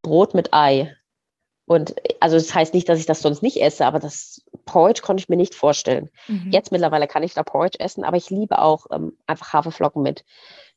Brot 0.00 0.32
mit 0.32 0.54
Ei. 0.54 0.94
Und 1.66 1.96
also 2.20 2.36
das 2.36 2.54
heißt 2.54 2.72
nicht, 2.72 2.88
dass 2.88 3.00
ich 3.00 3.06
das 3.06 3.20
sonst 3.20 3.42
nicht 3.42 3.60
esse, 3.60 3.84
aber 3.84 3.98
das 3.98 4.42
Porridge 4.64 5.02
konnte 5.02 5.20
ich 5.20 5.28
mir 5.28 5.36
nicht 5.36 5.54
vorstellen. 5.56 6.08
Mhm. 6.28 6.50
Jetzt 6.52 6.70
mittlerweile 6.70 7.08
kann 7.08 7.24
ich 7.24 7.34
da 7.34 7.42
Porridge 7.42 7.80
essen, 7.80 8.04
aber 8.04 8.16
ich 8.16 8.30
liebe 8.30 8.60
auch 8.60 8.86
ähm, 8.92 9.18
einfach 9.26 9.52
Haferflocken 9.52 10.02
mit 10.02 10.24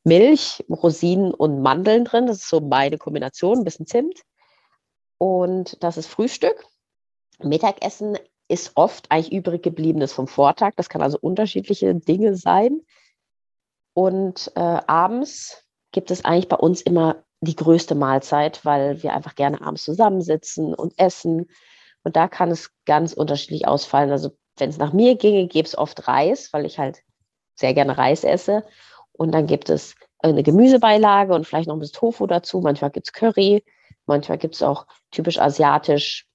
Milch, 0.04 0.64
Rosinen 0.68 1.32
und 1.34 1.60
Mandeln 1.60 2.04
drin. 2.04 2.26
Das 2.26 2.38
ist 2.38 2.48
so 2.48 2.60
meine 2.60 2.98
Kombination, 2.98 3.58
ein 3.58 3.64
bisschen 3.64 3.86
Zimt. 3.86 4.22
Und 5.18 5.82
das 5.82 5.96
ist 5.96 6.06
Frühstück. 6.06 6.64
Mittagessen 7.42 8.18
ist 8.48 8.72
oft 8.74 9.10
eigentlich 9.10 9.32
übrig 9.32 9.62
gebliebenes 9.62 10.12
vom 10.12 10.26
Vortag. 10.26 10.72
Das 10.76 10.88
kann 10.88 11.02
also 11.02 11.18
unterschiedliche 11.20 11.94
Dinge 11.94 12.36
sein. 12.36 12.80
Und 13.94 14.50
äh, 14.56 14.60
abends 14.60 15.64
gibt 15.92 16.10
es 16.10 16.24
eigentlich 16.24 16.48
bei 16.48 16.56
uns 16.56 16.80
immer 16.80 17.24
die 17.40 17.56
größte 17.56 17.94
Mahlzeit, 17.94 18.64
weil 18.64 19.02
wir 19.02 19.14
einfach 19.14 19.34
gerne 19.34 19.60
abends 19.60 19.84
zusammensitzen 19.84 20.74
und 20.74 20.94
essen. 20.98 21.50
Und 22.02 22.16
da 22.16 22.28
kann 22.28 22.50
es 22.50 22.70
ganz 22.86 23.12
unterschiedlich 23.12 23.66
ausfallen. 23.66 24.10
Also 24.10 24.36
wenn 24.56 24.70
es 24.70 24.78
nach 24.78 24.92
mir 24.92 25.16
ginge, 25.16 25.46
gäbe 25.46 25.66
es 25.66 25.76
oft 25.76 26.06
Reis, 26.08 26.52
weil 26.52 26.66
ich 26.66 26.78
halt 26.78 27.02
sehr 27.54 27.74
gerne 27.74 27.98
Reis 27.98 28.24
esse. 28.24 28.64
Und 29.20 29.32
dann 29.32 29.46
gibt 29.46 29.68
es 29.68 29.96
eine 30.20 30.42
Gemüsebeilage 30.42 31.34
und 31.34 31.46
vielleicht 31.46 31.68
noch 31.68 31.76
ein 31.76 31.78
bisschen 31.78 32.00
Tofu 32.00 32.26
dazu. 32.26 32.60
Manchmal 32.62 32.90
gibt 32.90 33.08
es 33.08 33.12
Curry, 33.12 33.62
manchmal 34.06 34.38
gibt 34.38 34.54
es 34.54 34.62
auch 34.62 34.86
typisch 35.10 35.38
asiatisch, 35.38 36.26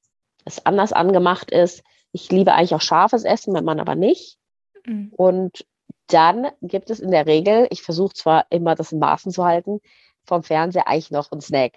das 0.44 0.68
anders 0.68 0.94
angemacht 0.94 1.50
ist. 1.50 1.84
Ich 2.12 2.32
liebe 2.32 2.54
eigentlich 2.54 2.76
auch 2.76 2.82
scharfes 2.82 3.24
Essen, 3.24 3.54
mein 3.54 3.66
Mann 3.66 3.80
aber 3.80 3.96
nicht. 3.96 4.38
Mhm. 4.86 5.12
Und 5.18 5.66
dann 6.06 6.52
gibt 6.62 6.92
es 6.92 7.00
in 7.00 7.10
der 7.10 7.26
Regel, 7.26 7.66
ich 7.72 7.82
versuche 7.82 8.14
zwar 8.14 8.46
immer 8.52 8.76
das 8.76 8.92
in 8.92 9.00
Maßen 9.00 9.32
zu 9.32 9.44
halten, 9.44 9.82
vom 10.24 10.44
Fernseher 10.44 10.88
eigentlich 10.88 11.10
noch 11.10 11.32
einen 11.32 11.42
Snack. 11.42 11.72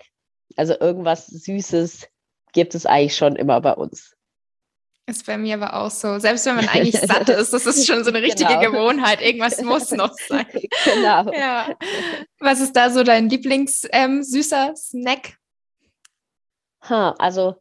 Also 0.57 0.79
irgendwas 0.79 1.27
Süßes 1.27 2.07
gibt 2.53 2.75
es 2.75 2.85
eigentlich 2.85 3.17
schon 3.17 3.35
immer 3.35 3.63
bei 3.63 3.73
uns. 3.73 4.15
Ist 5.09 5.25
bei 5.25 5.39
mir 5.39 5.55
aber 5.55 5.73
auch 5.73 5.91
so. 5.91 6.19
Selbst 6.19 6.45
wenn 6.45 6.57
man 6.57 6.69
eigentlich 6.73 7.01
satt 7.01 7.31
ist, 7.31 7.55
das 7.55 7.65
ist 7.65 7.87
schon 7.87 8.05
so 8.05 8.11
eine 8.11 8.21
richtige 8.21 8.59
Genau. 8.59 8.73
Gewohnheit. 8.73 9.23
Irgendwas 9.23 9.59
muss 9.63 9.91
noch 9.91 10.13
sein. 10.29 10.47
genau. 10.85 11.33
Ja. 11.39 11.75
Was 12.41 12.61
ist 12.61 12.77
da 12.77 12.91
so 12.91 13.03
dein 13.03 13.31
Lieblings 13.31 13.89
ähm, 13.91 14.23
Snack? 14.23 15.39
Ha, 16.83 17.15
also 17.19 17.57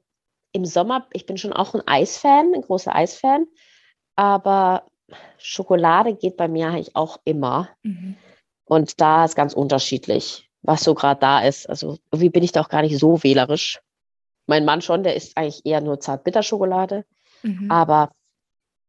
im 0.52 0.66
Sommer, 0.66 1.08
ich 1.14 1.26
bin 1.26 1.38
schon 1.38 1.54
auch 1.54 1.74
ein 1.74 1.88
Eisfan, 1.88 2.54
ein 2.54 2.62
großer 2.62 2.94
Eisfan, 2.94 3.46
aber 4.18 4.86
Schokolade 5.38 6.16
geht 6.16 6.36
bei 6.36 6.48
mir 6.50 6.68
eigentlich 6.68 6.96
auch 6.96 7.20
immer. 7.24 7.70
Und 8.66 9.00
da 9.00 9.24
ist 9.24 9.36
ganz 9.36 9.54
unterschiedlich, 9.54 10.50
was 10.64 10.84
so 10.84 10.96
gerade 10.96 11.20
da 11.22 11.40
ist. 11.42 11.70
Also 11.70 11.98
irgendwie 12.12 12.30
bin 12.30 12.44
ich 12.44 12.52
da 12.52 12.62
auch 12.62 12.70
gar 12.70 12.82
nicht 12.82 12.98
so 12.98 13.24
wählerisch. 13.24 13.80
Mein 14.48 14.66
Mann 14.66 14.82
schon, 14.82 15.04
der 15.04 15.16
isst 15.16 15.38
eigentlich 15.38 15.66
eher 15.66 15.82
nur 15.82 16.00
Zartbitterschokolade. 16.00 17.06
Mhm. 17.44 17.70
Aber 17.72 18.12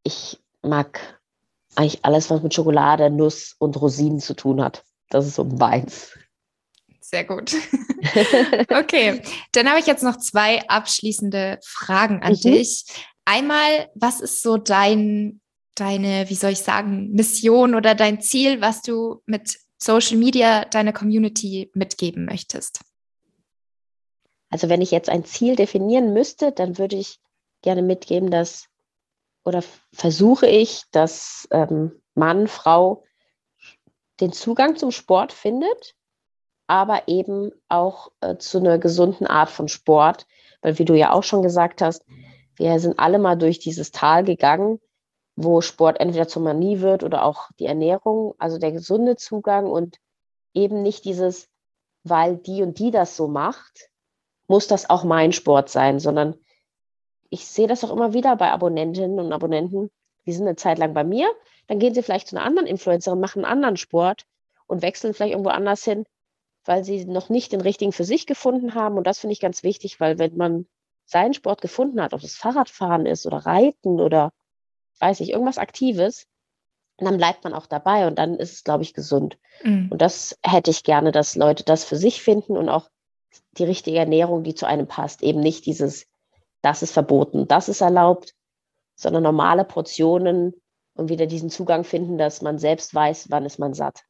ich 0.03 0.39
mag 0.61 1.19
eigentlich 1.75 2.03
alles, 2.03 2.29
was 2.29 2.41
mit 2.41 2.53
Schokolade, 2.53 3.09
Nuss 3.09 3.55
und 3.57 3.79
Rosinen 3.79 4.19
zu 4.19 4.33
tun 4.33 4.61
hat. 4.61 4.83
Das 5.09 5.25
ist 5.25 5.35
so 5.35 5.43
meins. 5.43 6.17
Sehr 6.99 7.23
gut. 7.23 7.53
okay, 8.69 9.21
dann 9.51 9.67
habe 9.67 9.79
ich 9.79 9.87
jetzt 9.87 10.03
noch 10.03 10.17
zwei 10.17 10.67
abschließende 10.67 11.59
Fragen 11.63 12.21
an 12.21 12.33
Mhm. 12.33 12.41
dich. 12.41 12.85
Einmal, 13.25 13.89
was 13.95 14.21
ist 14.21 14.41
so 14.41 14.57
dein, 14.57 15.41
deine, 15.75 16.29
wie 16.29 16.35
soll 16.35 16.51
ich 16.51 16.59
sagen, 16.59 17.11
Mission 17.11 17.75
oder 17.75 17.95
dein 17.95 18.21
Ziel, 18.21 18.61
was 18.61 18.81
du 18.81 19.21
mit 19.25 19.57
Social 19.77 20.17
Media 20.17 20.65
deiner 20.65 20.93
Community 20.93 21.71
mitgeben 21.73 22.25
möchtest? 22.25 22.81
Also 24.49 24.67
wenn 24.67 24.81
ich 24.81 24.91
jetzt 24.91 25.09
ein 25.09 25.25
Ziel 25.25 25.55
definieren 25.55 26.13
müsste, 26.13 26.51
dann 26.51 26.77
würde 26.77 26.95
ich 26.95 27.19
gerne 27.61 27.81
mitgeben, 27.81 28.31
dass 28.31 28.67
oder 29.45 29.63
versuche 29.93 30.47
ich, 30.47 30.83
dass 30.91 31.47
ähm, 31.51 32.01
Mann, 32.13 32.47
Frau 32.47 33.03
den 34.19 34.33
Zugang 34.33 34.75
zum 34.75 34.91
Sport 34.91 35.31
findet, 35.31 35.95
aber 36.67 37.07
eben 37.07 37.51
auch 37.67 38.11
äh, 38.21 38.37
zu 38.37 38.59
einer 38.59 38.77
gesunden 38.77 39.25
Art 39.25 39.49
von 39.49 39.67
Sport, 39.67 40.27
weil 40.61 40.77
wie 40.77 40.85
du 40.85 40.93
ja 40.93 41.11
auch 41.11 41.23
schon 41.23 41.41
gesagt 41.41 41.81
hast, 41.81 42.05
wir 42.55 42.79
sind 42.79 42.99
alle 42.99 43.19
mal 43.19 43.37
durch 43.37 43.59
dieses 43.59 43.91
Tal 43.91 44.23
gegangen, 44.23 44.79
wo 45.35 45.61
Sport 45.61 45.99
entweder 46.01 46.27
zur 46.27 46.41
Manie 46.41 46.81
wird 46.81 47.03
oder 47.03 47.23
auch 47.23 47.49
die 47.59 47.65
Ernährung, 47.65 48.35
also 48.37 48.59
der 48.59 48.73
gesunde 48.73 49.15
Zugang 49.15 49.67
und 49.67 49.97
eben 50.53 50.83
nicht 50.83 51.05
dieses, 51.05 51.47
weil 52.03 52.35
die 52.35 52.61
und 52.61 52.77
die 52.77 52.91
das 52.91 53.15
so 53.15 53.29
macht, 53.29 53.89
muss 54.47 54.67
das 54.67 54.89
auch 54.89 55.05
mein 55.05 55.31
Sport 55.31 55.69
sein, 55.69 55.99
sondern 55.99 56.35
ich 57.29 57.45
sehe 57.45 57.67
das 57.67 57.83
auch 57.83 57.91
immer 57.91 58.13
wieder 58.13 58.35
bei 58.35 58.51
Abonnentinnen 58.51 59.19
und 59.19 59.33
Abonnenten, 59.33 59.91
die 60.25 60.31
sind 60.31 60.47
eine 60.47 60.55
Zeit 60.55 60.77
lang 60.77 60.93
bei 60.93 61.03
mir, 61.03 61.29
dann 61.67 61.79
gehen 61.79 61.93
sie 61.93 62.03
vielleicht 62.03 62.27
zu 62.27 62.35
einer 62.35 62.45
anderen 62.45 62.67
Influencerin, 62.67 63.19
machen 63.19 63.45
einen 63.45 63.51
anderen 63.51 63.77
Sport 63.77 64.25
und 64.67 64.81
wechseln 64.81 65.13
vielleicht 65.13 65.31
irgendwo 65.31 65.49
anders 65.49 65.83
hin, 65.83 66.05
weil 66.65 66.83
sie 66.83 67.05
noch 67.05 67.29
nicht 67.29 67.51
den 67.51 67.61
richtigen 67.61 67.91
für 67.91 68.03
sich 68.03 68.25
gefunden 68.25 68.75
haben. 68.75 68.97
Und 68.97 69.07
das 69.07 69.19
finde 69.19 69.33
ich 69.33 69.39
ganz 69.39 69.63
wichtig, 69.63 69.99
weil 69.99 70.19
wenn 70.19 70.35
man 70.35 70.67
seinen 71.05 71.33
Sport 71.33 71.61
gefunden 71.61 72.01
hat, 72.01 72.13
ob 72.13 72.23
es 72.23 72.35
Fahrradfahren 72.35 73.05
ist 73.05 73.25
oder 73.25 73.37
Reiten 73.37 73.99
oder 73.99 74.31
weiß 74.99 75.21
ich, 75.21 75.31
irgendwas 75.31 75.57
Aktives, 75.57 76.27
dann 76.97 77.17
bleibt 77.17 77.43
man 77.43 77.53
auch 77.53 77.65
dabei 77.65 78.07
und 78.07 78.19
dann 78.19 78.35
ist 78.35 78.53
es, 78.53 78.63
glaube 78.63 78.83
ich, 78.83 78.93
gesund. 78.93 79.37
Mhm. 79.63 79.87
Und 79.89 80.01
das 80.01 80.37
hätte 80.43 80.69
ich 80.69 80.83
gerne, 80.83 81.11
dass 81.11 81.35
Leute 81.35 81.63
das 81.63 81.85
für 81.85 81.95
sich 81.95 82.21
finden 82.21 82.57
und 82.57 82.69
auch 82.69 82.89
die 83.57 83.63
richtige 83.63 83.97
Ernährung, 83.97 84.43
die 84.43 84.53
zu 84.53 84.65
einem 84.65 84.87
passt. 84.87 85.23
Eben 85.23 85.39
nicht 85.39 85.65
dieses, 85.65 86.05
das 86.61 86.81
ist 86.81 86.91
verboten, 86.91 87.47
das 87.47 87.69
ist 87.69 87.81
erlaubt, 87.81 88.33
sondern 88.95 89.23
normale 89.23 89.63
Portionen 89.63 90.53
und 90.93 91.09
wieder 91.09 91.25
diesen 91.25 91.49
Zugang 91.49 91.83
finden, 91.83 92.17
dass 92.17 92.41
man 92.41 92.59
selbst 92.59 92.93
weiß, 92.93 93.27
wann 93.29 93.45
ist 93.45 93.59
man 93.59 93.73
satt. 93.73 94.03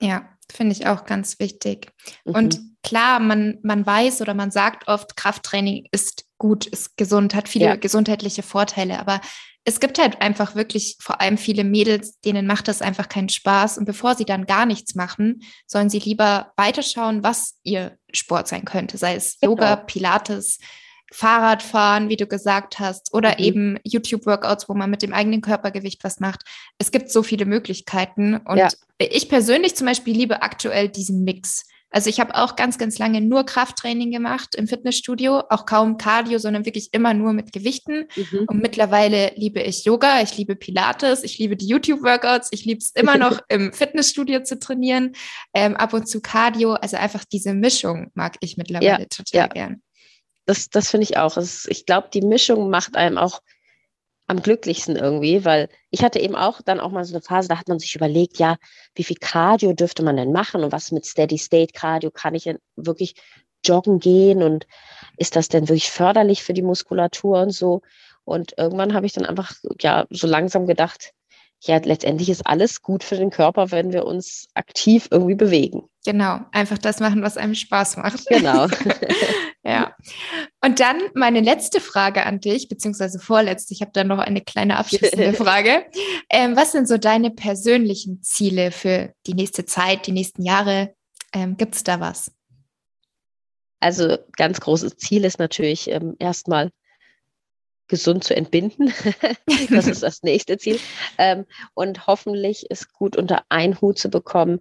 Ja, 0.00 0.28
finde 0.50 0.72
ich 0.72 0.86
auch 0.86 1.04
ganz 1.04 1.38
wichtig. 1.38 1.92
Mhm. 2.24 2.34
Und 2.34 2.60
klar, 2.82 3.20
man, 3.20 3.58
man 3.62 3.84
weiß 3.84 4.22
oder 4.22 4.34
man 4.34 4.50
sagt 4.50 4.88
oft, 4.88 5.16
Krafttraining 5.16 5.88
ist 5.92 6.24
gut, 6.38 6.66
ist 6.66 6.96
gesund, 6.96 7.34
hat 7.34 7.48
viele 7.48 7.66
ja. 7.66 7.76
gesundheitliche 7.76 8.42
Vorteile, 8.42 8.98
aber 8.98 9.20
es 9.64 9.78
gibt 9.78 9.98
halt 9.98 10.22
einfach 10.22 10.54
wirklich 10.54 10.96
vor 11.00 11.20
allem 11.20 11.36
viele 11.36 11.64
Mädels, 11.64 12.18
denen 12.20 12.46
macht 12.46 12.66
das 12.66 12.80
einfach 12.80 13.08
keinen 13.08 13.28
Spaß. 13.28 13.76
Und 13.76 13.84
bevor 13.84 14.14
sie 14.14 14.24
dann 14.24 14.46
gar 14.46 14.64
nichts 14.64 14.94
machen, 14.94 15.42
sollen 15.66 15.90
sie 15.90 15.98
lieber 15.98 16.52
weiterschauen, 16.56 17.22
was 17.22 17.58
ihr 17.62 17.98
Sport 18.12 18.48
sein 18.48 18.64
könnte. 18.64 18.96
Sei 18.96 19.14
es 19.14 19.38
genau. 19.38 19.52
Yoga, 19.52 19.76
Pilates, 19.76 20.58
Fahrradfahren, 21.12 22.08
wie 22.08 22.16
du 22.16 22.26
gesagt 22.26 22.78
hast, 22.78 23.12
oder 23.12 23.30
mhm. 23.30 23.44
eben 23.44 23.78
YouTube-Workouts, 23.84 24.68
wo 24.68 24.74
man 24.74 24.90
mit 24.90 25.02
dem 25.02 25.12
eigenen 25.12 25.40
Körpergewicht 25.40 26.04
was 26.04 26.20
macht. 26.20 26.42
Es 26.78 26.90
gibt 26.90 27.10
so 27.10 27.22
viele 27.22 27.46
Möglichkeiten. 27.46 28.36
Und 28.36 28.58
ja. 28.58 28.68
ich 28.98 29.28
persönlich 29.28 29.74
zum 29.74 29.86
Beispiel 29.86 30.16
liebe 30.16 30.42
aktuell 30.42 30.88
diesen 30.88 31.24
Mix. 31.24 31.64
Also 31.92 32.08
ich 32.08 32.20
habe 32.20 32.36
auch 32.36 32.54
ganz, 32.54 32.78
ganz 32.78 32.98
lange 32.98 33.20
nur 33.20 33.44
Krafttraining 33.44 34.12
gemacht 34.12 34.54
im 34.54 34.68
Fitnessstudio, 34.68 35.42
auch 35.48 35.66
kaum 35.66 35.98
Cardio, 35.98 36.38
sondern 36.38 36.64
wirklich 36.64 36.90
immer 36.92 37.14
nur 37.14 37.32
mit 37.32 37.52
Gewichten. 37.52 38.06
Mhm. 38.14 38.44
Und 38.46 38.62
mittlerweile 38.62 39.32
liebe 39.34 39.60
ich 39.60 39.84
Yoga, 39.84 40.22
ich 40.22 40.36
liebe 40.36 40.54
Pilates, 40.54 41.24
ich 41.24 41.38
liebe 41.38 41.56
die 41.56 41.66
YouTube-Workouts, 41.66 42.48
ich 42.52 42.64
liebe 42.64 42.78
es 42.78 42.92
immer 42.92 43.18
noch 43.18 43.40
im 43.48 43.72
Fitnessstudio 43.72 44.44
zu 44.44 44.60
trainieren, 44.60 45.14
ähm, 45.52 45.76
ab 45.76 45.92
und 45.92 46.08
zu 46.08 46.20
Cardio. 46.20 46.74
Also 46.74 46.96
einfach 46.96 47.24
diese 47.24 47.54
Mischung 47.54 48.12
mag 48.14 48.36
ich 48.40 48.56
mittlerweile 48.56 49.02
ja, 49.02 49.06
total 49.06 49.40
ja. 49.40 49.46
gern. 49.48 49.82
Das, 50.50 50.68
das 50.68 50.90
finde 50.90 51.04
ich 51.04 51.16
auch. 51.16 51.36
Ich 51.36 51.86
glaube, 51.86 52.08
die 52.12 52.22
Mischung 52.22 52.70
macht 52.70 52.96
einem 52.96 53.18
auch 53.18 53.40
am 54.26 54.42
glücklichsten 54.42 54.96
irgendwie, 54.96 55.44
weil 55.44 55.68
ich 55.90 56.02
hatte 56.02 56.18
eben 56.18 56.34
auch 56.34 56.60
dann 56.60 56.80
auch 56.80 56.90
mal 56.90 57.04
so 57.04 57.14
eine 57.14 57.22
Phase, 57.22 57.46
da 57.46 57.56
hat 57.56 57.68
man 57.68 57.78
sich 57.78 57.94
überlegt, 57.94 58.38
ja, 58.40 58.56
wie 58.96 59.04
viel 59.04 59.14
Cardio 59.14 59.74
dürfte 59.74 60.02
man 60.02 60.16
denn 60.16 60.32
machen 60.32 60.64
und 60.64 60.72
was 60.72 60.90
mit 60.90 61.06
Steady 61.06 61.38
State 61.38 61.72
Cardio 61.72 62.10
kann 62.10 62.34
ich 62.34 62.42
denn 62.42 62.58
wirklich 62.74 63.14
joggen 63.64 64.00
gehen 64.00 64.42
und 64.42 64.66
ist 65.16 65.36
das 65.36 65.48
denn 65.48 65.68
wirklich 65.68 65.88
förderlich 65.88 66.42
für 66.42 66.52
die 66.52 66.62
Muskulatur 66.62 67.42
und 67.42 67.52
so? 67.52 67.82
Und 68.24 68.58
irgendwann 68.58 68.92
habe 68.92 69.06
ich 69.06 69.12
dann 69.12 69.26
einfach 69.26 69.52
ja 69.80 70.08
so 70.10 70.26
langsam 70.26 70.66
gedacht, 70.66 71.12
ja, 71.62 71.76
letztendlich 71.76 72.30
ist 72.30 72.46
alles 72.46 72.80
gut 72.80 73.04
für 73.04 73.16
den 73.16 73.30
Körper, 73.30 73.70
wenn 73.70 73.92
wir 73.92 74.06
uns 74.06 74.48
aktiv 74.54 75.08
irgendwie 75.10 75.34
bewegen. 75.34 75.82
Genau, 76.06 76.40
einfach 76.52 76.78
das 76.78 77.00
machen, 77.00 77.22
was 77.22 77.36
einem 77.36 77.54
Spaß 77.54 77.98
macht. 77.98 78.26
Genau. 78.28 78.66
ja. 79.62 79.94
Und 80.64 80.80
dann 80.80 80.98
meine 81.14 81.40
letzte 81.40 81.80
Frage 81.80 82.24
an 82.24 82.40
dich, 82.40 82.68
beziehungsweise 82.68 83.18
vorletzte, 83.18 83.74
ich 83.74 83.82
habe 83.82 83.90
da 83.92 84.04
noch 84.04 84.18
eine 84.18 84.40
kleine 84.40 84.78
abschließende 84.78 85.34
Frage. 85.34 85.84
Ähm, 86.30 86.56
was 86.56 86.72
sind 86.72 86.88
so 86.88 86.96
deine 86.96 87.30
persönlichen 87.30 88.22
Ziele 88.22 88.70
für 88.70 89.12
die 89.26 89.34
nächste 89.34 89.66
Zeit, 89.66 90.06
die 90.06 90.12
nächsten 90.12 90.42
Jahre? 90.42 90.94
Ähm, 91.34 91.58
Gibt 91.58 91.74
es 91.74 91.84
da 91.84 92.00
was? 92.00 92.32
Also 93.80 94.16
ganz 94.36 94.60
großes 94.60 94.96
Ziel 94.96 95.26
ist 95.26 95.38
natürlich 95.38 95.90
ähm, 95.90 96.16
erstmal 96.18 96.70
gesund 97.90 98.24
zu 98.24 98.34
entbinden. 98.34 98.94
das 99.70 99.86
ist 99.86 100.02
das 100.02 100.22
nächste 100.22 100.56
Ziel. 100.56 100.80
Ähm, 101.18 101.44
und 101.74 102.06
hoffentlich 102.06 102.66
es 102.70 102.90
gut 102.92 103.16
unter 103.16 103.44
einen 103.50 103.78
Hut 103.80 103.98
zu 103.98 104.08
bekommen, 104.08 104.60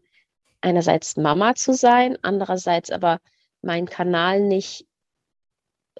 einerseits 0.61 1.15
Mama 1.15 1.55
zu 1.55 1.73
sein, 1.73 2.17
andererseits 2.21 2.91
aber 2.91 3.21
meinen 3.61 3.87
Kanal 3.87 4.41
nicht 4.41 4.85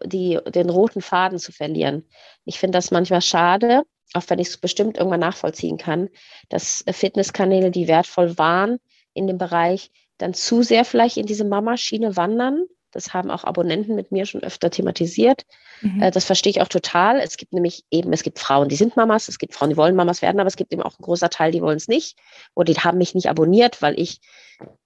die, 0.03 0.39
den 0.47 0.69
roten 0.69 1.01
Faden 1.01 1.39
zu 1.39 1.51
verlieren. 1.51 2.05
Ich 2.45 2.59
finde 2.59 2.77
das 2.77 2.91
manchmal 2.91 3.21
schade, 3.21 3.83
auch 4.13 4.23
wenn 4.27 4.39
ich 4.39 4.47
es 4.47 4.57
bestimmt 4.57 4.97
irgendwann 4.97 5.19
nachvollziehen 5.19 5.77
kann, 5.77 6.09
dass 6.49 6.83
Fitnesskanäle, 6.89 7.71
die 7.71 7.87
wertvoll 7.87 8.37
waren 8.37 8.79
in 9.13 9.27
dem 9.27 9.37
Bereich, 9.37 9.91
dann 10.17 10.33
zu 10.33 10.63
sehr 10.63 10.83
vielleicht 10.83 11.17
in 11.17 11.25
diese 11.25 11.45
Mama-Schiene 11.45 12.17
wandern 12.17 12.65
das 12.91 13.13
haben 13.13 13.30
auch 13.30 13.43
Abonnenten 13.43 13.95
mit 13.95 14.12
mir 14.12 14.25
schon 14.25 14.43
öfter 14.43 14.69
thematisiert. 14.69 15.45
Mhm. 15.82 16.02
Äh, 16.02 16.12
das 16.12 16.25
verstehe 16.25 16.52
ich 16.52 16.62
auch 16.62 16.67
total. 16.67 17.19
Es 17.19 17.38
gibt 17.38 17.54
nämlich 17.54 17.84
eben, 17.91 18.12
es 18.13 18.23
gibt 18.23 18.39
Frauen, 18.39 18.69
die 18.69 18.75
sind 18.75 18.95
Mamas, 18.95 19.28
es 19.28 19.39
gibt 19.39 19.54
Frauen, 19.54 19.69
die 19.69 19.78
wollen 19.78 19.95
Mamas 19.95 20.21
werden, 20.21 20.39
aber 20.39 20.47
es 20.47 20.56
gibt 20.56 20.73
eben 20.73 20.82
auch 20.82 20.97
einen 20.97 21.06
großer 21.06 21.30
Teil, 21.30 21.52
die 21.52 21.62
wollen 21.62 21.78
es 21.78 21.88
nicht. 21.88 22.17
Oder 22.56 22.73
die 22.73 22.80
haben 22.80 22.97
mich 22.97 23.15
nicht 23.15 23.30
abonniert, 23.30 23.82
weil 23.82 23.99
ich 23.99 24.21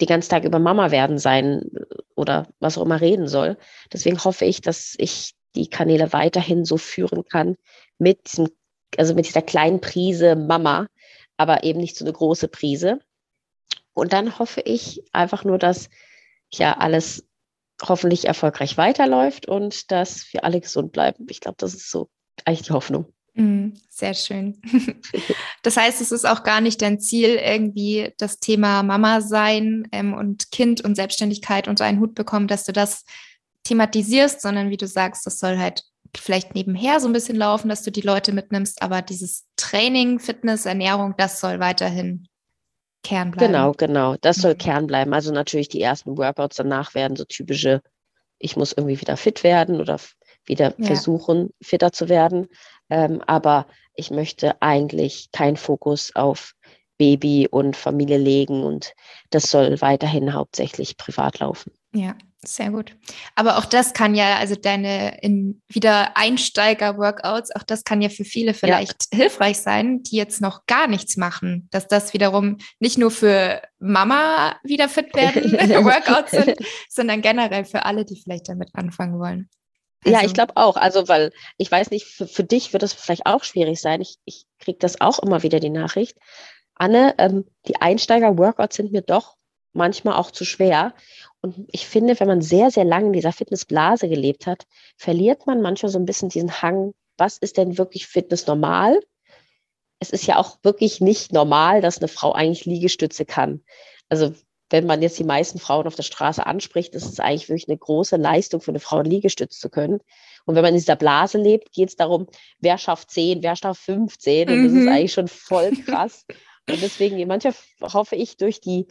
den 0.02 0.08
ganzen 0.08 0.30
Tag 0.30 0.44
über 0.44 0.60
Mama 0.60 0.92
werden 0.92 1.18
sein 1.18 1.64
oder 2.16 2.48
was 2.60 2.78
auch 2.78 2.84
immer 2.84 3.02
reden 3.02 3.28
soll. 3.28 3.58
Deswegen 3.92 4.24
hoffe 4.24 4.46
ich, 4.46 4.62
dass 4.62 4.96
ich 4.98 5.34
die 5.56 5.70
Kanäle 5.70 6.14
weiterhin 6.14 6.66
so 6.66 6.78
führen 6.78 7.26
kann 7.26 7.56
mit 7.98 8.32
diesem, 8.32 8.50
also 8.98 9.14
mit 9.14 9.28
dieser 9.28 9.42
kleinen 9.42 9.82
Prise 9.82 10.36
Mama, 10.36 10.88
aber 11.38 11.64
eben 11.64 11.80
nicht 11.80 11.96
so 11.96 12.06
eine 12.06 12.14
große 12.14 12.48
Prise. 12.48 13.00
Und 13.94 14.14
dann 14.14 14.40
hoffe 14.40 14.62
ich 14.62 15.04
einfach 15.12 15.44
nur, 15.44 15.58
dass 15.58 15.90
ja 16.52 16.78
alles 16.78 17.26
hoffentlich 17.84 18.26
erfolgreich 18.26 18.78
weiterläuft 18.78 19.48
und 19.48 19.92
dass 19.92 20.32
wir 20.32 20.44
alle 20.44 20.62
gesund 20.62 20.92
bleiben. 20.92 21.26
Ich 21.30 21.42
glaube, 21.42 21.58
das 21.60 21.74
ist 21.74 21.90
so 21.90 22.10
eigentlich 22.46 22.68
die 22.68 22.74
Hoffnung. 22.74 23.06
Mm, 23.36 23.70
sehr 23.90 24.14
schön. 24.14 24.62
Das 25.64 25.78
heißt, 25.78 26.02
es 26.02 26.12
ist 26.12 26.26
auch 26.28 26.44
gar 26.44 26.60
nicht 26.60 26.82
dein 26.82 27.00
Ziel, 27.00 27.36
irgendwie 27.36 28.14
das 28.18 28.40
Thema 28.40 28.84
Mama 28.84 29.22
sein 29.22 29.88
ähm, 29.94 30.14
und 30.14 30.52
Kind 30.52 30.84
und 30.84 30.96
Selbstständigkeit 30.96 31.70
unter 31.70 31.86
einen 31.86 32.02
Hut 32.02 32.16
bekommen, 32.16 32.50
dass 32.50 32.66
du 32.66 32.74
das 32.74 33.06
thematisierst, 33.64 34.42
sondern 34.42 34.70
wie 34.70 34.78
du 34.78 34.88
sagst, 34.88 35.26
das 35.26 35.40
soll 35.40 35.58
halt 35.58 35.84
vielleicht 36.18 36.54
nebenher 36.54 37.00
so 37.00 37.08
ein 37.08 37.14
bisschen 37.14 37.38
laufen, 37.38 37.70
dass 37.70 37.82
du 37.82 37.92
die 37.92 38.02
Leute 38.02 38.34
mitnimmst, 38.34 38.82
aber 38.82 39.02
dieses 39.02 39.46
Training, 39.56 40.20
Fitness, 40.20 40.66
Ernährung, 40.66 41.16
das 41.18 41.40
soll 41.40 41.62
weiterhin 41.62 42.28
Kern 43.04 43.32
bleiben. 43.32 43.52
Genau, 43.52 43.72
genau. 43.74 44.16
Das 44.22 44.38
soll 44.38 44.54
mhm. 44.54 44.58
Kern 44.58 44.88
bleiben. 44.88 45.14
Also 45.14 45.32
natürlich 45.32 45.70
die 45.70 45.82
ersten 45.82 46.18
Workouts 46.18 46.58
danach 46.58 46.96
werden 46.96 47.16
so 47.16 47.26
typische, 47.26 47.82
ich 48.40 48.56
muss 48.56 48.74
irgendwie 48.74 49.00
wieder 49.00 49.18
fit 49.18 49.44
werden 49.44 49.80
oder 49.80 50.00
wieder 50.46 50.74
ja. 50.78 50.86
versuchen, 50.86 51.50
fitter 51.62 51.92
zu 51.92 52.10
werden. 52.10 52.48
Ähm, 52.90 53.22
aber 53.28 53.68
ich 53.96 54.12
möchte 54.12 54.62
eigentlich 54.62 55.30
keinen 55.32 55.58
Fokus 55.58 56.16
auf 56.16 56.54
Baby 56.98 57.48
und 57.50 57.76
Familie 57.76 58.18
legen 58.18 58.64
und 58.64 58.94
das 59.30 59.50
soll 59.50 59.82
weiterhin 59.82 60.34
hauptsächlich 60.34 60.98
privat 60.98 61.40
laufen. 61.40 61.72
Ja, 61.94 62.16
sehr 62.44 62.72
gut. 62.72 62.96
Aber 63.36 63.58
auch 63.58 63.66
das 63.66 63.94
kann 63.94 64.16
ja, 64.16 64.38
also 64.38 64.56
deine 64.56 65.22
in 65.22 65.62
wieder 65.68 66.18
Einsteiger-Workouts, 66.18 67.56
auch 67.56 67.64
das 67.64 67.84
kann 67.84 68.02
ja 68.02 68.10
für 68.10 68.26
viele 68.26 68.54
vielleicht 68.54 69.08
ja. 69.12 69.20
hilfreich 69.20 69.58
sein, 69.58 70.04
die 70.04 70.18
jetzt 70.18 70.42
noch 70.42 70.66
gar 70.66 70.88
nichts 70.88 71.18
machen. 71.18 71.68
Dass 71.72 71.88
das 71.88 72.14
wiederum 72.14 72.58
nicht 72.80 72.98
nur 72.98 73.12
für 73.12 73.62
Mama 73.80 74.56
wieder 74.64 74.90
fit 74.90 75.16
werden 75.16 75.52
Workouts 75.86 76.32
sind, 76.32 76.58
sondern 76.90 77.22
generell 77.22 77.66
für 77.66 77.86
alle, 77.86 78.06
die 78.06 78.22
vielleicht 78.22 78.50
damit 78.50 78.70
anfangen 78.74 79.20
wollen. 79.20 79.50
Also, 80.06 80.18
ja, 80.18 80.26
ich 80.26 80.34
glaube 80.34 80.58
auch. 80.58 80.76
Also, 80.76 81.08
weil 81.08 81.32
ich 81.58 81.72
weiß 81.72 81.92
nicht, 81.92 82.06
für, 82.06 82.28
für 82.28 82.44
dich 82.44 82.74
wird 82.74 82.84
das 82.84 82.94
vielleicht 82.94 83.26
auch 83.26 83.44
schwierig 83.44 83.80
sein. 83.80 84.02
Ich, 84.02 84.18
ich 84.26 84.46
kriege 84.60 84.78
das 84.80 85.00
auch 85.02 85.20
immer 85.20 85.44
wieder 85.44 85.60
die 85.60 85.70
Nachricht. 85.70 86.18
Anne, 86.76 87.16
ähm, 87.18 87.46
die 87.68 87.80
Einsteiger-Workouts 87.80 88.76
sind 88.76 88.92
mir 88.92 89.02
doch 89.02 89.36
manchmal 89.74 90.16
auch 90.16 90.32
zu 90.32 90.46
schwer. 90.46 90.94
Und 91.42 91.68
ich 91.72 91.88
finde, 91.88 92.20
wenn 92.20 92.28
man 92.28 92.42
sehr, 92.42 92.72
sehr 92.72 92.86
lange 92.86 93.08
in 93.08 93.14
dieser 93.14 93.34
Fitnessblase 93.34 94.08
gelebt 94.08 94.48
hat, 94.48 94.66
verliert 94.98 95.46
man 95.46 95.62
manchmal 95.62 95.92
so 95.92 96.00
ein 96.00 96.06
bisschen 96.06 96.30
diesen 96.30 96.62
Hang, 96.62 96.94
was 97.18 97.38
ist 97.38 97.58
denn 97.58 97.78
wirklich 97.78 98.08
Fitness 98.08 98.48
normal? 98.48 99.00
Es 100.00 100.10
ist 100.10 100.26
ja 100.26 100.38
auch 100.38 100.58
wirklich 100.64 101.02
nicht 101.02 101.34
normal, 101.34 101.82
dass 101.82 102.00
eine 102.00 102.08
Frau 102.08 102.34
eigentlich 102.34 102.66
Liegestütze 102.66 103.26
kann. 103.26 103.64
Also 104.10 104.34
wenn 104.70 104.86
man 104.86 105.02
jetzt 105.02 105.20
die 105.20 105.24
meisten 105.24 105.60
Frauen 105.60 105.86
auf 105.86 105.96
der 105.96 106.04
Straße 106.04 106.46
anspricht, 106.46 106.96
ist 106.96 107.06
es 107.06 107.20
eigentlich 107.20 107.48
wirklich 107.48 107.68
eine 107.68 107.78
große 107.78 108.16
Leistung 108.16 108.60
für 108.60 108.72
eine 108.72 108.80
Frau, 108.80 109.02
Liegestütze 109.02 109.60
zu 109.60 109.70
können. 109.70 110.00
Und 110.46 110.56
wenn 110.56 110.64
man 110.64 110.74
in 110.74 110.80
dieser 110.80 110.96
Blase 110.96 111.38
lebt, 111.38 111.72
geht 111.72 111.90
es 111.90 111.96
darum, 111.96 112.28
wer 112.60 112.78
schafft 112.78 113.12
10, 113.12 113.44
wer 113.44 113.56
schafft 113.56 113.82
15. 113.82 114.50
Und 114.50 114.56
mhm. 114.56 114.64
das 114.64 114.74
ist 114.74 114.80
mhm. 114.80 114.90
eigentlich 114.90 115.14
schon 115.14 115.28
voll 115.28 115.72
krass. 115.86 116.26
Und 116.70 116.82
deswegen, 116.82 117.26
manchmal 117.28 117.54
hoffe 117.82 118.16
ich, 118.16 118.38
durch 118.38 118.62
die 118.62 118.88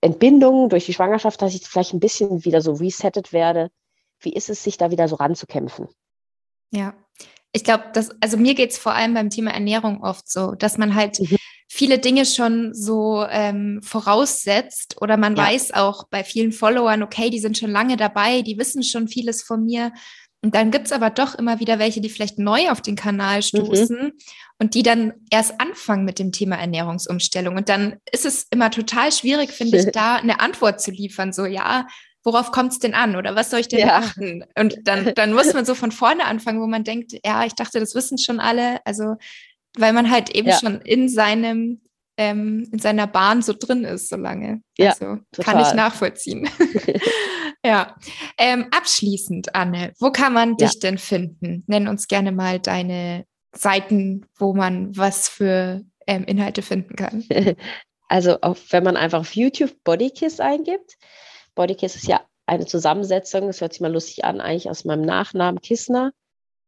Entbindung, 0.00 0.68
durch 0.68 0.86
die 0.86 0.94
Schwangerschaft, 0.94 1.40
dass 1.42 1.54
ich 1.54 1.66
vielleicht 1.66 1.92
ein 1.92 2.00
bisschen 2.00 2.44
wieder 2.44 2.62
so 2.62 2.72
resettet 2.72 3.32
werde. 3.32 3.70
Wie 4.18 4.32
ist 4.32 4.50
es, 4.50 4.62
sich 4.62 4.78
da 4.78 4.90
wieder 4.90 5.08
so 5.08 5.16
ranzukämpfen? 5.16 5.88
Ja, 6.70 6.94
ich 7.52 7.64
glaube, 7.64 7.84
dass, 7.92 8.10
also 8.20 8.36
mir 8.36 8.54
geht 8.54 8.70
es 8.70 8.78
vor 8.78 8.92
allem 8.92 9.14
beim 9.14 9.30
Thema 9.30 9.50
Ernährung 9.52 10.02
oft 10.02 10.30
so, 10.30 10.52
dass 10.52 10.78
man 10.78 10.94
halt 10.94 11.18
mhm. 11.18 11.36
viele 11.68 11.98
Dinge 11.98 12.24
schon 12.24 12.72
so 12.74 13.24
ähm, 13.28 13.80
voraussetzt 13.82 15.00
oder 15.00 15.16
man 15.16 15.36
ja. 15.36 15.44
weiß 15.44 15.74
auch 15.74 16.04
bei 16.08 16.22
vielen 16.22 16.52
Followern, 16.52 17.02
okay, 17.02 17.30
die 17.30 17.40
sind 17.40 17.58
schon 17.58 17.70
lange 17.70 17.96
dabei, 17.96 18.42
die 18.42 18.58
wissen 18.58 18.82
schon 18.82 19.08
vieles 19.08 19.42
von 19.42 19.64
mir. 19.64 19.92
Und 20.42 20.54
dann 20.54 20.70
gibt 20.70 20.86
es 20.86 20.92
aber 20.92 21.10
doch 21.10 21.34
immer 21.34 21.60
wieder 21.60 21.78
welche, 21.78 22.00
die 22.00 22.08
vielleicht 22.08 22.38
neu 22.38 22.70
auf 22.70 22.80
den 22.80 22.96
Kanal 22.96 23.38
mhm. 23.38 23.42
stoßen 23.42 23.96
mhm. 23.96 24.12
und 24.58 24.74
die 24.74 24.82
dann 24.82 25.12
erst 25.30 25.60
anfangen 25.60 26.04
mit 26.04 26.18
dem 26.18 26.32
Thema 26.32 26.56
Ernährungsumstellung. 26.56 27.56
Und 27.56 27.68
dann 27.68 27.96
ist 28.10 28.24
es 28.24 28.46
immer 28.50 28.70
total 28.70 29.12
schwierig, 29.12 29.50
finde 29.50 29.78
ich, 29.78 29.86
da 29.92 30.16
eine 30.16 30.40
Antwort 30.40 30.80
zu 30.80 30.90
liefern. 30.90 31.32
So, 31.32 31.44
ja, 31.44 31.86
worauf 32.24 32.52
kommt 32.52 32.72
es 32.72 32.78
denn 32.78 32.94
an 32.94 33.16
oder 33.16 33.34
was 33.34 33.50
soll 33.50 33.60
ich 33.60 33.68
denn 33.68 33.80
ja. 33.80 34.00
beachten? 34.00 34.44
Und 34.58 34.78
dann, 34.84 35.12
dann 35.14 35.34
muss 35.34 35.52
man 35.52 35.66
so 35.66 35.74
von 35.74 35.92
vorne 35.92 36.24
anfangen, 36.24 36.60
wo 36.60 36.66
man 36.66 36.84
denkt, 36.84 37.12
ja, 37.24 37.44
ich 37.44 37.54
dachte, 37.54 37.78
das 37.78 37.94
wissen 37.94 38.16
schon 38.16 38.40
alle. 38.40 38.84
Also, 38.86 39.16
weil 39.76 39.92
man 39.92 40.10
halt 40.10 40.30
eben 40.30 40.48
ja. 40.48 40.58
schon 40.58 40.80
in 40.80 41.10
seinem, 41.10 41.82
ähm, 42.16 42.66
in 42.72 42.78
seiner 42.78 43.06
Bahn 43.06 43.42
so 43.42 43.52
drin 43.52 43.84
ist, 43.84 44.08
so 44.08 44.16
lange. 44.16 44.62
Ja, 44.78 44.90
also 44.90 45.18
total. 45.32 45.54
kann 45.54 45.62
ich 45.62 45.74
nachvollziehen. 45.74 46.48
ja. 47.64 47.96
Ähm, 48.38 48.66
abschließend, 48.70 49.54
Anne, 49.54 49.92
wo 49.98 50.10
kann 50.10 50.32
man 50.32 50.56
dich 50.56 50.78
denn 50.78 50.98
finden? 50.98 51.64
Nenn 51.66 51.88
uns 51.88 52.08
gerne 52.08 52.32
mal 52.32 52.58
deine 52.58 53.24
Seiten, 53.52 54.26
wo 54.38 54.54
man 54.54 54.96
was 54.96 55.28
für 55.28 55.82
ähm, 56.06 56.24
Inhalte 56.24 56.62
finden 56.62 56.96
kann. 56.96 57.24
Also, 58.12 58.40
auf, 58.40 58.72
wenn 58.72 58.82
man 58.82 58.96
einfach 58.96 59.20
auf 59.20 59.36
YouTube 59.36 59.72
Bodykiss 59.84 60.40
eingibt, 60.40 60.98
Bodykiss 61.54 61.94
ist 61.94 62.08
ja 62.08 62.20
eine 62.44 62.66
Zusammensetzung, 62.66 63.46
das 63.46 63.60
hört 63.60 63.72
sich 63.72 63.80
mal 63.80 63.92
lustig 63.92 64.24
an, 64.24 64.40
eigentlich 64.40 64.68
aus 64.68 64.84
meinem 64.84 65.02
Nachnamen 65.02 65.60
Kissner 65.60 66.10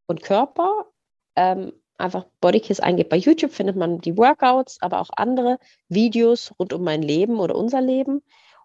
und 0.06 0.22
Körper. 0.22 0.86
Ähm, 1.34 1.72
einfach 1.98 2.26
Bodykiss 2.40 2.80
eingebt. 2.80 3.10
Bei 3.10 3.16
YouTube 3.16 3.52
findet 3.52 3.76
man 3.76 4.00
die 4.00 4.16
Workouts, 4.16 4.78
aber 4.82 5.00
auch 5.00 5.10
andere 5.16 5.58
Videos 5.88 6.52
rund 6.58 6.72
um 6.72 6.84
mein 6.84 7.02
Leben 7.02 7.40
oder 7.40 7.56
unser 7.56 7.80
Leben. 7.80 8.22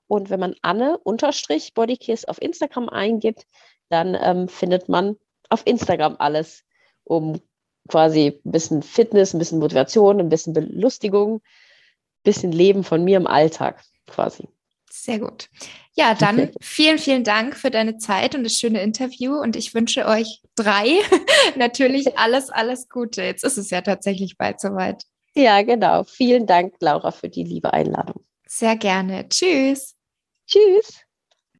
Und 0.07 0.29
wenn 0.29 0.39
man 0.39 0.55
Anne 0.61 0.97
unterstrich 0.99 1.73
Bodykiss 1.73 2.25
auf 2.25 2.41
Instagram 2.41 2.89
eingibt, 2.89 3.45
dann 3.89 4.17
ähm, 4.19 4.47
findet 4.47 4.89
man 4.89 5.17
auf 5.49 5.63
Instagram 5.65 6.15
alles, 6.19 6.63
um 7.03 7.39
quasi 7.87 8.39
ein 8.45 8.51
bisschen 8.51 8.83
Fitness, 8.83 9.33
ein 9.33 9.39
bisschen 9.39 9.59
Motivation, 9.59 10.19
ein 10.19 10.29
bisschen 10.29 10.53
Belustigung, 10.53 11.35
ein 11.35 11.41
bisschen 12.23 12.51
Leben 12.51 12.83
von 12.83 13.03
mir 13.03 13.17
im 13.17 13.27
Alltag 13.27 13.83
quasi. 14.07 14.47
Sehr 14.89 15.19
gut. 15.19 15.49
Ja, 15.93 16.15
dann 16.15 16.51
vielen, 16.61 16.97
vielen 16.97 17.23
Dank 17.23 17.55
für 17.55 17.71
deine 17.71 17.97
Zeit 17.97 18.35
und 18.35 18.43
das 18.43 18.53
schöne 18.53 18.81
Interview 18.81 19.33
und 19.33 19.55
ich 19.55 19.73
wünsche 19.73 20.05
euch 20.05 20.41
drei 20.55 20.99
natürlich 21.55 22.17
alles, 22.17 22.49
alles 22.49 22.89
Gute. 22.89 23.23
Jetzt 23.23 23.43
ist 23.43 23.57
es 23.57 23.69
ja 23.69 23.81
tatsächlich 23.81 24.37
bald 24.37 24.59
soweit. 24.59 25.03
Ja, 25.35 25.61
genau. 25.61 26.03
Vielen 26.03 26.47
Dank, 26.47 26.75
Laura, 26.79 27.11
für 27.11 27.29
die 27.29 27.43
liebe 27.43 27.73
Einladung. 27.73 28.23
Sehr 28.47 28.75
gerne. 28.75 29.27
Tschüss. 29.29 29.96
Tschüss. 30.47 31.06